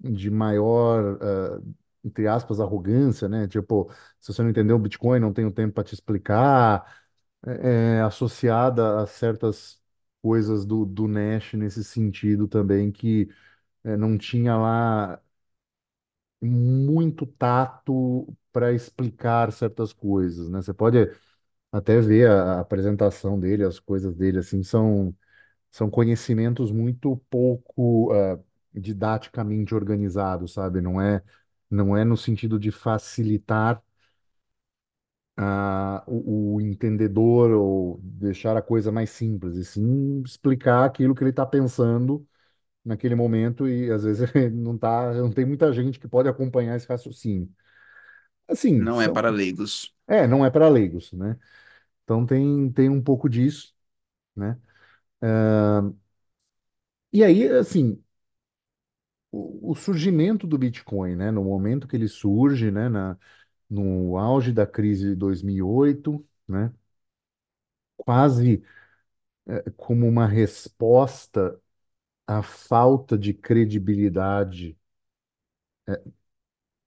de 0.00 0.30
maior, 0.30 1.18
ah, 1.22 1.60
entre 2.04 2.26
aspas, 2.26 2.60
arrogância, 2.60 3.28
né? 3.28 3.46
Tipo, 3.48 3.90
se 4.20 4.32
você 4.32 4.42
não 4.42 4.50
entendeu 4.50 4.76
o 4.76 4.78
Bitcoin, 4.78 5.20
não 5.20 5.32
tenho 5.32 5.52
tempo 5.52 5.74
para 5.74 5.84
te 5.84 5.94
explicar, 5.94 7.00
é 7.46 8.00
associada 8.02 9.00
a 9.02 9.06
certas 9.06 9.80
coisas 10.22 10.64
do, 10.66 10.84
do 10.84 11.06
Nash 11.08 11.54
nesse 11.54 11.82
sentido 11.84 12.46
também, 12.48 12.90
que 12.92 13.28
é, 13.84 13.96
não 13.96 14.16
tinha 14.18 14.56
lá 14.56 15.22
muito 16.42 17.26
tato 17.26 18.26
para 18.52 18.72
explicar 18.72 19.52
certas 19.52 19.92
coisas, 19.92 20.48
né? 20.48 20.62
Você 20.62 20.72
pode 20.74 20.98
até 21.72 22.00
ver 22.00 22.30
a, 22.30 22.60
apresentação 22.60 23.38
dele, 23.40 23.64
as 23.64 23.78
coisas 23.80 24.14
dele, 24.16 24.38
assim, 24.40 24.62
são 24.62 25.14
são 25.70 25.90
conhecimentos 25.90 26.72
muito 26.72 27.16
pouco 27.30 28.12
ah, 28.12 28.38
didaticamente 28.74 29.74
organizados, 29.74 30.54
sabe? 30.54 30.80
Não 30.82 31.00
é, 31.00 31.22
não 31.70 31.96
é 31.96 32.04
no 32.04 32.16
sentido 32.16 32.58
de 32.60 32.70
facilitar 32.72 33.82
ah, 35.36 36.04
o, 36.06 36.54
o 36.56 36.60
entendedor 36.60 37.50
ou 37.52 37.98
deixar 38.02 38.56
a 38.56 38.62
coisa 38.62 38.92
mais 38.92 39.10
simples, 39.10 39.56
e 39.56 39.64
sim 39.64 40.22
explicar 40.24 40.84
aquilo 40.84 41.14
que 41.14 41.22
ele 41.22 41.30
está 41.30 41.46
pensando 41.46 42.26
naquele 42.84 43.14
momento 43.14 43.68
e 43.68 43.90
às 43.90 44.04
vezes 44.04 44.30
não 44.54 44.76
tá, 44.78 45.12
não 45.14 45.32
tem 45.32 45.44
muita 45.46 45.72
gente 45.72 45.98
que 46.00 46.08
pode 46.08 46.28
acompanhar 46.28 46.76
esse 46.76 46.88
raciocínio. 46.88 47.48
Assim, 48.48 48.86
Não 48.86 49.00
é 49.00 49.08
são, 49.08 49.08
para 49.08 49.30
leigos. 49.30 49.94
é, 50.08 50.26
não 50.26 50.44
é 50.44 50.50
para 50.50 50.68
leigos, 50.68 51.12
né? 51.12 51.38
Então 52.04 52.26
tem, 52.26 52.72
tem 52.72 52.90
um 52.90 53.02
pouco 53.02 53.28
disso, 53.30 53.74
né? 54.36 54.58
E 57.12 57.22
aí, 57.24 57.48
assim, 57.48 58.02
o, 59.30 59.72
o 59.72 59.74
surgimento 59.74 60.46
do 60.46 60.58
Bitcoin, 60.58 61.16
né? 61.16 61.30
No 61.30 61.44
momento 61.44 61.86
que 61.88 61.96
ele 61.96 62.08
surge, 62.08 62.70
né? 62.70 62.88
Na, 62.88 63.16
no 63.70 64.18
auge 64.18 64.52
da 64.52 64.66
crise 64.66 65.10
de 65.10 65.14
2008, 65.16 66.24
né? 66.48 66.72
Quase 67.96 68.62
eh, 69.48 69.70
como 69.76 70.08
uma 70.08 70.26
resposta 70.28 71.60
à 72.30 72.42
falta 72.42 73.18
de 73.18 73.34
credibilidade, 73.34 74.76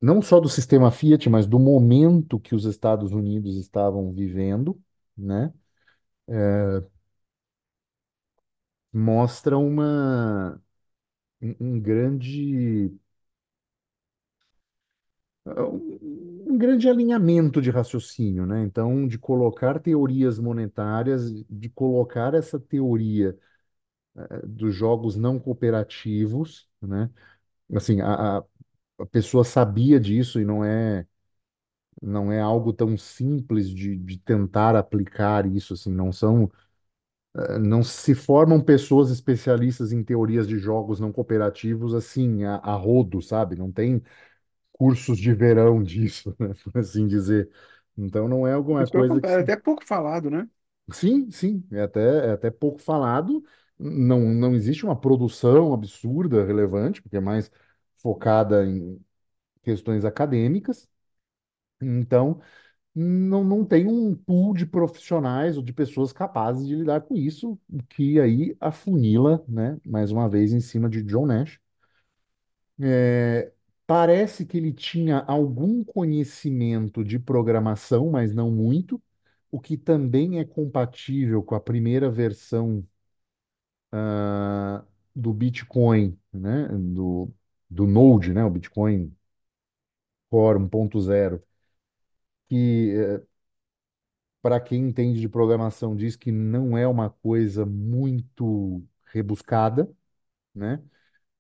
não 0.02 0.22
só 0.22 0.40
do 0.40 0.48
sistema 0.50 0.92
Fiat, 0.92 1.30
mas 1.30 1.48
do 1.48 1.58
momento 1.60 2.40
que 2.40 2.54
os 2.56 2.66
Estados 2.66 3.12
Unidos 3.14 3.56
estavam 3.58 4.12
vivendo, 4.14 4.80
né? 5.18 5.52
Mostra 8.94 9.58
uma, 9.58 10.62
um, 11.42 11.80
grande 11.82 12.92
um 15.46 16.58
grande 16.58 16.88
alinhamento 16.90 17.62
de 17.62 17.70
raciocínio, 17.70 18.46
né? 18.46 18.64
Então, 18.64 19.08
de 19.08 19.18
colocar 19.18 19.80
teorias 19.80 20.40
monetárias, 20.40 21.32
de 21.50 21.70
colocar 21.70 22.34
essa 22.34 22.60
teoria 22.60 23.38
dos 24.46 24.76
jogos 24.76 25.16
não 25.16 25.40
cooperativos, 25.40 26.68
né? 26.82 27.10
Assim, 27.76 28.02
a, 28.02 28.40
a 28.40 28.44
a 29.00 29.06
pessoa 29.08 29.44
sabia 29.46 30.00
disso 30.00 30.40
e 30.42 30.46
não 30.46 30.64
é 30.66 31.06
não 32.02 32.32
é 32.32 32.40
algo 32.42 32.74
tão 32.74 32.98
simples 32.98 33.70
de, 33.70 33.98
de 33.98 34.18
tentar 34.20 34.76
aplicar 34.76 35.46
isso, 35.46 35.74
assim, 35.74 35.92
não 35.94 36.12
são 36.12 36.52
eh, 37.36 37.60
não 37.60 37.84
se 37.84 38.16
formam 38.16 38.62
pessoas 38.62 39.10
especialistas 39.12 39.92
em 39.94 40.04
teorias 40.04 40.48
de 40.48 40.58
jogos 40.58 41.00
não 41.00 41.12
cooperativos 41.12 41.94
assim 41.94 42.44
a, 42.44 42.56
a 42.58 42.76
rodo, 42.76 43.22
sabe? 43.22 43.56
Não 43.56 43.72
tem 43.72 44.02
cursos 44.74 45.18
de 45.20 45.34
verão 45.34 45.84
disso, 45.84 46.36
né? 46.40 46.54
Por 46.64 46.80
assim 46.80 47.08
dizer. 47.08 47.50
Então 47.98 48.28
não 48.30 48.48
é 48.48 48.54
alguma 48.54 48.86
eu 48.86 48.88
coisa 48.88 49.22
que 49.22 49.30
é 49.30 49.36
se... 49.36 49.40
até 49.40 49.56
pouco 49.58 49.84
falado, 49.86 50.30
né? 50.30 50.48
Sim, 50.92 51.32
sim, 51.32 51.66
é 51.72 51.82
até, 51.82 52.02
é 52.28 52.32
até 52.32 52.52
pouco 52.52 52.80
falado. 52.80 53.44
Não, 53.80 54.20
não 54.22 54.56
existe 54.56 54.86
uma 54.86 54.96
produção 55.00 55.74
absurda, 55.74 56.46
relevante, 56.46 57.02
porque 57.02 57.18
é 57.18 57.20
mais 57.20 57.52
focada 57.98 58.66
em 58.66 59.00
questões 59.64 60.06
acadêmicas. 60.06 60.90
Então, 61.82 62.42
não, 62.96 63.44
não 63.44 63.66
tem 63.66 63.88
um 63.88 64.16
pool 64.16 64.54
de 64.56 64.66
profissionais 64.66 65.58
ou 65.58 65.64
de 65.64 65.74
pessoas 65.74 66.14
capazes 66.14 66.68
de 66.68 66.76
lidar 66.76 67.02
com 67.04 67.16
isso, 67.16 67.60
o 67.72 67.84
que 67.90 68.20
aí 68.20 68.56
afunila, 68.60 69.44
né, 69.48 69.80
mais 69.86 70.12
uma 70.12 70.30
vez, 70.30 70.54
em 70.54 70.62
cima 70.62 70.90
de 70.90 71.04
John 71.04 71.26
Nash. 71.28 71.60
É, 72.82 73.52
parece 73.88 74.46
que 74.46 74.58
ele 74.58 74.74
tinha 74.74 75.20
algum 75.28 75.84
conhecimento 75.84 77.04
de 77.04 77.20
programação, 77.20 78.10
mas 78.12 78.34
não 78.34 78.52
muito, 78.52 79.02
o 79.52 79.60
que 79.60 79.78
também 79.78 80.40
é 80.40 80.46
compatível 80.46 81.44
com 81.44 81.54
a 81.56 81.60
primeira 81.60 82.10
versão 82.10 82.86
ah, 83.94 84.86
do 85.16 85.34
Bitcoin, 85.34 86.20
né, 86.34 86.70
do, 86.70 87.32
do 87.70 87.88
Node, 87.88 88.34
né, 88.34 88.46
o 88.46 88.52
Bitcoin 88.52 89.16
Core 90.30 90.58
1.0, 90.60 91.42
que 92.50 93.24
para 94.42 94.60
quem 94.60 94.82
entende 94.90 95.20
de 95.22 95.30
programação 95.30 95.96
diz 95.96 96.16
que 96.16 96.32
não 96.32 96.78
é 96.78 96.88
uma 96.88 97.10
coisa 97.10 97.66
muito 97.66 98.84
rebuscada, 99.06 99.90
né? 100.56 100.84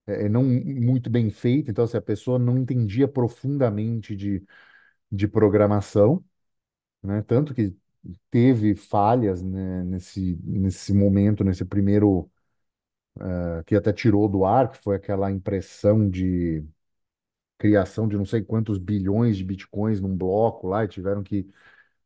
É 0.08 0.26
é 0.26 0.30
não 0.30 0.44
muito 0.44 1.10
bem 1.10 1.30
feita, 1.32 1.72
então 1.72 1.88
se 1.88 1.98
a 1.98 2.02
pessoa 2.02 2.40
não 2.40 2.58
entendia 2.60 3.08
profundamente 3.08 4.16
de, 4.16 4.44
de 5.12 5.28
programação, 5.28 6.24
né? 7.04 7.22
Tanto 7.24 7.54
que 7.56 7.76
teve 8.32 8.76
falhas, 8.76 9.42
né, 9.44 9.84
nesse, 9.86 10.38
nesse 10.44 10.94
momento, 10.94 11.44
nesse 11.44 11.66
primeiro, 11.66 12.32
eh, 13.22 13.64
que 13.66 13.76
até 13.76 13.94
tirou 13.94 14.28
do 14.30 14.46
ar, 14.46 14.72
que 14.72 14.78
foi 14.80 14.96
aquela 14.96 15.32
impressão 15.32 16.10
de 16.10 16.64
criação 17.58 18.08
de 18.08 18.18
não 18.18 18.26
sei 18.26 18.44
quantos 18.44 18.78
bilhões 18.78 19.38
de 19.38 19.44
bitcoins 19.44 20.02
num 20.02 20.16
bloco 20.18 20.68
lá, 20.68 20.84
e 20.86 20.88
tiveram 20.88 21.24
que 21.24 21.48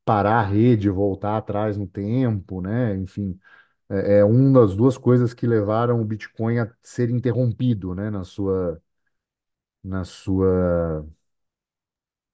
parar 0.05 0.39
a 0.41 0.43
rede, 0.43 0.89
voltar 0.89 1.37
atrás 1.37 1.77
no 1.77 1.87
tempo, 1.87 2.61
né? 2.61 2.95
Enfim, 2.97 3.39
é, 3.89 4.19
é 4.19 4.25
uma 4.25 4.61
das 4.61 4.75
duas 4.75 4.97
coisas 4.97 5.33
que 5.33 5.47
levaram 5.47 6.01
o 6.01 6.05
Bitcoin 6.05 6.59
a 6.59 6.71
ser 6.83 7.09
interrompido, 7.11 7.95
né, 7.95 8.09
na 8.11 8.23
sua, 8.25 8.81
na 9.83 10.03
sua 10.05 11.05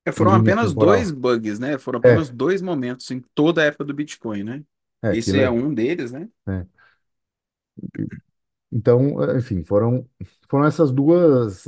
É, 0.06 0.12
foram 0.12 0.34
apenas 0.34 0.74
dois 0.74 1.12
temporal. 1.12 1.12
bugs, 1.12 1.60
né? 1.60 1.78
Foram 1.78 2.00
apenas 2.00 2.30
É, 2.30 2.30
dois 2.30 2.62
momentos 2.62 3.10
em 3.12 3.22
toda 3.34 3.62
a 3.62 3.66
época 3.66 3.86
do 3.86 3.94
Bitcoin, 3.94 4.44
né? 4.44 4.64
é, 5.04 5.10
Esse 5.10 5.40
é 5.40 5.50
é. 5.50 5.50
um 5.50 5.74
deles, 5.74 6.12
né? 6.12 6.30
é. 6.48 6.68
Então, 8.74 9.24
é, 9.24 9.38
enfim, 9.38 9.64
foram, 9.64 10.10
foram 10.50 10.66
essas 10.66 10.92
duas. 10.92 11.68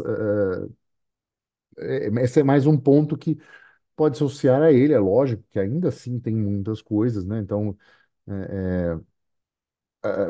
é, 1.78 2.08
é, 2.08 2.08
esse 2.24 2.40
é 2.40 2.44
mais 2.44 2.66
um 2.66 2.78
ponto 2.78 3.18
que 3.18 3.38
pode 3.96 4.16
associar 4.18 4.62
a 4.64 4.72
ele, 4.74 4.94
é 4.94 5.00
lógico 5.00 5.44
que 5.52 5.60
ainda 5.60 5.90
assim 5.90 6.20
tem 6.20 6.36
muitas 6.36 6.82
coisas, 6.82 7.26
né? 7.26 7.40
Então, 7.40 7.78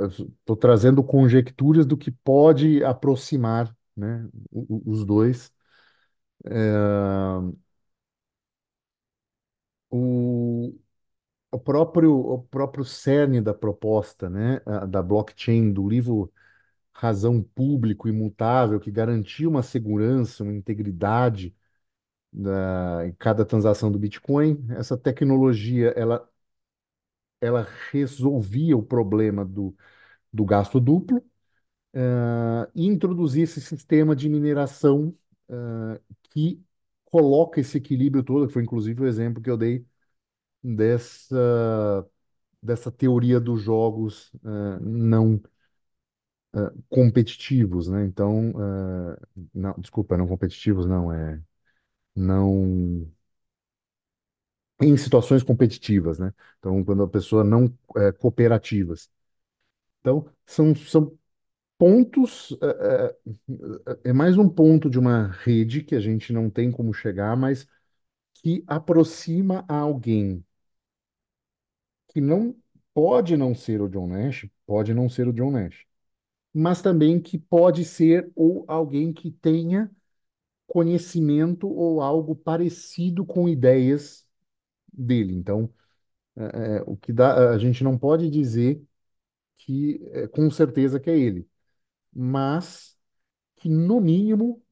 estou 0.10 0.56
trazendo 0.56 1.04
conjecturas 1.04 1.86
do 1.86 1.98
que 1.98 2.12
pode 2.12 2.84
aproximar, 2.84 3.76
né, 3.96 4.28
os 4.52 5.06
dois. 5.06 5.52
O, 9.90 10.74
o 11.52 11.60
próprio, 11.60 12.14
o 12.20 12.44
próprio 12.44 12.86
cerne 12.86 13.42
da 13.42 13.54
proposta, 13.54 14.30
né, 14.30 14.62
da 14.90 15.04
blockchain, 15.04 15.74
do 15.74 15.88
livro 15.90 16.32
Razão 16.96 17.44
Público 17.44 18.08
Imutável, 18.10 18.80
que 18.80 18.92
garantia 18.92 19.50
uma 19.50 19.64
segurança, 19.64 20.44
uma 20.44 20.54
integridade 20.54 21.56
da, 22.34 23.08
em 23.08 23.14
cada 23.14 23.46
transação 23.46 23.92
do 23.92 24.00
Bitcoin, 24.00 24.66
essa 24.72 24.98
tecnologia, 24.98 25.90
ela, 25.98 26.28
ela 27.42 27.68
resolvia 27.92 28.78
o 28.78 28.84
problema 28.84 29.46
do, 29.46 29.76
do 30.34 30.46
gasto 30.46 30.80
duplo, 30.80 31.24
ah, 31.96 32.70
e 32.76 32.86
introduzia 32.86 33.44
esse 33.44 33.62
sistema 33.62 34.16
de 34.16 34.30
mineração, 34.30 35.16
ah, 35.50 36.00
que 36.32 36.64
coloca 37.06 37.60
esse 37.62 37.78
equilíbrio 37.78 38.24
todo, 38.24 38.48
que 38.48 38.54
foi 38.54 38.64
inclusive 38.64 39.02
o 39.04 39.08
exemplo 39.08 39.42
que 39.42 39.50
eu 39.50 39.58
dei 39.58 39.86
dessa 40.64 42.08
dessa 42.62 42.92
teoria 42.92 43.40
dos 43.40 43.62
jogos 43.62 44.32
eh, 44.44 44.80
não 44.82 45.42
competitivos, 46.90 47.88
né? 47.90 48.06
Então, 48.06 48.52
eh, 48.52 49.18
não, 49.54 49.74
desculpa, 49.78 50.18
não 50.18 50.28
competitivos, 50.28 50.86
não, 50.86 51.12
é 51.12 51.42
não 52.16 53.08
em 54.82 54.98
situações 54.98 55.44
competitivas, 55.44 56.20
né? 56.20 56.34
Então, 56.60 56.84
quando 56.84 57.04
a 57.04 57.08
pessoa 57.08 57.44
não 57.44 57.66
é, 57.98 58.12
cooperativas. 58.12 59.10
Então, 60.02 60.28
são, 60.46 60.76
são 60.76 61.18
pontos, 61.78 62.58
é, 62.62 63.16
é, 64.06 64.10
é 64.12 64.14
mais 64.14 64.38
um 64.38 64.50
ponto 64.50 64.90
de 64.90 65.00
uma 65.00 65.28
rede 65.44 65.84
que 65.84 65.96
a 65.96 66.00
gente 66.00 66.34
não 66.34 66.50
tem 66.50 66.72
como 66.72 66.94
chegar, 66.94 67.36
mas 67.38 67.68
que 68.36 68.64
aproxima 68.68 69.66
a 69.68 69.78
alguém 69.78 70.46
que 72.10 72.20
não 72.22 72.56
pode 72.94 73.38
não 73.38 73.54
ser 73.54 73.80
o 73.82 73.88
John 73.90 74.08
Nash, 74.08 74.48
pode 74.66 74.94
não 74.94 75.08
ser 75.10 75.28
o 75.28 75.34
John 75.34 75.52
Nash 75.52 75.86
mas 76.56 76.82
também 76.84 77.22
que 77.22 77.40
pode 77.40 77.86
ser 77.86 78.32
ou 78.36 78.66
alguém 78.70 79.14
que 79.14 79.32
tenha 79.32 79.92
conhecimento 80.68 81.68
ou 81.70 82.02
algo 82.02 82.36
parecido 82.36 83.26
com 83.26 83.50
ideias 83.50 84.26
dele. 84.94 85.34
Então, 85.36 85.70
é, 86.38 86.78
é, 86.80 86.84
o 86.88 86.98
que 86.98 87.14
dá, 87.14 87.52
a 87.52 87.58
gente 87.60 87.84
não 87.84 87.98
pode 87.98 88.30
dizer 88.30 88.84
que 89.58 90.02
é, 90.14 90.28
com 90.28 90.50
certeza 90.52 91.00
que 91.00 91.10
é 91.10 91.18
ele, 91.20 91.48
mas 92.14 92.98
que 93.58 93.70
no 93.70 94.02
mínimo 94.02 94.64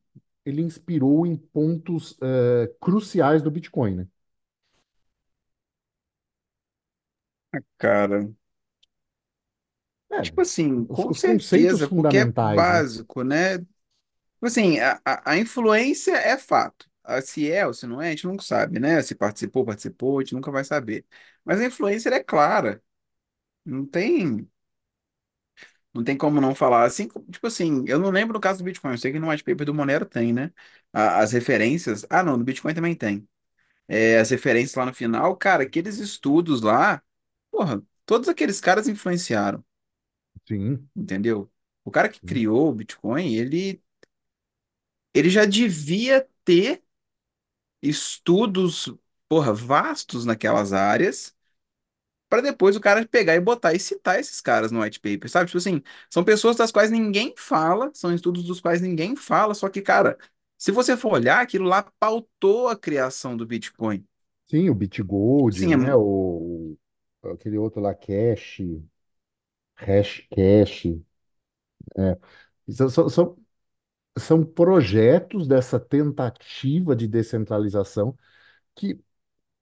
ele 0.46 0.62
inspirou 0.62 1.26
em 1.28 1.36
pontos 1.38 2.18
é, 2.22 2.68
cruciais 2.82 3.42
do 3.44 3.52
Bitcoin, 3.52 3.96
né? 3.98 4.08
Cara, 7.78 8.28
É, 10.16 10.22
tipo 10.22 10.42
assim, 10.42 10.88
os, 10.88 11.06
com 11.06 11.12
os 11.12 11.20
certeza, 11.20 11.88
porque 11.90 12.18
é 12.18 12.26
né? 12.26 12.34
básico, 12.54 13.24
né? 13.24 13.58
Tipo 13.60 13.68
assim, 14.48 14.80
a, 14.80 15.02
a, 15.06 15.32
a 15.34 15.38
influência 15.38 16.14
é 16.18 16.38
fato. 16.38 16.90
Ah, 17.04 17.22
Se 17.22 17.52
é 17.52 17.66
ou 17.68 17.74
se 17.74 17.88
não 17.88 18.02
é, 18.02 18.08
a 18.10 18.12
gente 18.12 18.28
nunca 18.28 18.44
sabe, 18.44 18.80
né? 18.80 19.02
Se 19.02 19.16
participou, 19.16 19.66
participou, 19.66 20.20
a 20.20 20.24
gente 20.24 20.34
nunca 20.36 20.52
vai 20.52 20.64
saber. 20.66 21.06
Mas 21.46 21.62
a 21.62 21.66
influência 21.66 22.10
é 22.10 22.24
clara. 22.24 22.84
Não 23.66 23.86
tem. 23.86 24.50
Não 25.94 26.04
tem 26.04 26.18
como 26.18 26.42
não 26.42 26.56
falar. 26.56 26.86
Assim, 26.86 27.08
tipo 27.30 27.46
assim, 27.48 27.84
eu 27.88 28.00
não 28.00 28.10
lembro 28.10 28.34
no 28.34 28.40
caso 28.40 28.60
do 28.60 28.66
Bitcoin. 28.66 28.92
Eu 28.94 28.98
sei 28.98 29.12
que 29.12 29.20
no 29.20 29.30
white 29.30 29.44
paper 29.44 29.66
do 29.66 29.74
Monero 29.74 30.06
tem, 30.06 30.34
né? 30.34 30.52
A- 30.92 31.20
As 31.20 31.32
referências. 31.32 32.06
Ah, 32.10 32.24
não, 32.24 32.38
no 32.38 32.44
Bitcoin 32.44 32.74
também 32.74 32.96
tem. 32.96 33.28
É, 33.88 34.20
as 34.20 34.32
referências 34.32 34.76
lá 34.76 34.86
no 34.88 34.94
final, 34.94 35.36
cara, 35.38 35.64
aqueles 35.64 35.98
estudos 36.00 36.62
lá, 36.62 37.04
porra, 37.52 37.84
todos 38.06 38.30
aqueles 38.30 38.62
caras 38.62 38.88
influenciaram, 38.88 39.64
Sim, 40.48 40.90
entendeu? 40.96 41.52
O 41.84 41.92
cara 41.92 42.10
que 42.10 42.22
sim, 42.22 42.22
criou 42.22 42.70
o 42.70 42.74
Bitcoin, 42.74 43.36
ele, 43.36 43.82
ele 45.14 45.30
já 45.30 45.46
devia 45.46 46.28
ter 46.46 46.84
estudos, 47.82 48.94
porra, 49.30 49.54
vastos 49.54 50.26
naquelas 50.26 50.74
áreas 50.74 51.36
para 52.30 52.42
depois 52.42 52.76
o 52.76 52.82
cara 52.82 53.08
pegar 53.08 53.36
e 53.36 53.40
botar 53.40 53.74
e 53.74 53.80
citar 53.80 54.20
esses 54.20 54.42
caras 54.42 54.72
no 54.72 54.82
white 54.82 55.00
paper, 55.00 55.30
sabe? 55.30 55.48
Tipo 55.48 55.60
assim, 55.60 55.82
são 56.10 56.24
pessoas 56.24 56.56
das 56.58 56.72
quais 56.72 56.90
ninguém 56.92 57.34
fala, 57.38 57.92
são 57.94 58.14
estudos 58.14 58.44
dos 58.46 58.60
quais 58.62 58.82
ninguém 58.82 59.16
fala, 59.16 59.54
só 59.54 59.70
que, 59.70 59.82
cara, 59.82 60.18
se 60.58 60.72
você 60.72 60.98
for 60.98 61.14
olhar, 61.14 61.42
aquilo 61.42 61.66
lá 61.68 61.84
pautou 62.00 62.70
a 62.70 62.76
criação 62.78 63.38
do 63.38 63.46
Bitcoin. 63.46 64.06
Sim, 64.50 64.70
o 64.70 64.76
Bitgold, 64.76 65.68
né? 65.68 65.90
é- 65.90 65.96
O, 65.96 66.78
o- 67.24 67.30
aquele 67.30 67.58
outro 67.58 67.82
lá, 67.82 67.94
Cash, 67.96 68.60
Hashcash. 69.86 70.86
É. 71.98 72.18
São, 72.72 72.90
são, 72.90 73.10
são, 73.10 73.38
são 74.18 74.46
projetos 74.46 75.48
dessa 75.48 75.80
tentativa 75.80 76.96
de 76.96 77.08
descentralização 77.08 78.18
que 78.76 79.00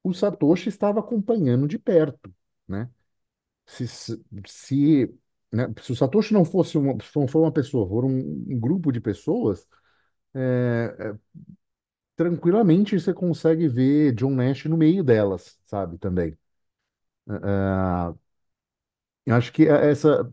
o 0.03 0.13
Satoshi 0.13 0.69
estava 0.69 0.99
acompanhando 1.01 1.67
de 1.67 1.80
perto, 1.80 2.34
né? 2.67 2.89
Se, 3.67 3.88
se, 3.88 4.24
se, 4.47 5.15
né, 5.53 5.67
se 5.82 5.91
o 5.93 5.95
Satoshi 5.95 6.34
não 6.34 6.45
fosse 6.45 6.78
uma, 6.78 6.93
se 7.03 7.17
não 7.17 7.28
for 7.28 7.41
uma 7.41 7.51
pessoa, 7.53 7.88
for 7.89 8.05
um, 8.05 8.11
um 8.49 8.59
grupo 8.59 8.91
de 8.91 9.01
pessoas, 9.01 9.67
é, 10.36 10.95
é, 10.99 11.15
tranquilamente 12.15 12.99
você 12.99 13.13
consegue 13.13 13.67
ver 13.67 14.13
John 14.15 14.32
Nash 14.36 14.65
no 14.65 14.78
meio 14.78 15.03
delas, 15.03 15.59
sabe, 15.65 15.97
também. 15.97 16.38
Ah, 17.28 18.13
eu 19.26 19.36
acho 19.36 19.51
que 19.53 19.67
essa 19.67 20.32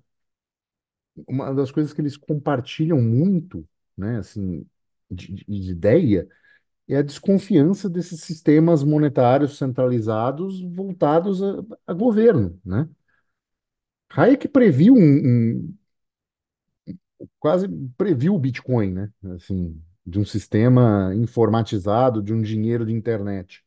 uma 1.26 1.53
das 1.55 1.70
coisas 1.70 1.93
que 1.93 2.01
eles 2.01 2.16
compartilham 2.16 3.01
muito, 3.01 3.66
né, 3.97 4.18
assim, 4.18 4.66
de, 5.11 5.32
de 5.34 5.45
de 5.45 5.70
ideia, 5.72 6.28
é 6.89 6.97
a 6.99 7.03
desconfiança 7.03 7.91
desses 7.91 8.22
sistemas 8.22 8.84
monetários 8.84 9.59
centralizados 9.59 10.61
voltados 10.62 11.43
a, 11.43 11.64
a 11.89 11.95
governo, 11.95 12.61
né? 12.64 12.89
Hayek 14.11 14.49
previu 14.49 14.95
um, 14.95 14.99
um- 15.01 15.78
quase 17.39 17.68
previu 17.97 18.34
o 18.34 18.39
Bitcoin, 18.39 18.93
né? 18.93 19.11
Assim, 19.34 19.80
de 20.07 20.18
um 20.18 20.24
sistema 20.24 21.12
informatizado, 21.14 22.22
de 22.22 22.32
um 22.32 22.41
dinheiro 22.43 22.86
de 22.86 22.93
internet, 22.93 23.64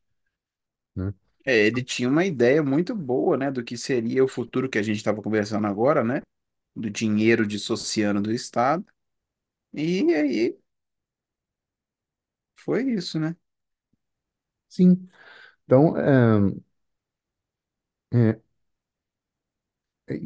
né? 0.96 1.14
É, 1.46 1.58
ele 1.68 1.84
tinha 1.84 2.10
uma 2.10 2.26
ideia 2.26 2.64
muito 2.64 2.96
boa, 2.96 3.38
né, 3.38 3.52
do 3.52 3.64
que 3.64 3.78
seria 3.78 4.24
o 4.24 4.28
futuro 4.28 4.70
que 4.70 4.78
a 4.78 4.84
gente 4.84 4.98
estava 4.98 5.22
conversando 5.22 5.68
agora, 5.68 6.04
né? 6.04 6.22
Do 6.76 6.90
dinheiro 6.90 7.48
dissociando 7.48 8.22
do 8.22 8.32
Estado. 8.34 8.86
E 9.74 10.14
aí 10.16 10.58
foi 12.56 12.84
isso, 12.94 13.20
né? 13.20 13.36
Sim. 14.70 15.08
Então, 15.66 15.98
é, 15.98 16.54
é, 18.14 18.42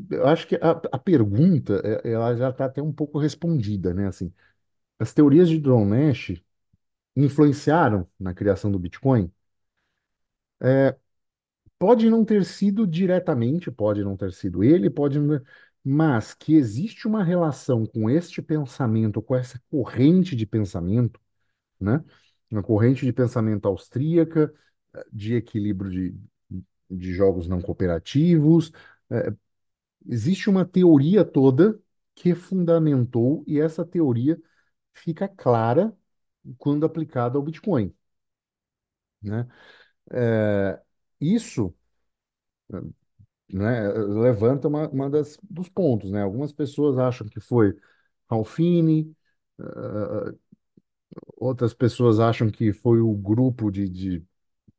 eu 0.10 0.28
acho 0.28 0.48
que 0.48 0.56
a, 0.56 0.72
a 0.92 0.98
pergunta, 1.00 1.82
é, 2.04 2.12
ela 2.12 2.36
já 2.36 2.50
está 2.50 2.66
até 2.66 2.82
um 2.82 2.92
pouco 2.94 3.20
respondida, 3.20 3.94
né? 3.94 4.08
Assim, 4.08 4.34
as 5.00 5.14
teorias 5.14 5.50
de 5.50 5.60
John 5.60 5.86
Nash 5.86 6.34
influenciaram 7.16 8.08
na 8.20 8.34
criação 8.34 8.72
do 8.72 8.80
Bitcoin? 8.80 9.32
Pode 11.78 12.10
não 12.10 12.24
ter 12.26 12.46
sido 12.46 12.88
diretamente, 12.88 13.70
pode 13.72 14.04
não 14.04 14.16
ter 14.18 14.32
sido 14.34 14.64
ele, 14.64 14.90
pode 14.90 15.20
não... 15.20 15.42
Mas 15.84 16.34
que 16.34 16.56
existe 16.56 17.08
uma 17.08 17.24
relação 17.24 17.86
com 17.86 18.10
este 18.10 18.42
pensamento, 18.42 19.22
com 19.22 19.36
essa 19.36 19.62
corrente 19.70 20.36
de 20.36 20.46
pensamento, 20.46 21.20
né? 21.80 22.04
Uma 22.52 22.64
corrente 22.64 23.06
de 23.06 23.14
pensamento 23.14 23.68
austríaca, 23.68 24.54
eh, 24.96 25.06
de 25.14 25.36
equilíbrio 25.36 25.92
de, 25.92 26.20
de 26.92 27.14
jogos 27.14 27.48
não 27.48 27.62
cooperativos. 27.62 28.72
eh, 29.12 29.34
Existe 30.08 30.50
uma 30.50 30.66
teoria 30.66 31.26
toda 31.26 31.80
que 32.16 32.36
fundamentou, 32.36 33.44
e 33.48 33.60
essa 33.60 33.86
teoria 33.86 34.42
fica 34.94 35.28
clara 35.28 35.96
quando 36.60 36.86
aplicada 36.86 37.38
ao 37.38 37.44
Bitcoin, 37.44 37.94
né? 39.22 39.48
Eh, 40.12 40.82
Isso 41.34 41.74
né, 43.52 43.90
levanta 43.94 44.68
uma, 44.68 44.88
uma 44.90 45.10
das, 45.10 45.38
dos 45.44 45.70
pontos, 45.70 46.12
né? 46.12 46.22
Algumas 46.24 46.52
pessoas 46.54 46.98
acham 46.98 47.28
que 47.28 47.40
foi 47.40 47.76
Ralphine, 48.30 49.16
ah, 49.60 50.34
outras 51.38 51.74
pessoas 51.74 52.20
acham 52.20 52.50
que 52.50 52.74
foi 52.74 53.00
o 53.02 53.14
grupo 53.14 53.72
de, 53.72 53.88
de, 53.90 54.24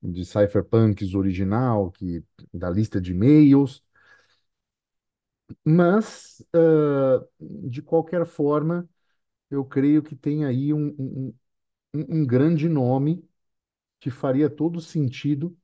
de 0.03 0.25
cypherpunks 0.27 1.15
original, 1.15 1.91
que, 1.93 2.25
da 2.55 2.71
lista 2.71 3.01
de 3.01 3.13
e-mails, 3.13 3.85
mas, 5.65 6.43
ah, 6.55 7.25
de 7.41 7.83
qualquer 7.83 8.27
forma, 8.27 8.89
eu 9.51 9.65
creio 9.65 10.03
que 10.03 10.17
tem 10.17 10.45
aí 10.47 10.75
um, 10.75 10.89
um 10.99 11.35
um 11.95 12.27
grande 12.27 12.69
nome 12.69 13.25
que 14.01 14.11
faria 14.11 14.51
todo 14.51 14.81
sentido 14.81 15.57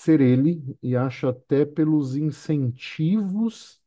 ser 0.00 0.20
ele, 0.20 0.76
e 0.82 0.96
acho 0.96 1.28
até 1.28 1.64
pelos 1.64 2.16
incentivos 2.16 3.80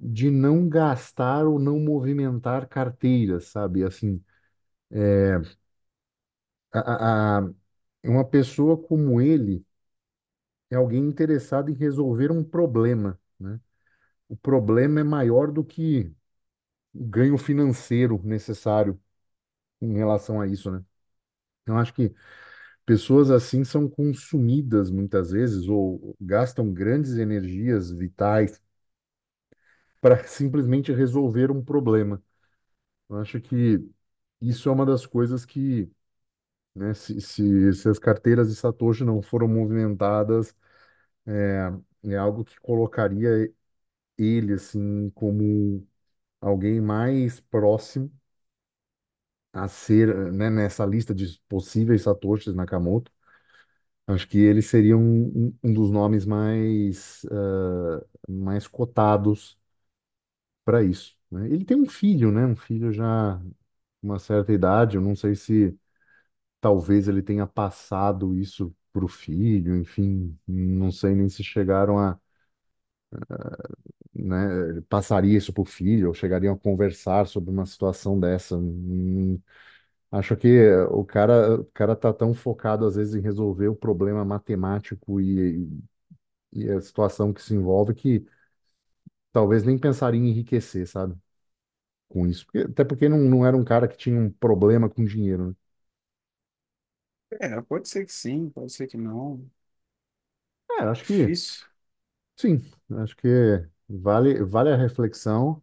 de 0.00 0.30
não 0.30 0.68
gastar 0.68 1.46
ou 1.46 1.58
não 1.58 1.78
movimentar 1.80 2.68
carteiras, 2.68 3.46
sabe? 3.48 3.84
Assim, 3.84 4.22
a, 6.72 6.78
a- 6.80 7.38
a- 7.40 7.50
uma 8.04 8.24
pessoa 8.24 8.76
como 8.80 9.20
ele 9.20 9.64
é 10.70 10.76
alguém 10.76 11.00
interessado 11.06 11.70
em 11.70 11.74
resolver 11.74 12.30
um 12.30 12.44
problema, 12.44 13.18
né? 13.38 13.60
O 14.28 14.36
problema 14.36 15.00
é 15.00 15.04
maior 15.04 15.52
do 15.52 15.64
que 15.64 16.12
o 16.94 17.04
ganho 17.06 17.38
financeiro 17.38 18.20
necessário 18.24 19.00
em 19.82 19.94
relação 19.94 20.40
a 20.40 20.46
isso, 20.48 20.70
né? 20.70 20.84
Eu 21.66 21.76
acho 21.78 21.94
que 21.94 22.14
pessoas 22.88 23.30
assim 23.30 23.64
são 23.64 23.88
consumidas 23.88 24.90
muitas 24.90 25.30
vezes 25.32 25.68
ou 25.68 26.16
gastam 26.20 26.72
grandes 26.72 27.18
energias 27.18 27.92
vitais 27.92 28.60
para 30.00 30.22
simplesmente 30.26 30.92
resolver 30.92 31.50
um 31.50 31.64
problema. 31.64 32.22
Eu 33.08 33.18
acho 33.18 33.40
que 33.42 33.80
isso 34.40 34.68
é 34.70 34.72
uma 34.72 34.86
das 34.86 35.06
coisas 35.06 35.44
que 35.44 35.90
né? 36.74 36.94
Se, 36.94 37.20
se, 37.20 37.72
se 37.74 37.88
as 37.88 37.98
carteiras 37.98 38.48
de 38.50 38.56
Satoshi 38.56 39.04
não 39.04 39.22
foram 39.22 39.48
movimentadas, 39.48 40.54
é, 41.26 41.70
é 42.04 42.16
algo 42.16 42.44
que 42.44 42.58
colocaria 42.60 43.52
ele 44.18 44.54
assim 44.54 45.10
como 45.12 45.86
alguém 46.40 46.80
mais 46.80 47.40
próximo 47.40 48.12
a 49.64 49.68
ser, 49.68 50.32
né, 50.32 50.50
nessa 50.50 50.84
lista 50.86 51.14
de 51.14 51.40
possíveis 51.48 52.02
Satoshis 52.02 52.54
Nakamoto. 52.54 53.10
Acho 54.06 54.26
que 54.28 54.38
ele 54.38 54.62
seria 54.62 54.96
um, 54.96 55.54
um, 55.62 55.72
dos 55.74 55.90
nomes 55.90 56.24
mais, 56.26 57.26
ah, 57.30 58.04
mais 58.28 58.66
cotados 58.66 59.58
para 60.64 60.82
isso, 60.82 61.16
né? 61.30 61.46
Ele 61.48 61.64
tem 61.64 61.76
um 61.80 61.88
filho, 61.88 62.30
né? 62.32 62.44
Um 62.46 62.56
filho 62.56 62.92
já 62.92 63.40
uma 64.02 64.18
certa 64.18 64.52
idade. 64.52 64.96
Eu 64.96 65.02
não 65.02 65.16
sei 65.16 65.34
se 65.34 65.78
talvez 66.60 67.08
ele 67.08 67.22
tenha 67.22 67.46
passado 67.46 68.36
isso 68.36 68.74
para 68.92 69.04
o 69.04 69.08
filho, 69.08 69.76
enfim, 69.76 70.38
não 70.48 70.90
sei 70.92 71.14
nem 71.14 71.28
se 71.28 71.44
chegaram 71.44 71.98
a, 71.98 72.18
né, 74.14 74.80
passaria 74.88 75.36
isso 75.36 75.52
para 75.52 75.62
o 75.62 75.64
filho, 75.64 76.08
ou 76.08 76.14
chegariam 76.14 76.54
a 76.54 76.58
conversar 76.58 77.26
sobre 77.26 77.50
uma 77.50 77.66
situação 77.66 78.18
dessa. 78.18 78.56
Hum, 78.56 79.40
acho 80.12 80.36
que 80.36 80.70
o 80.90 81.04
cara, 81.04 81.60
o 81.60 81.64
cara 81.66 81.96
tá 81.96 82.12
tão 82.12 82.34
focado 82.34 82.86
às 82.86 82.96
vezes 82.96 83.14
em 83.14 83.20
resolver 83.22 83.68
o 83.68 83.76
problema 83.76 84.24
matemático 84.24 85.20
e, 85.20 85.68
e 86.52 86.70
a 86.70 86.80
situação 86.82 87.32
que 87.32 87.42
se 87.42 87.54
envolve 87.54 87.94
que 87.94 88.26
talvez 89.32 89.64
nem 89.64 89.78
pensaria 89.78 90.20
em 90.20 90.28
enriquecer, 90.30 90.86
sabe? 90.86 91.14
Com 92.08 92.26
isso. 92.28 92.46
Porque- 92.46 92.60
até 92.60 92.84
porque 92.84 93.08
não, 93.10 93.18
não 93.18 93.46
era 93.46 93.56
um 93.56 93.64
cara 93.64 93.88
que 93.88 93.98
tinha 93.98 94.18
um 94.20 94.30
problema 94.32 94.90
com 94.90 95.04
dinheiro, 95.04 95.48
né? 95.50 95.54
É, 97.40 97.60
pode 97.62 97.88
ser 97.88 98.06
que 98.06 98.12
sim, 98.12 98.48
pode 98.50 98.72
ser 98.72 98.86
que 98.86 98.96
não. 98.96 99.48
É, 100.70 100.82
acho 100.84 101.04
que 101.04 101.36
Difícil. 101.36 101.66
sim, 102.36 102.62
acho 102.98 103.16
que. 103.16 103.28
Vale, 103.88 104.42
vale 104.44 104.70
a 104.70 104.76
reflexão, 104.76 105.62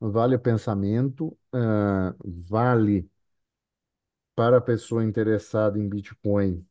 vale 0.00 0.34
o 0.34 0.38
pensamento, 0.40 1.36
ah, 1.52 2.14
vale 2.24 3.06
para 4.36 4.58
a 4.58 4.60
pessoa 4.62 5.04
interessada 5.04 5.78
em 5.80 5.88
Bitcoin 5.88 6.64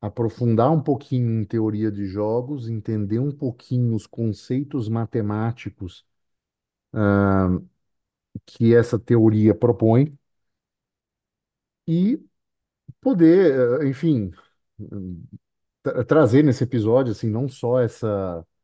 aprofundar 0.00 0.72
um 0.72 0.82
pouquinho 0.82 1.40
em 1.40 1.44
teoria 1.44 1.88
de 1.90 2.04
jogos, 2.06 2.68
entender 2.68 3.18
um 3.20 3.30
pouquinho 3.30 3.94
os 3.94 4.06
conceitos 4.08 4.88
matemáticos 4.88 6.04
que 8.46 8.74
essa 8.74 8.98
teoria 8.98 9.54
propõe 9.54 10.16
e 11.86 12.18
poder, 13.02 13.82
eh, 13.82 13.88
enfim, 13.88 14.32
tra- 15.82 16.04
trazer 16.04 16.42
nesse 16.42 16.64
episódio 16.64 17.12
assim 17.12 17.28
não 17.30 17.48
só 17.48 17.80
essa 17.80 18.46
eh, 18.56 18.57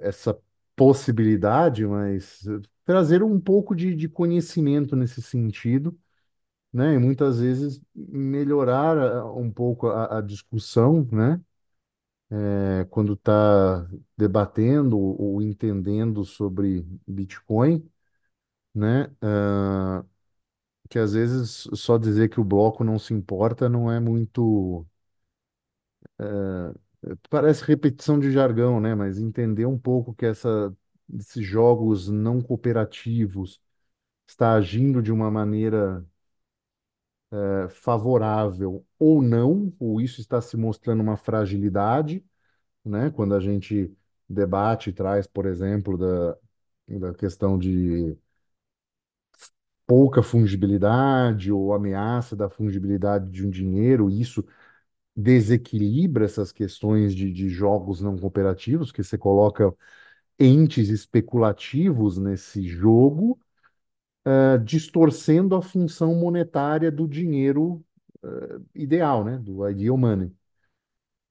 essa 0.00 0.38
possibilidade, 0.76 1.86
mas 1.86 2.46
eh, 2.46 2.60
trazer 2.84 3.22
um 3.22 3.40
pouco 3.40 3.74
de, 3.74 3.94
de 3.94 4.08
conhecimento 4.08 4.94
nesse 4.96 5.20
sentido, 5.22 5.98
né? 6.72 6.94
E 6.94 6.98
muitas 6.98 7.40
vezes 7.40 7.80
melhorar 7.96 8.98
ah, 8.98 9.32
um 9.32 9.50
pouco 9.52 9.88
a, 9.88 10.18
a 10.18 10.22
discussão, 10.22 11.08
né? 11.12 11.40
É, 12.60 12.84
quando 12.90 13.12
está 13.14 13.86
debatendo 14.16 14.98
ou 14.98 15.42
entendendo 15.42 16.24
sobre 16.24 16.86
Bitcoin, 17.06 17.86
né? 18.74 19.10
Ah, 19.22 20.04
que 20.90 20.98
às 20.98 21.14
vezes 21.14 21.68
só 21.74 21.98
dizer 21.98 22.28
que 22.30 22.40
o 22.40 22.44
bloco 22.44 22.84
não 22.84 22.98
se 22.98 23.14
importa 23.14 23.68
não 23.68 23.90
é 23.92 24.00
muito. 24.00 24.86
Parece 27.30 27.64
repetição 27.64 28.18
de 28.18 28.30
jargão, 28.32 28.80
né? 28.80 28.94
Mas 28.94 29.18
entender 29.18 29.66
um 29.66 29.78
pouco 29.78 30.14
que 30.14 30.26
essa, 30.26 30.74
esses 31.18 31.44
jogos 31.46 32.08
não 32.08 32.40
cooperativos 32.40 33.60
está 34.28 34.54
agindo 34.54 35.02
de 35.02 35.12
uma 35.12 35.30
maneira 35.30 36.04
eh, 37.32 37.68
favorável 37.68 38.84
ou 38.98 39.22
não, 39.22 39.72
ou 39.78 40.00
isso 40.00 40.20
está 40.20 40.40
se 40.40 40.56
mostrando 40.56 41.02
uma 41.02 41.16
fragilidade, 41.16 42.24
né? 42.84 43.10
Quando 43.10 43.34
a 43.34 43.40
gente 43.40 43.92
debate 44.28 44.90
e 44.90 44.92
traz, 44.94 45.26
por 45.26 45.46
exemplo, 45.46 45.98
da, 45.98 46.36
da 46.88 47.14
questão 47.14 47.58
de 47.58 48.16
pouca 49.86 50.22
fungibilidade 50.22 51.50
ou 51.52 51.72
ameaça 51.72 52.36
da 52.36 52.48
fungibilidade 52.50 53.30
de 53.30 53.46
um 53.46 53.50
dinheiro, 53.50 54.10
isso 54.10 54.44
desequilibra 55.18 56.26
essas 56.26 56.52
questões 56.52 57.14
de, 57.14 57.32
de 57.32 57.48
jogos 57.50 58.00
não 58.02 58.16
cooperativos, 58.18 58.92
que 58.92 59.04
você 59.04 59.18
coloca 59.18 59.74
entes 60.38 60.88
especulativos 60.90 62.18
nesse 62.18 62.62
jogo, 62.68 63.38
eh, 64.26 64.58
distorcendo 64.58 65.54
a 65.56 65.62
função 65.62 66.14
monetária 66.14 66.90
do 66.90 67.08
dinheiro, 67.08 67.84
eh, 68.24 68.58
ideal, 68.74 69.24
né? 69.24 69.38
Do 69.38 69.68
ideal 69.68 69.96
money. 69.96 70.32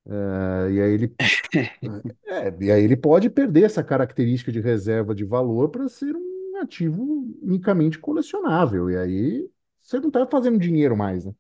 Eh, 0.06 0.72
e 0.74 0.82
aí 0.82 0.92
ele, 0.94 1.16
é, 2.26 2.56
e 2.66 2.72
aí 2.72 2.84
ele 2.84 2.98
pode 2.98 3.30
perder 3.30 3.64
essa 3.66 3.84
característica 3.84 4.52
de 4.52 4.60
reserva 4.62 5.14
de 5.16 5.24
valor 5.26 5.70
para 5.70 5.88
ser 5.90 6.16
um 6.16 6.58
ativo 6.62 7.04
unicamente 7.42 8.00
colecionável. 8.00 8.90
E 8.90 8.98
aí 8.98 9.50
você 9.82 10.00
não 10.00 10.08
está 10.10 10.26
fazendo 10.28 10.60
dinheiro 10.60 10.96
mais, 10.98 11.26
né? 11.26 11.34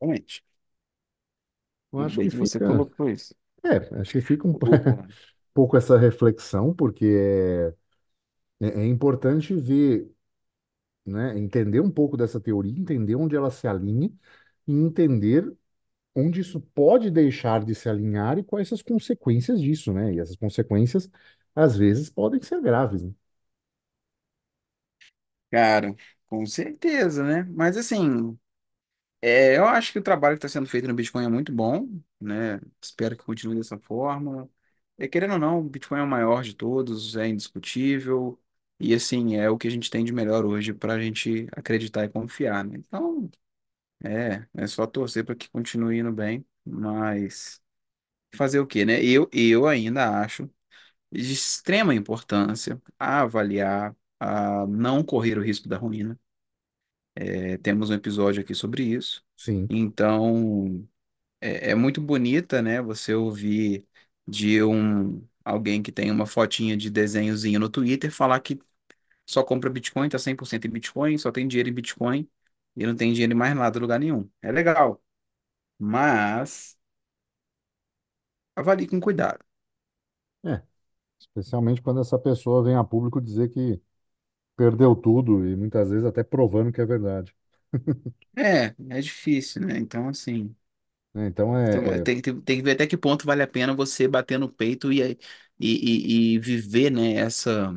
Exatamente. 0.00 0.42
Eu 1.92 2.00
acho 2.00 2.18
bem 2.18 2.28
que 2.28 2.30
que 2.30 2.36
você 2.36 2.60
fica, 2.60 2.60
colocou 2.60 3.08
isso. 3.08 3.34
é, 3.64 4.00
acho 4.00 4.12
que 4.12 4.20
fica 4.20 4.46
um 4.48 4.54
O- 4.64 5.06
pouco 5.54 5.76
essa 5.76 5.98
reflexão, 5.98 6.74
porque 6.74 7.06
é, 8.60 8.66
é 8.66 8.68
é 8.82 8.86
importante 8.86 9.54
ver 9.54 10.10
né? 11.04 11.38
Entender 11.38 11.80
um 11.80 11.90
pouco 11.90 12.16
dessa 12.16 12.40
teoria, 12.40 12.72
entender 12.78 13.14
onde 13.16 13.36
ela 13.36 13.50
se 13.50 13.66
alinha 13.66 14.10
e 14.66 14.72
entender 14.72 15.52
onde 16.14 16.40
isso 16.40 16.60
pode 16.74 17.10
deixar 17.10 17.64
de 17.64 17.74
se 17.74 17.88
alinhar 17.88 18.38
e 18.38 18.44
quais 18.44 18.72
as 18.72 18.82
consequências 18.82 19.60
disso, 19.60 19.92
né? 19.92 20.14
E 20.14 20.20
essas 20.20 20.36
consequências, 20.36 21.10
às 21.54 21.76
vezes, 21.76 22.10
podem 22.10 22.42
ser 22.42 22.60
graves, 22.62 23.02
né? 23.04 23.12
Cara, 25.50 25.94
com 26.26 26.46
certeza, 26.46 27.22
né? 27.24 27.44
Mas 27.54 27.76
assim, 27.76 28.38
é, 29.22 29.56
eu 29.58 29.66
acho 29.66 29.92
que 29.92 29.98
o 29.98 30.02
trabalho 30.02 30.34
que 30.36 30.38
está 30.46 30.48
sendo 30.48 30.68
feito 30.68 30.88
no 30.88 30.94
Bitcoin 30.94 31.24
é 31.24 31.28
muito 31.28 31.52
bom, 31.52 31.88
né? 32.20 32.60
Espero 32.82 33.16
que 33.16 33.24
continue 33.24 33.56
dessa 33.56 33.78
forma. 33.78 34.50
E, 34.98 35.08
querendo 35.08 35.34
ou 35.34 35.38
não, 35.38 35.60
o 35.60 35.64
Bitcoin 35.64 36.00
é 36.00 36.02
o 36.02 36.06
maior 36.08 36.42
de 36.42 36.54
todos, 36.54 37.16
é 37.16 37.28
indiscutível. 37.28 38.40
E 38.80 38.94
assim, 38.94 39.36
é 39.36 39.48
o 39.50 39.56
que 39.58 39.68
a 39.68 39.70
gente 39.70 39.90
tem 39.90 40.04
de 40.04 40.12
melhor 40.12 40.44
hoje 40.44 40.74
para 40.74 40.94
a 40.94 41.00
gente 41.00 41.46
acreditar 41.52 42.04
e 42.04 42.08
confiar, 42.08 42.64
né? 42.64 42.76
Então, 42.78 43.30
é, 44.04 44.46
é 44.54 44.66
só 44.66 44.86
torcer 44.86 45.24
para 45.24 45.34
que 45.36 45.50
continue 45.50 45.98
indo 46.00 46.12
bem, 46.12 46.46
mas 46.64 47.62
fazer 48.34 48.60
o 48.60 48.66
quê, 48.66 48.84
né? 48.84 49.02
Eu, 49.04 49.28
eu 49.32 49.66
ainda 49.68 50.20
acho 50.22 50.50
de 51.12 51.32
extrema 51.32 51.94
importância 51.94 52.80
avaliar, 52.98 53.96
a 54.20 54.66
não 54.66 55.02
correr 55.04 55.38
o 55.38 55.42
risco 55.42 55.68
da 55.68 55.78
ruína. 55.78 56.18
É, 57.14 57.58
temos 57.58 57.90
um 57.90 57.94
episódio 57.94 58.42
aqui 58.42 58.54
sobre 58.54 58.84
isso. 58.84 59.24
Sim, 59.36 59.70
Então, 59.70 60.88
é, 61.40 61.70
é 61.72 61.74
muito 61.74 62.00
bonita, 62.02 62.62
né? 62.62 62.82
Você 62.82 63.14
ouvir 63.14 63.86
de 64.28 64.62
um 64.64 65.26
alguém 65.44 65.82
que 65.82 65.92
tem 65.92 66.10
uma 66.10 66.26
fotinha 66.26 66.76
de 66.76 66.90
desenhozinho 66.90 67.60
no 67.60 67.68
Twitter 67.70 68.12
falar 68.12 68.40
que 68.40 68.60
só 69.26 69.42
compra 69.44 69.70
Bitcoin, 69.70 70.08
tá 70.10 70.18
100% 70.18 70.66
em 70.66 70.70
Bitcoin, 70.70 71.18
só 71.18 71.32
tem 71.32 71.48
dinheiro 71.48 71.68
em 71.70 71.72
Bitcoin 71.74 72.30
e 72.76 72.86
não 72.86 72.96
tem 72.96 73.12
dinheiro 73.12 73.32
em 73.34 73.36
mais 73.36 73.54
nada 73.56 73.78
em 73.78 73.82
lugar 73.82 74.00
nenhum. 74.00 74.30
É 74.42 74.52
legal, 74.52 75.02
mas 75.78 76.78
avalie 78.56 78.86
com 78.88 78.98
cuidado. 79.00 79.44
é. 80.44 80.62
Especialmente 81.20 81.82
quando 81.82 82.00
essa 82.00 82.18
pessoa 82.18 82.62
vem 82.64 82.76
a 82.76 82.84
público 82.84 83.20
dizer 83.20 83.50
que 83.50 83.80
perdeu 84.62 84.94
tudo 84.94 85.46
e 85.46 85.56
muitas 85.56 85.90
vezes 85.90 86.04
até 86.04 86.22
provando 86.22 86.72
que 86.72 86.80
é 86.80 86.86
verdade. 86.86 87.34
É, 88.36 88.74
é 88.90 89.00
difícil, 89.00 89.62
né? 89.66 89.78
Então, 89.78 90.08
assim, 90.08 90.54
né? 91.14 91.26
Então, 91.26 91.56
então, 91.66 91.82
é, 91.92 91.98
é, 91.98 92.00
tem, 92.00 92.20
tem, 92.20 92.40
tem 92.40 92.56
que 92.58 92.62
ver 92.62 92.72
até 92.72 92.86
que 92.86 92.96
ponto 92.96 93.26
vale 93.26 93.42
a 93.42 93.46
pena 93.46 93.74
você 93.74 94.08
bater 94.08 94.38
no 94.38 94.48
peito 94.50 94.92
e, 94.92 95.00
e, 95.02 95.18
e, 95.60 96.34
e 96.36 96.38
viver, 96.38 96.90
né, 96.90 97.14
essa 97.14 97.74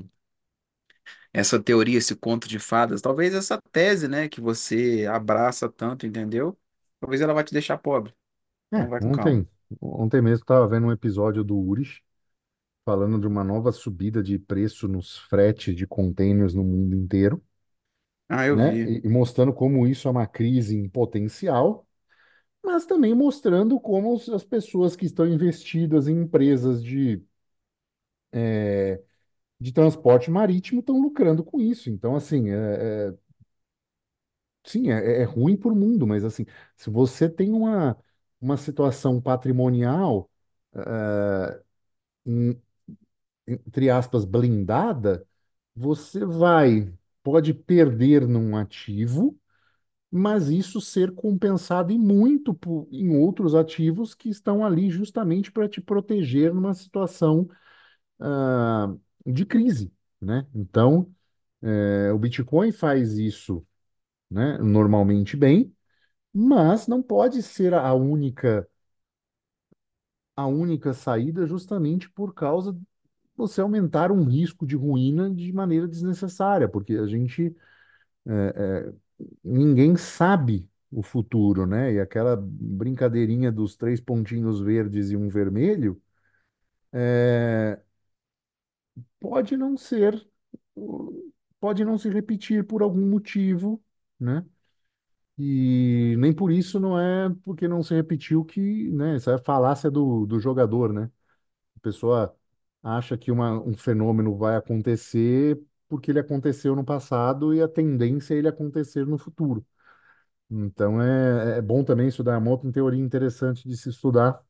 essa 1.33 1.61
teoria, 1.61 1.97
esse 1.97 2.15
conto 2.15 2.47
de 2.47 2.59
fadas, 2.59 3.01
talvez 3.01 3.33
essa 3.33 3.59
tese, 3.71 4.07
né, 4.07 4.29
que 4.29 4.39
você 4.41 5.05
abraça 5.05 5.69
tanto, 5.69 6.05
entendeu? 6.05 6.57
Talvez 6.99 7.21
ela 7.21 7.33
vai 7.33 7.43
te 7.43 7.53
deixar 7.53 7.77
pobre. 7.77 8.13
Então 8.73 8.87
é. 8.87 8.89
vai 8.89 9.01
com 9.01 9.11
calma. 9.11 9.31
Ontem, 9.31 9.49
ontem 9.81 10.21
mesmo 10.21 10.43
estava 10.43 10.67
vendo 10.67 10.87
um 10.87 10.91
episódio 10.91 11.43
do 11.43 11.57
Urich 11.57 12.01
falando 12.85 13.19
de 13.19 13.27
uma 13.27 13.43
nova 13.43 13.71
subida 13.71 14.23
de 14.23 14.39
preço 14.39 14.87
nos 14.87 15.17
fretes 15.19 15.75
de 15.75 15.87
containers 15.87 16.53
no 16.53 16.63
mundo 16.63 16.95
inteiro. 16.95 17.43
Ah, 18.29 18.45
eu 18.45 18.55
né? 18.55 18.79
vi. 18.81 18.91
E, 19.01 19.01
e 19.05 19.09
mostrando 19.09 19.53
como 19.53 19.87
isso 19.87 20.07
é 20.07 20.11
uma 20.11 20.27
crise 20.27 20.75
em 20.77 20.87
potencial, 20.89 21.87
mas 22.63 22.85
também 22.85 23.13
mostrando 23.15 23.79
como 23.79 24.13
os- 24.15 24.29
as 24.29 24.43
pessoas 24.45 24.95
que 24.97 25.05
estão 25.07 25.27
investidas 25.27 26.07
em 26.09 26.21
empresas 26.21 26.83
de, 26.83 27.23
é, 28.31 29.01
de 29.59 29.71
transporte 29.73 30.31
marítimo 30.31 30.79
estão 30.81 31.01
lucrando 31.01 31.43
com 31.43 31.61
isso. 31.61 31.89
Então, 31.89 32.15
assim, 32.15 32.49
é, 32.51 33.09
é- 33.09 33.13
sim, 34.63 34.89
é, 34.91 35.21
é 35.21 35.23
ruim 35.23 35.55
para 35.57 35.71
o 35.71 35.75
mundo, 35.75 36.05
mas 36.07 36.23
assim, 36.23 36.45
se 36.75 36.89
você 36.89 37.29
tem 37.29 37.51
uma, 37.51 37.97
uma 38.41 38.57
situação 38.57 39.21
patrimonial, 39.21 40.29
é, 40.75 41.61
entre 43.47 43.89
aspas, 43.89 44.25
blindada, 44.25 45.25
você 45.75 46.25
vai, 46.25 46.93
pode 47.23 47.53
perder 47.53 48.27
num 48.27 48.55
ativo 48.57 49.37
mas 50.11 50.49
isso 50.49 50.79
ser 50.79 51.13
compensado 51.13 51.91
em 51.91 51.99
muito 51.99 52.53
por- 52.53 52.87
em 52.91 53.15
outros 53.17 53.55
ativos 53.55 54.13
que 54.15 54.29
estão 54.29 54.63
ali 54.65 54.89
justamente 54.89 55.51
para 55.51 55.67
te 55.67 55.81
proteger 55.81 56.53
numa 56.53 56.73
situação 56.73 57.49
ah, 58.19 58.93
de 59.25 59.45
crise, 59.45 59.91
né? 60.21 60.47
Então, 60.55 61.11
eh, 61.63 62.11
o 62.13 62.19
Bitcoin 62.19 62.71
faz 62.71 63.17
isso, 63.17 63.65
né, 64.31 64.57
normalmente 64.59 65.37
bem, 65.37 65.73
mas 66.33 66.87
não 66.87 67.03
pode 67.03 67.43
ser 67.43 67.73
a 67.75 67.93
única 67.95 68.67
a 70.35 70.45
única 70.47 70.93
saída 70.93 71.45
justamente 71.45 72.09
por 72.09 72.33
causa 72.33 72.77
você 73.37 73.61
aumentar 73.61 74.11
um 74.11 74.23
risco 74.25 74.65
de 74.65 74.75
ruína 74.75 75.29
de 75.33 75.51
maneira 75.53 75.87
desnecessária, 75.87 76.67
porque 76.69 76.93
a 76.95 77.07
gente 77.07 77.55
ninguém 79.43 79.95
sabe 79.95 80.69
o 80.91 81.01
futuro, 81.03 81.65
né? 81.65 81.93
E 81.93 81.99
aquela 81.99 82.35
brincadeirinha 82.39 83.51
dos 83.51 83.75
três 83.75 83.99
pontinhos 84.01 84.59
verdes 84.61 85.09
e 85.11 85.15
um 85.17 85.29
vermelho 85.29 86.01
pode 89.19 89.57
não 89.57 89.75
ser, 89.77 90.25
pode 91.59 91.83
não 91.85 91.97
se 91.97 92.09
repetir 92.09 92.65
por 92.65 92.81
algum 92.81 93.05
motivo, 93.09 93.83
né? 94.19 94.45
E 95.37 96.15
nem 96.19 96.33
por 96.33 96.51
isso 96.51 96.79
não 96.79 96.99
é 96.99 97.29
porque 97.43 97.67
não 97.67 97.83
se 97.83 97.93
repetiu 97.95 98.45
que, 98.45 98.91
né? 98.91 99.15
Essa 99.15 99.31
é 99.33 99.35
a 99.35 99.39
falácia 99.39 99.91
do, 99.91 100.25
do 100.25 100.39
jogador, 100.39 100.93
né? 100.93 101.11
A 101.77 101.81
pessoa 101.81 102.35
acha 102.85 103.17
que 103.17 103.31
uma, 103.31 103.53
um 103.63 103.75
fenômeno 103.77 104.37
vai 104.37 104.57
acontecer 104.57 105.61
porque 105.89 106.11
ele 106.11 106.19
aconteceu 106.21 106.75
no 106.75 106.85
passado 106.85 107.53
e 107.55 107.61
a 107.63 107.69
tendência 107.69 108.35
é 108.35 108.39
ele 108.39 108.49
acontecer 108.49 109.07
no 109.07 109.17
futuro. 109.19 109.65
Então 110.49 111.01
é, 111.01 111.57
é 111.59 111.61
bom 111.61 111.83
também 111.83 112.07
estudar 112.09 112.37
uma 112.39 112.51
outra 112.51 112.71
teoria 112.71 113.01
interessante 113.03 113.67
de 113.67 113.77
se 113.77 113.89
estudar, 113.89 114.41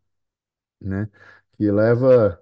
né? 0.82 1.10
Que 1.58 1.72
leva 1.72 2.42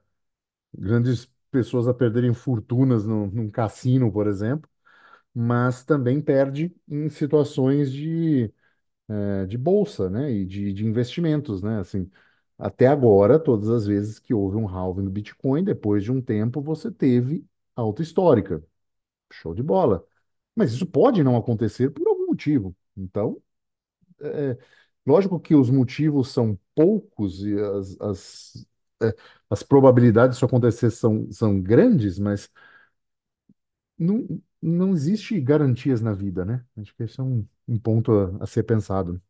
grandes 0.74 1.30
pessoas 1.52 1.88
a 1.88 1.94
perderem 1.96 2.34
fortunas 2.34 3.06
no, 3.08 3.28
num 3.28 3.50
cassino, 3.52 4.12
por 4.12 4.28
exemplo, 4.28 4.70
mas 5.34 5.84
também 5.86 6.22
perde 6.22 6.76
em 6.90 7.10
situações 7.10 7.92
de, 7.92 8.54
eh, 9.10 9.46
de 9.48 9.58
bolsa, 9.58 10.10
né? 10.10 10.32
E 10.32 10.46
de, 10.46 10.74
de 10.74 10.86
investimentos, 10.86 11.62
né? 11.62 11.80
Assim, 11.80 12.10
até 12.58 12.88
agora, 12.88 13.40
todas 13.40 13.70
as 13.70 13.86
vezes 13.86 14.20
que 14.20 14.34
houve 14.34 14.58
um 14.58 14.68
halving 14.68 15.04
do 15.06 15.12
Bitcoin, 15.12 15.64
depois 15.64 16.04
de 16.04 16.12
um 16.12 16.22
tempo, 16.22 16.62
você 16.62 16.92
teve 16.92 17.46
alta 17.76 18.02
histórica. 18.02 18.64
Show 19.32 19.54
de 19.56 19.64
bola. 19.64 20.06
Mas 20.56 20.74
isso 20.74 20.86
pode 20.88 21.24
não 21.24 21.38
acontecer 21.38 21.92
por 21.92 22.08
algum 22.08 22.28
motivo. 22.28 22.76
Então, 22.98 23.42
é, 24.22 24.58
lógico 25.06 25.40
que 25.40 25.56
os 25.56 25.70
motivos 25.70 26.30
são 26.32 26.60
poucos 26.76 27.44
e 27.44 27.56
as, 27.60 28.00
as, 28.02 28.68
é, 29.04 29.16
as 29.50 29.64
probabilidades 29.64 30.38
disso 30.38 30.46
acontecer 30.46 30.92
são, 30.92 31.32
são 31.32 31.62
grandes, 31.62 32.20
mas 32.20 32.50
não, 33.98 34.28
não 34.62 34.94
existe 34.94 35.40
garantias 35.40 36.02
na 36.02 36.14
vida, 36.14 36.46
né? 36.46 36.66
Acho 36.78 36.96
que 36.96 37.04
esse 37.04 37.20
é 37.20 37.24
um, 37.24 37.48
um 37.68 37.78
ponto 37.80 38.12
a, 38.12 38.44
a 38.44 38.48
ser 38.48 38.64
pensado. 38.64 39.22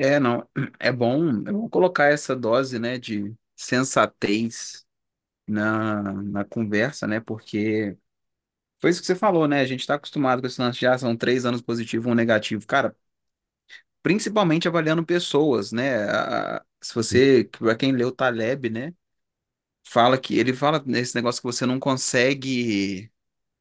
É, 0.00 0.20
não, 0.20 0.48
é 0.78 0.92
bom, 0.92 1.28
é 1.46 1.52
bom 1.52 1.68
colocar 1.68 2.06
essa 2.06 2.34
dose, 2.36 2.78
né, 2.78 2.98
de 2.98 3.34
sensatez 3.56 4.86
na, 5.48 6.02
na 6.24 6.44
conversa, 6.44 7.06
né, 7.06 7.20
porque 7.20 7.96
foi 8.80 8.90
isso 8.90 9.00
que 9.00 9.06
você 9.06 9.16
falou, 9.16 9.48
né, 9.48 9.60
a 9.60 9.66
gente 9.66 9.80
está 9.80 9.94
acostumado 9.96 10.40
com 10.42 10.46
esse 10.48 10.60
lance 10.60 10.78
de, 10.80 10.86
ah, 10.86 10.98
são 10.98 11.16
três 11.16 11.46
anos 11.46 11.62
positivo, 11.62 12.10
um 12.10 12.14
negativo, 12.14 12.66
cara, 12.66 12.96
principalmente 14.02 14.68
avaliando 14.68 15.04
pessoas, 15.04 15.72
né, 15.72 16.04
a- 16.10 16.64
se 16.80 16.94
você, 16.94 17.48
para 17.58 17.74
quem 17.76 17.92
leu 17.92 18.12
Taleb, 18.12 18.70
né, 18.70 18.94
fala 19.84 20.18
que, 20.18 20.38
ele 20.38 20.54
fala 20.54 20.82
nesse 20.86 21.14
negócio 21.16 21.40
que 21.42 21.46
você 21.46 21.66
não 21.66 21.80
consegue, 21.80 23.10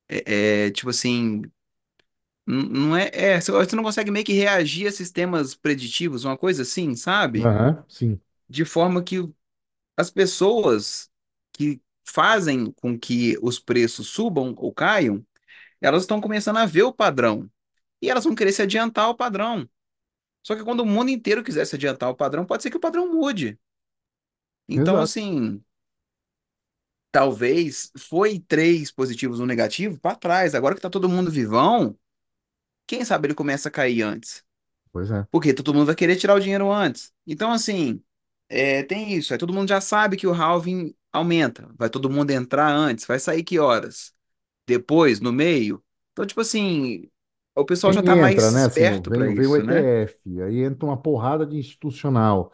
é, 0.10 0.68
é, 0.68 0.72
tipo 0.72 0.90
assim, 0.92 1.44
n- 2.48 2.70
não 2.70 2.96
é, 2.98 3.10
é, 3.14 3.42
você 3.42 3.52
você 3.52 3.76
não 3.76 3.84
consegue 3.84 4.12
meio 4.12 4.26
que 4.26 4.34
reagir 4.34 4.88
a 4.88 4.92
sistemas 4.92 5.56
preditivos, 5.56 6.24
uma 6.26 6.38
coisa 6.38 6.64
assim, 6.64 6.96
sabe? 6.96 7.52
Aham, 7.52 7.86
sim, 7.88 8.22
De 8.50 8.66
forma 8.66 9.04
que 9.04 9.18
as 9.98 10.12
pessoas 10.12 11.10
que 11.54 11.82
fazem 12.06 12.72
com 12.74 13.00
que 13.00 13.38
os 13.42 13.60
preços 13.60 14.10
subam 14.10 14.54
ou 14.58 14.74
caiam, 14.74 15.26
elas 15.82 16.04
estão 16.04 16.22
começando 16.22 16.58
a 16.58 16.66
ver 16.68 16.84
o 16.84 16.94
padrão. 16.94 17.50
E 18.02 18.10
elas 18.10 18.26
vão 18.26 18.36
querer 18.36 18.52
se 18.54 18.62
adiantar 18.64 19.06
ao 19.06 19.16
padrão. 19.16 19.70
Só 20.44 20.56
que 20.56 20.64
quando 20.64 20.82
o 20.82 20.86
mundo 20.86 21.10
inteiro 21.12 21.44
quiser 21.44 21.66
se 21.66 21.76
adiantar 21.76 22.10
ao 22.10 22.16
padrão, 22.16 22.46
pode 22.46 22.64
ser 22.64 22.72
que 22.72 22.78
o 22.78 22.82
padrão 22.82 23.14
mude. 23.14 23.60
Então, 24.68 25.00
exato. 25.00 25.02
assim, 25.02 25.62
talvez 27.12 27.92
foi 27.98 28.40
três 28.40 28.92
positivos, 28.92 29.40
um 29.40 29.46
negativo 29.46 30.00
para 30.00 30.16
trás. 30.16 30.56
Agora 30.56 30.76
que 30.76 30.82
tá 30.82 30.90
todo 30.90 31.10
mundo 31.10 31.32
vivão, 31.32 31.98
quem 32.88 33.06
sabe 33.06 33.28
ele 33.28 33.36
começa 33.36 33.70
a 33.70 33.72
cair 33.72 34.02
antes. 34.04 34.46
Pois 34.92 35.12
é. 35.12 35.28
Porque 35.32 35.54
todo 35.54 35.74
mundo 35.74 35.86
vai 35.88 35.96
querer 35.96 36.16
tirar 36.18 36.36
o 36.36 36.40
dinheiro 36.40 36.72
antes. 36.72 37.14
Então, 37.26 37.52
assim, 37.52 38.04
é, 38.50 38.84
tem 38.84 39.14
isso. 39.14 39.34
Aí 39.34 39.40
todo 39.40 39.54
mundo 39.54 39.70
já 39.70 39.82
sabe 39.82 40.18
que 40.18 40.28
o 40.28 40.34
halving 40.34 40.96
aumenta. 41.12 41.70
Vai 41.78 41.90
todo 41.90 42.10
mundo 42.10 42.32
entrar 42.32 42.70
antes. 42.72 43.06
Vai 43.06 43.20
sair 43.20 43.44
que 43.44 43.60
horas? 43.60 44.14
Depois, 44.68 45.20
no 45.22 45.34
meio? 45.34 45.84
Então, 46.14 46.26
tipo 46.28 46.42
assim, 46.42 47.10
o 47.56 47.66
pessoal 47.66 47.94
já 47.94 48.02
Quem 48.02 48.04
tá 48.04 48.16
entra, 48.20 48.52
mais 48.52 48.52
né? 48.52 48.66
Assim, 48.66 49.02
esperto 49.02 49.12
para 49.12 49.30
vem, 49.30 49.34
vem 49.34 49.48
o 49.48 49.56
isso, 49.56 49.64
né? 49.64 49.90
ETF, 49.96 50.42
aí 50.42 50.60
entra 50.64 50.86
uma 50.86 51.02
porrada 51.02 51.46
de 51.46 51.58
institucional. 51.58 52.52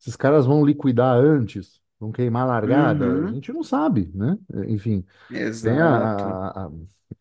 Esses 0.00 0.16
caras 0.16 0.46
vão 0.46 0.64
liquidar 0.66 1.16
antes, 1.16 1.82
vão 2.00 2.12
queimar 2.12 2.44
a 2.44 2.46
largada, 2.46 3.22
a 3.22 3.26
Uhum, 3.26 3.34
gente 3.34 3.52
não 3.52 3.62
sabe, 3.64 4.10
né? 4.14 4.38
Enfim, 4.68 5.04
tem 5.62 5.78
a, 5.80 5.88
exato. 5.88 6.40
a- 6.44 6.66
a- 6.66 6.70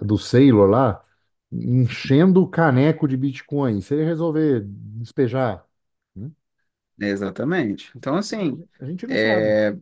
do 0.06 0.18
Sailor 0.18 0.70
lá 0.70 1.06
enchendo 1.64 2.42
o 2.44 2.50
caneco 2.50 3.08
de 3.08 3.18
Bitcoin. 3.18 3.82
Se 3.82 3.94
ele 3.96 4.06
resolver 4.06 4.62
despejar, 4.66 5.66
né? 6.16 6.32
Exatamente. 7.00 7.92
Então, 7.96 8.16
assim, 8.16 8.64
A 8.80 8.86
gente 8.86 9.06
não 9.08 9.18
sabe. 9.18 9.54
é, 9.54 9.76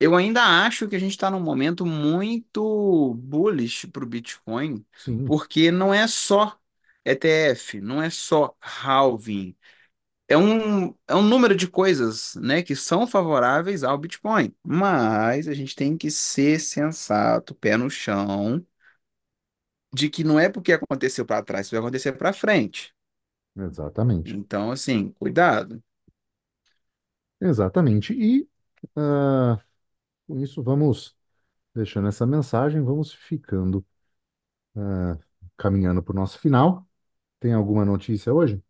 eu 0.00 0.16
ainda 0.16 0.42
acho 0.66 0.88
que 0.88 0.96
a 0.96 0.98
gente 0.98 1.12
está 1.12 1.30
num 1.30 1.40
momento 1.40 1.86
muito 1.86 3.14
bullish 3.16 3.86
para 3.88 4.04
o 4.04 4.06
Bitcoin, 4.08 4.84
Sim, 4.94 5.34
porque 5.34 5.70
não 5.72 5.94
é 5.94 6.06
só 6.08 6.58
ETF, 7.04 7.80
não 7.80 8.02
é 8.02 8.10
só 8.10 8.56
halving. 8.60 9.56
É 10.28 10.36
um, 10.38 10.88
é 11.08 11.14
um 11.16 11.22
número 11.22 11.56
de 11.56 11.68
coisas, 11.68 12.34
né, 12.36 12.62
que 12.62 12.76
são 12.76 13.06
favoráveis 13.06 13.84
ao 13.84 13.98
Bitcoin. 13.98 14.54
Mas 14.64 15.48
a 15.48 15.54
gente 15.54 15.74
tem 15.76 15.96
que 15.98 16.10
ser 16.10 16.60
sensato, 16.60 17.54
pé 17.54 17.76
no 17.76 17.90
chão, 17.90 18.64
de 19.92 20.08
que 20.08 20.24
não 20.24 20.38
é 20.38 20.48
porque 20.48 20.72
aconteceu 20.72 21.24
para 21.26 21.42
trás, 21.42 21.66
isso 21.66 21.74
vai 21.74 21.80
acontecer 21.80 22.12
para 22.12 22.32
frente. 22.32 22.94
exatamente. 23.56 24.36
Então, 24.36 24.70
assim, 24.70 25.12
cuidado. 25.12 25.82
Exatamente. 27.40 28.12
E 28.12 28.48
ah, 28.96 29.58
com 30.26 30.38
isso 30.38 30.62
vamos 30.62 31.16
deixando 31.74 32.08
essa 32.08 32.26
mensagem, 32.26 32.82
vamos 32.82 33.12
ficando 33.12 33.84
ah, 34.76 35.18
caminhando 35.56 36.02
para 36.02 36.12
o 36.12 36.16
nosso 36.16 36.38
final. 36.38 36.88
Tem 37.40 37.52
alguma 37.52 37.84
notícia 37.84 38.32
hoje? 38.32 38.62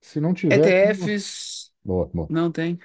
Se 0.00 0.20
não 0.20 0.34
tiver, 0.34 0.56
ETFs, 0.56 1.72
boa, 1.82 2.06
boa. 2.12 2.28
não 2.28 2.50
tem. 2.52 2.78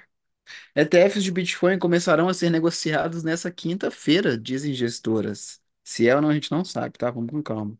ETFs 0.74 1.22
de 1.22 1.30
Bitcoin 1.32 1.78
começarão 1.78 2.28
a 2.28 2.34
ser 2.34 2.50
negociados 2.50 3.22
nessa 3.22 3.50
quinta-feira, 3.50 4.38
dizem 4.38 4.72
gestoras. 4.74 5.59
Se 5.90 6.08
é 6.08 6.14
ou 6.16 6.22
não, 6.22 6.30
a 6.30 6.34
gente 6.34 6.50
não 6.50 6.64
sabe, 6.64 6.98
tá? 6.98 7.10
Vamos 7.10 7.30
com 7.30 7.42
calma. 7.42 7.76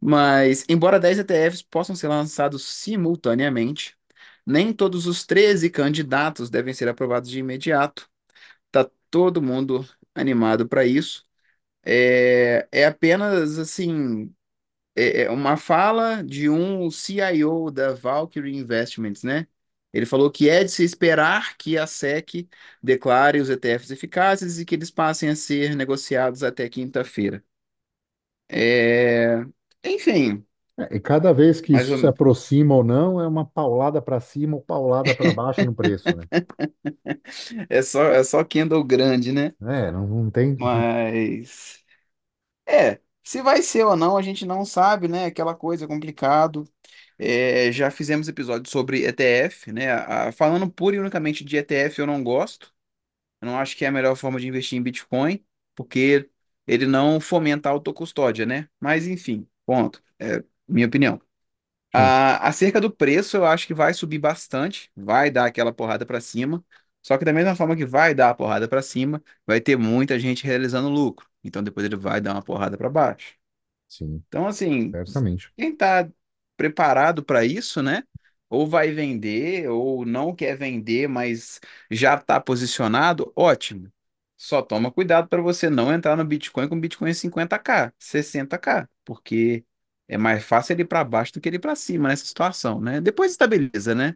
Mas, 0.00 0.64
embora 0.68 1.00
10 1.00 1.18
ETFs 1.18 1.62
possam 1.62 1.94
ser 1.96 2.08
lançados 2.08 2.64
simultaneamente, 2.64 3.96
nem 4.46 4.72
todos 4.72 5.06
os 5.06 5.24
13 5.26 5.70
candidatos 5.70 6.50
devem 6.50 6.74
ser 6.74 6.88
aprovados 6.88 7.30
de 7.30 7.38
imediato. 7.40 8.08
Tá 8.70 8.88
todo 9.10 9.42
mundo 9.42 9.86
animado 10.14 10.68
para 10.68 10.84
isso. 10.86 11.26
É, 11.84 12.68
é 12.72 12.86
apenas 12.86 13.58
assim, 13.58 14.34
é 14.96 15.22
é 15.24 15.30
uma 15.30 15.56
fala 15.56 16.22
de 16.24 16.48
um 16.50 16.90
CIO 16.90 17.70
da 17.70 17.92
Valkyrie 17.94 18.56
Investments, 18.56 19.22
né? 19.22 19.46
Ele 19.92 20.06
falou 20.06 20.30
que 20.30 20.48
é 20.48 20.64
de 20.64 20.70
se 20.70 20.84
esperar 20.84 21.56
que 21.56 21.76
a 21.78 21.84
SEC 21.84 22.48
declare 22.82 23.40
os 23.40 23.50
ETFs 23.50 23.90
eficazes 23.90 24.58
e 24.58 24.64
que 24.64 24.74
eles 24.74 24.90
passem 24.90 25.28
a 25.30 25.36
ser 25.36 25.74
negociados 25.76 26.42
até 26.42 26.68
quinta-feira. 26.68 27.44
É, 28.48 29.44
Enfim, 29.84 30.46
É, 30.78 30.96
e 30.96 31.00
cada 31.00 31.32
vez 31.32 31.60
que 31.60 31.72
mais 31.72 31.88
isso 31.88 31.96
se 31.96 32.06
ou... 32.06 32.08
aproxima 32.08 32.74
ou 32.74 32.82
não, 32.84 33.20
é 33.20 33.26
uma 33.26 33.44
paulada 33.44 34.00
para 34.00 34.18
cima 34.20 34.56
ou 34.56 34.62
paulada 34.62 35.14
para 35.14 35.30
baixo 35.30 35.64
no 35.64 35.74
preço, 35.74 36.14
né? 36.14 36.26
é 37.68 37.82
só, 37.82 38.04
é 38.04 38.22
só 38.24 38.44
candle 38.44 38.82
grande, 38.84 39.32
né? 39.32 39.54
É, 39.62 39.90
não, 39.92 40.06
não 40.06 40.30
tem. 40.30 40.56
Mas 40.56 41.82
é, 42.66 43.00
se 43.24 43.42
vai 43.42 43.62
ser 43.62 43.84
ou 43.86 43.96
não, 43.96 44.16
a 44.16 44.22
gente 44.22 44.46
não 44.46 44.64
sabe, 44.64 45.08
né? 45.08 45.26
Aquela 45.26 45.54
coisa 45.54 45.86
complicado. 45.88 46.64
É, 47.22 47.70
já 47.72 47.90
fizemos 47.90 48.28
episódio 48.28 48.70
sobre 48.70 49.04
ETF, 49.04 49.72
né? 49.72 49.92
A- 49.92 50.32
falando 50.32 50.70
pura 50.70 50.96
e 50.96 50.98
unicamente 51.00 51.44
de 51.44 51.56
ETF, 51.56 52.00
eu 52.00 52.06
não 52.06 52.22
gosto. 52.24 52.72
Eu 53.40 53.46
não 53.48 53.58
acho 53.58 53.76
que 53.76 53.84
é 53.84 53.88
a 53.88 53.92
melhor 53.92 54.16
forma 54.16 54.40
de 54.40 54.48
investir 54.48 54.78
em 54.78 54.82
Bitcoin, 54.82 55.44
porque 55.74 56.30
ele 56.66 56.86
não 56.86 57.20
fomenta 57.20 57.68
a 57.68 57.72
autocustódia, 57.72 58.46
né? 58.46 58.68
Mas 58.80 59.06
enfim, 59.08 59.48
ponto. 59.66 60.02
É 60.18 60.44
minha 60.68 60.86
opinião. 60.86 61.20
Sim, 61.94 62.14
A, 62.14 62.48
acerca 62.48 62.80
do 62.80 62.90
preço, 62.90 63.36
eu 63.36 63.44
acho 63.46 63.66
que 63.66 63.74
vai 63.74 63.92
subir 63.94 64.18
bastante, 64.18 64.90
vai 64.96 65.30
dar 65.30 65.46
aquela 65.46 65.72
porrada 65.72 66.06
para 66.06 66.20
cima. 66.20 66.64
Só 67.02 67.16
que 67.18 67.24
da 67.24 67.32
mesma 67.32 67.56
forma 67.56 67.74
que 67.76 67.84
vai 67.86 68.14
dar 68.14 68.30
a 68.30 68.34
porrada 68.34 68.68
para 68.68 68.82
cima, 68.82 69.22
vai 69.46 69.60
ter 69.60 69.76
muita 69.76 70.18
gente 70.18 70.44
realizando 70.44 70.88
lucro. 70.88 71.26
Então 71.42 71.62
depois 71.62 71.84
ele 71.86 71.96
vai 71.96 72.20
dar 72.20 72.32
uma 72.34 72.42
porrada 72.42 72.76
para 72.78 72.88
baixo. 72.90 73.34
sim, 73.88 74.24
Então, 74.28 74.46
assim, 74.46 74.98
certamente. 75.04 75.52
quem 75.56 75.72
está 75.72 76.10
preparado 76.60 77.24
para 77.24 77.42
isso, 77.44 77.82
né? 77.82 78.02
Ou 78.50 78.66
vai 78.66 78.90
vender, 78.92 79.68
ou 79.70 80.04
não 80.04 80.34
quer 80.34 80.56
vender, 80.58 81.08
mas 81.08 81.58
já 81.90 82.14
está 82.16 82.38
posicionado, 82.38 83.32
ótimo. 83.34 83.90
Só 84.36 84.60
toma 84.62 84.90
cuidado 84.92 85.26
para 85.28 85.40
você 85.40 85.70
não 85.70 85.90
entrar 85.92 86.16
no 86.16 86.24
Bitcoin 86.24 86.68
com 86.68 86.78
Bitcoin 86.78 87.14
50k, 87.14 87.94
60k, 87.98 88.86
porque 89.06 89.64
é 90.06 90.18
mais 90.18 90.44
fácil 90.44 90.74
ele 90.74 90.82
ir 90.82 90.86
para 90.86 91.02
baixo 91.04 91.32
do 91.34 91.40
que 91.40 91.48
ele 91.48 91.56
ir 91.56 91.60
para 91.60 91.74
cima 91.76 92.08
nessa 92.08 92.26
situação, 92.26 92.78
né? 92.80 93.00
Depois 93.00 93.30
estabiliza, 93.32 93.94
né? 93.94 94.14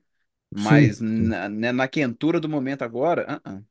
Mas 0.51 1.01
na, 1.01 1.49
né, 1.49 1.72
na 1.72 1.88
quentura 1.88 2.40
do 2.40 2.49
momento 2.51 2.82
agora, 2.82 3.40
uh-uh. 3.47 3.64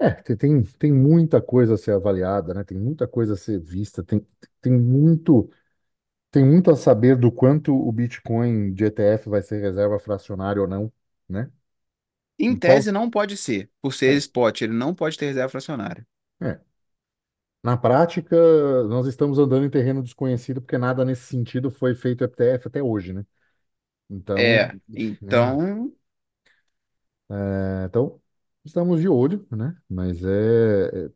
É, 0.00 0.10
tem, 0.10 0.36
tem 0.36 0.62
tem 0.78 0.92
muita 0.92 1.40
coisa 1.42 1.74
a 1.74 1.76
ser 1.76 1.90
avaliada, 1.92 2.54
né? 2.54 2.62
Tem 2.64 2.78
muita 2.78 3.08
coisa 3.08 3.34
a 3.34 3.36
ser 3.36 3.58
vista, 3.60 4.02
tem, 4.04 4.24
tem 4.60 4.72
muito, 4.72 5.50
tem 6.30 6.44
muito 6.44 6.70
a 6.70 6.76
saber 6.76 7.16
do 7.16 7.32
quanto 7.32 7.74
o 7.74 7.90
Bitcoin 7.92 8.72
de 8.74 8.84
ETF 8.84 9.28
vai 9.30 9.42
ser 9.42 9.60
reserva 9.60 9.98
fracionária 9.98 10.62
ou 10.62 10.68
não, 10.68 10.92
né? 11.28 11.50
Em 12.38 12.52
E 12.52 12.58
qual, 12.58 12.82
tese 12.82 12.90
não 12.90 13.08
pode 13.08 13.36
ser, 13.36 13.70
por 13.80 13.92
ser 13.94 14.12
é, 14.12 14.18
spot, 14.18 14.62
ele 14.62 14.72
não 14.72 14.92
pode 14.94 15.16
ter 15.16 15.26
reserva 15.26 15.48
fracionária. 15.50 16.04
é. 16.40 16.60
Na 17.62 17.76
prática, 17.76 18.36
nós 18.88 19.06
estamos 19.06 19.38
andando 19.38 19.64
em 19.66 19.70
terreno 19.70 20.02
desconhecido 20.02 20.60
porque 20.62 20.78
nada 20.78 21.04
nesse 21.04 21.22
sentido 21.26 21.70
foi 21.70 21.94
feito 21.94 22.24
ETF 22.24 22.68
até 22.68 22.82
hoje, 22.82 23.12
né? 23.12 23.26
Então, 24.10 24.62
É, 24.62 24.76
né? 25.20 25.58
então, 25.66 25.92
É, 27.30 27.84
então, 27.86 28.20
estamos 28.64 29.00
de 29.00 29.08
olho, 29.08 29.46
né? 29.50 29.76
Mas 29.88 30.22
é, 30.24 31.06
é- 31.06 31.10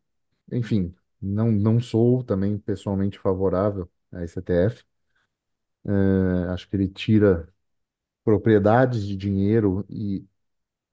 enfim, 0.58 0.94
não, 1.20 1.50
não 1.52 1.80
sou 1.80 2.24
também 2.24 2.58
pessoalmente 2.58 3.18
favorável 3.18 3.90
a 4.12 4.24
esse 4.24 4.38
ETF. 4.40 4.84
É, 5.86 6.48
acho 6.50 6.68
que 6.68 6.76
ele 6.76 6.88
tira 6.88 7.48
propriedades 8.24 9.06
de 9.06 9.16
dinheiro 9.16 9.84
e 9.90 10.26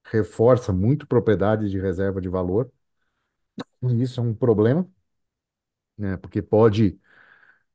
reforça 0.06 0.74
muito 0.74 1.08
propriedades 1.08 1.72
de 1.72 1.80
reserva 1.80 2.22
de 2.22 2.30
valor. 2.30 2.72
E 3.84 4.02
isso 4.02 4.20
é 4.20 4.24
um 4.24 4.34
problema, 4.34 4.88
né? 5.98 6.18
Porque 6.18 6.42
pode 6.42 7.00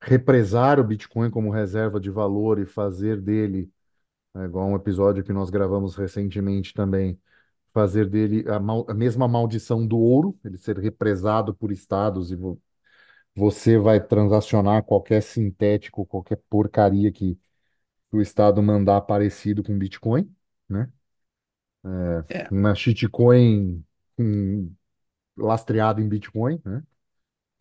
represar 0.03 0.81
o 0.81 0.85
Bitcoin 0.85 1.31
como 1.31 1.51
reserva 1.51 2.01
de 2.01 2.11
valor 2.11 2.59
e 2.61 2.67
fazer 2.67 3.21
dele, 3.21 3.71
é, 4.37 4.45
igual 4.45 4.69
um 4.69 4.77
episódio 4.77 5.25
que 5.25 5.33
nós 5.35 5.51
gravamos 5.51 5.97
recentemente 5.97 6.75
também, 6.75 7.21
fazer 7.73 8.09
dele 8.11 8.49
a, 8.51 8.61
mal- 8.61 8.87
a 8.89 8.95
mesma 8.95 9.29
maldição 9.29 9.87
do 9.87 9.99
ouro, 9.99 10.39
ele 10.45 10.59
ser 10.59 10.79
represado 10.79 11.55
por 11.55 11.73
estados 11.73 12.31
e 12.33 12.37
você 13.35 13.79
vai 13.79 14.01
transacionar 14.05 14.85
qualquer 14.85 15.23
sintético, 15.23 16.07
qualquer 16.07 16.37
porcaria 16.51 17.13
que 17.13 17.39
o 18.13 18.21
estado 18.23 18.63
mandar 18.63 19.03
parecido 19.03 19.63
com 19.65 19.79
Bitcoin, 19.79 20.35
né? 20.69 20.93
é. 22.29 22.51
Uma 22.51 22.75
shitcoin 22.75 23.85
com- 24.17 24.73
lastreada 25.37 26.01
em 26.03 26.09
Bitcoin, 26.09 26.61
né? 26.65 26.83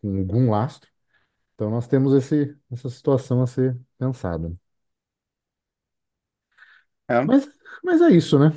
Com 0.02 0.18
algum 0.18 0.50
lastro. 0.50 0.90
Então 1.54 1.70
nós 1.70 1.88
temos 1.88 2.14
esse, 2.14 2.56
essa 2.72 2.90
situação 2.90 3.42
a 3.42 3.48
ser 3.48 3.78
pensada. 3.98 4.54
É, 7.08 7.20
Mas, 7.20 7.48
mas 7.82 8.00
é 8.00 8.10
isso, 8.10 8.38
né? 8.38 8.50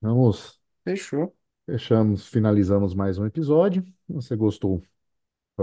Vamos, 0.00 0.60
fechou. 0.84 1.34
fechamos, 1.66 2.26
finalizamos 2.28 2.94
mais 2.94 3.18
um 3.18 3.24
episódio. 3.26 3.82
Se 4.06 4.12
você 4.12 4.36
gostou, 4.36 4.82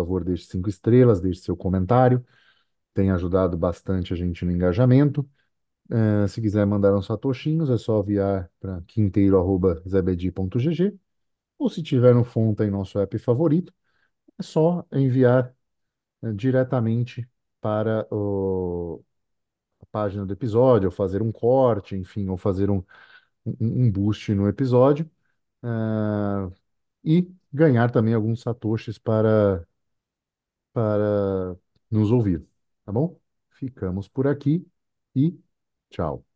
favor, 0.03 0.23
deixe 0.23 0.45
cinco 0.47 0.69
estrelas, 0.69 1.19
deixe 1.21 1.41
seu 1.41 1.55
comentário. 1.57 2.25
Tem 2.93 3.11
ajudado 3.11 3.57
bastante 3.57 4.13
a 4.13 4.15
gente 4.17 4.43
no 4.45 4.51
engajamento. 4.51 5.27
Eh, 5.91 6.27
se 6.27 6.41
quiser 6.41 6.65
mandar 6.65 6.95
uns 6.95 7.05
satoshinhos, 7.07 7.69
é 7.69 7.77
só 7.77 7.99
enviar 8.01 8.49
para 8.59 8.81
quinteiro.zebedi.gg 8.87 10.97
ou 11.59 11.69
se 11.69 11.83
tiver 11.83 12.15
no 12.15 12.25
Fonta 12.25 12.65
em 12.65 12.71
nosso 12.71 12.99
app 12.99 13.19
favorito, 13.19 13.73
é 14.39 14.43
só 14.43 14.85
enviar 14.93 15.55
eh, 16.23 16.33
diretamente 16.33 17.27
para 17.61 18.07
o- 18.13 19.03
a 19.81 19.85
página 19.87 20.25
do 20.25 20.33
episódio, 20.33 20.87
ou 20.89 20.91
fazer 20.91 21.21
um 21.21 21.31
corte, 21.31 21.95
enfim, 21.95 22.27
ou 22.29 22.37
fazer 22.37 22.69
um, 22.69 22.77
um, 23.45 23.57
um 23.87 23.91
boost 23.91 24.33
no 24.35 24.49
episódio, 24.49 25.11
ah, 25.63 26.49
e 27.05 27.29
ganhar 27.53 27.91
também 27.91 28.15
alguns 28.15 28.41
satoshis 28.41 28.99
para, 28.99 29.66
para 30.77 31.57
nos 31.91 32.11
ouvir, 32.11 32.47
tá 32.85 32.91
bom? 32.91 33.19
Ficamos 33.51 34.07
por 34.07 34.27
aqui 34.27 34.67
e 35.15 35.39
tchau. 35.89 36.26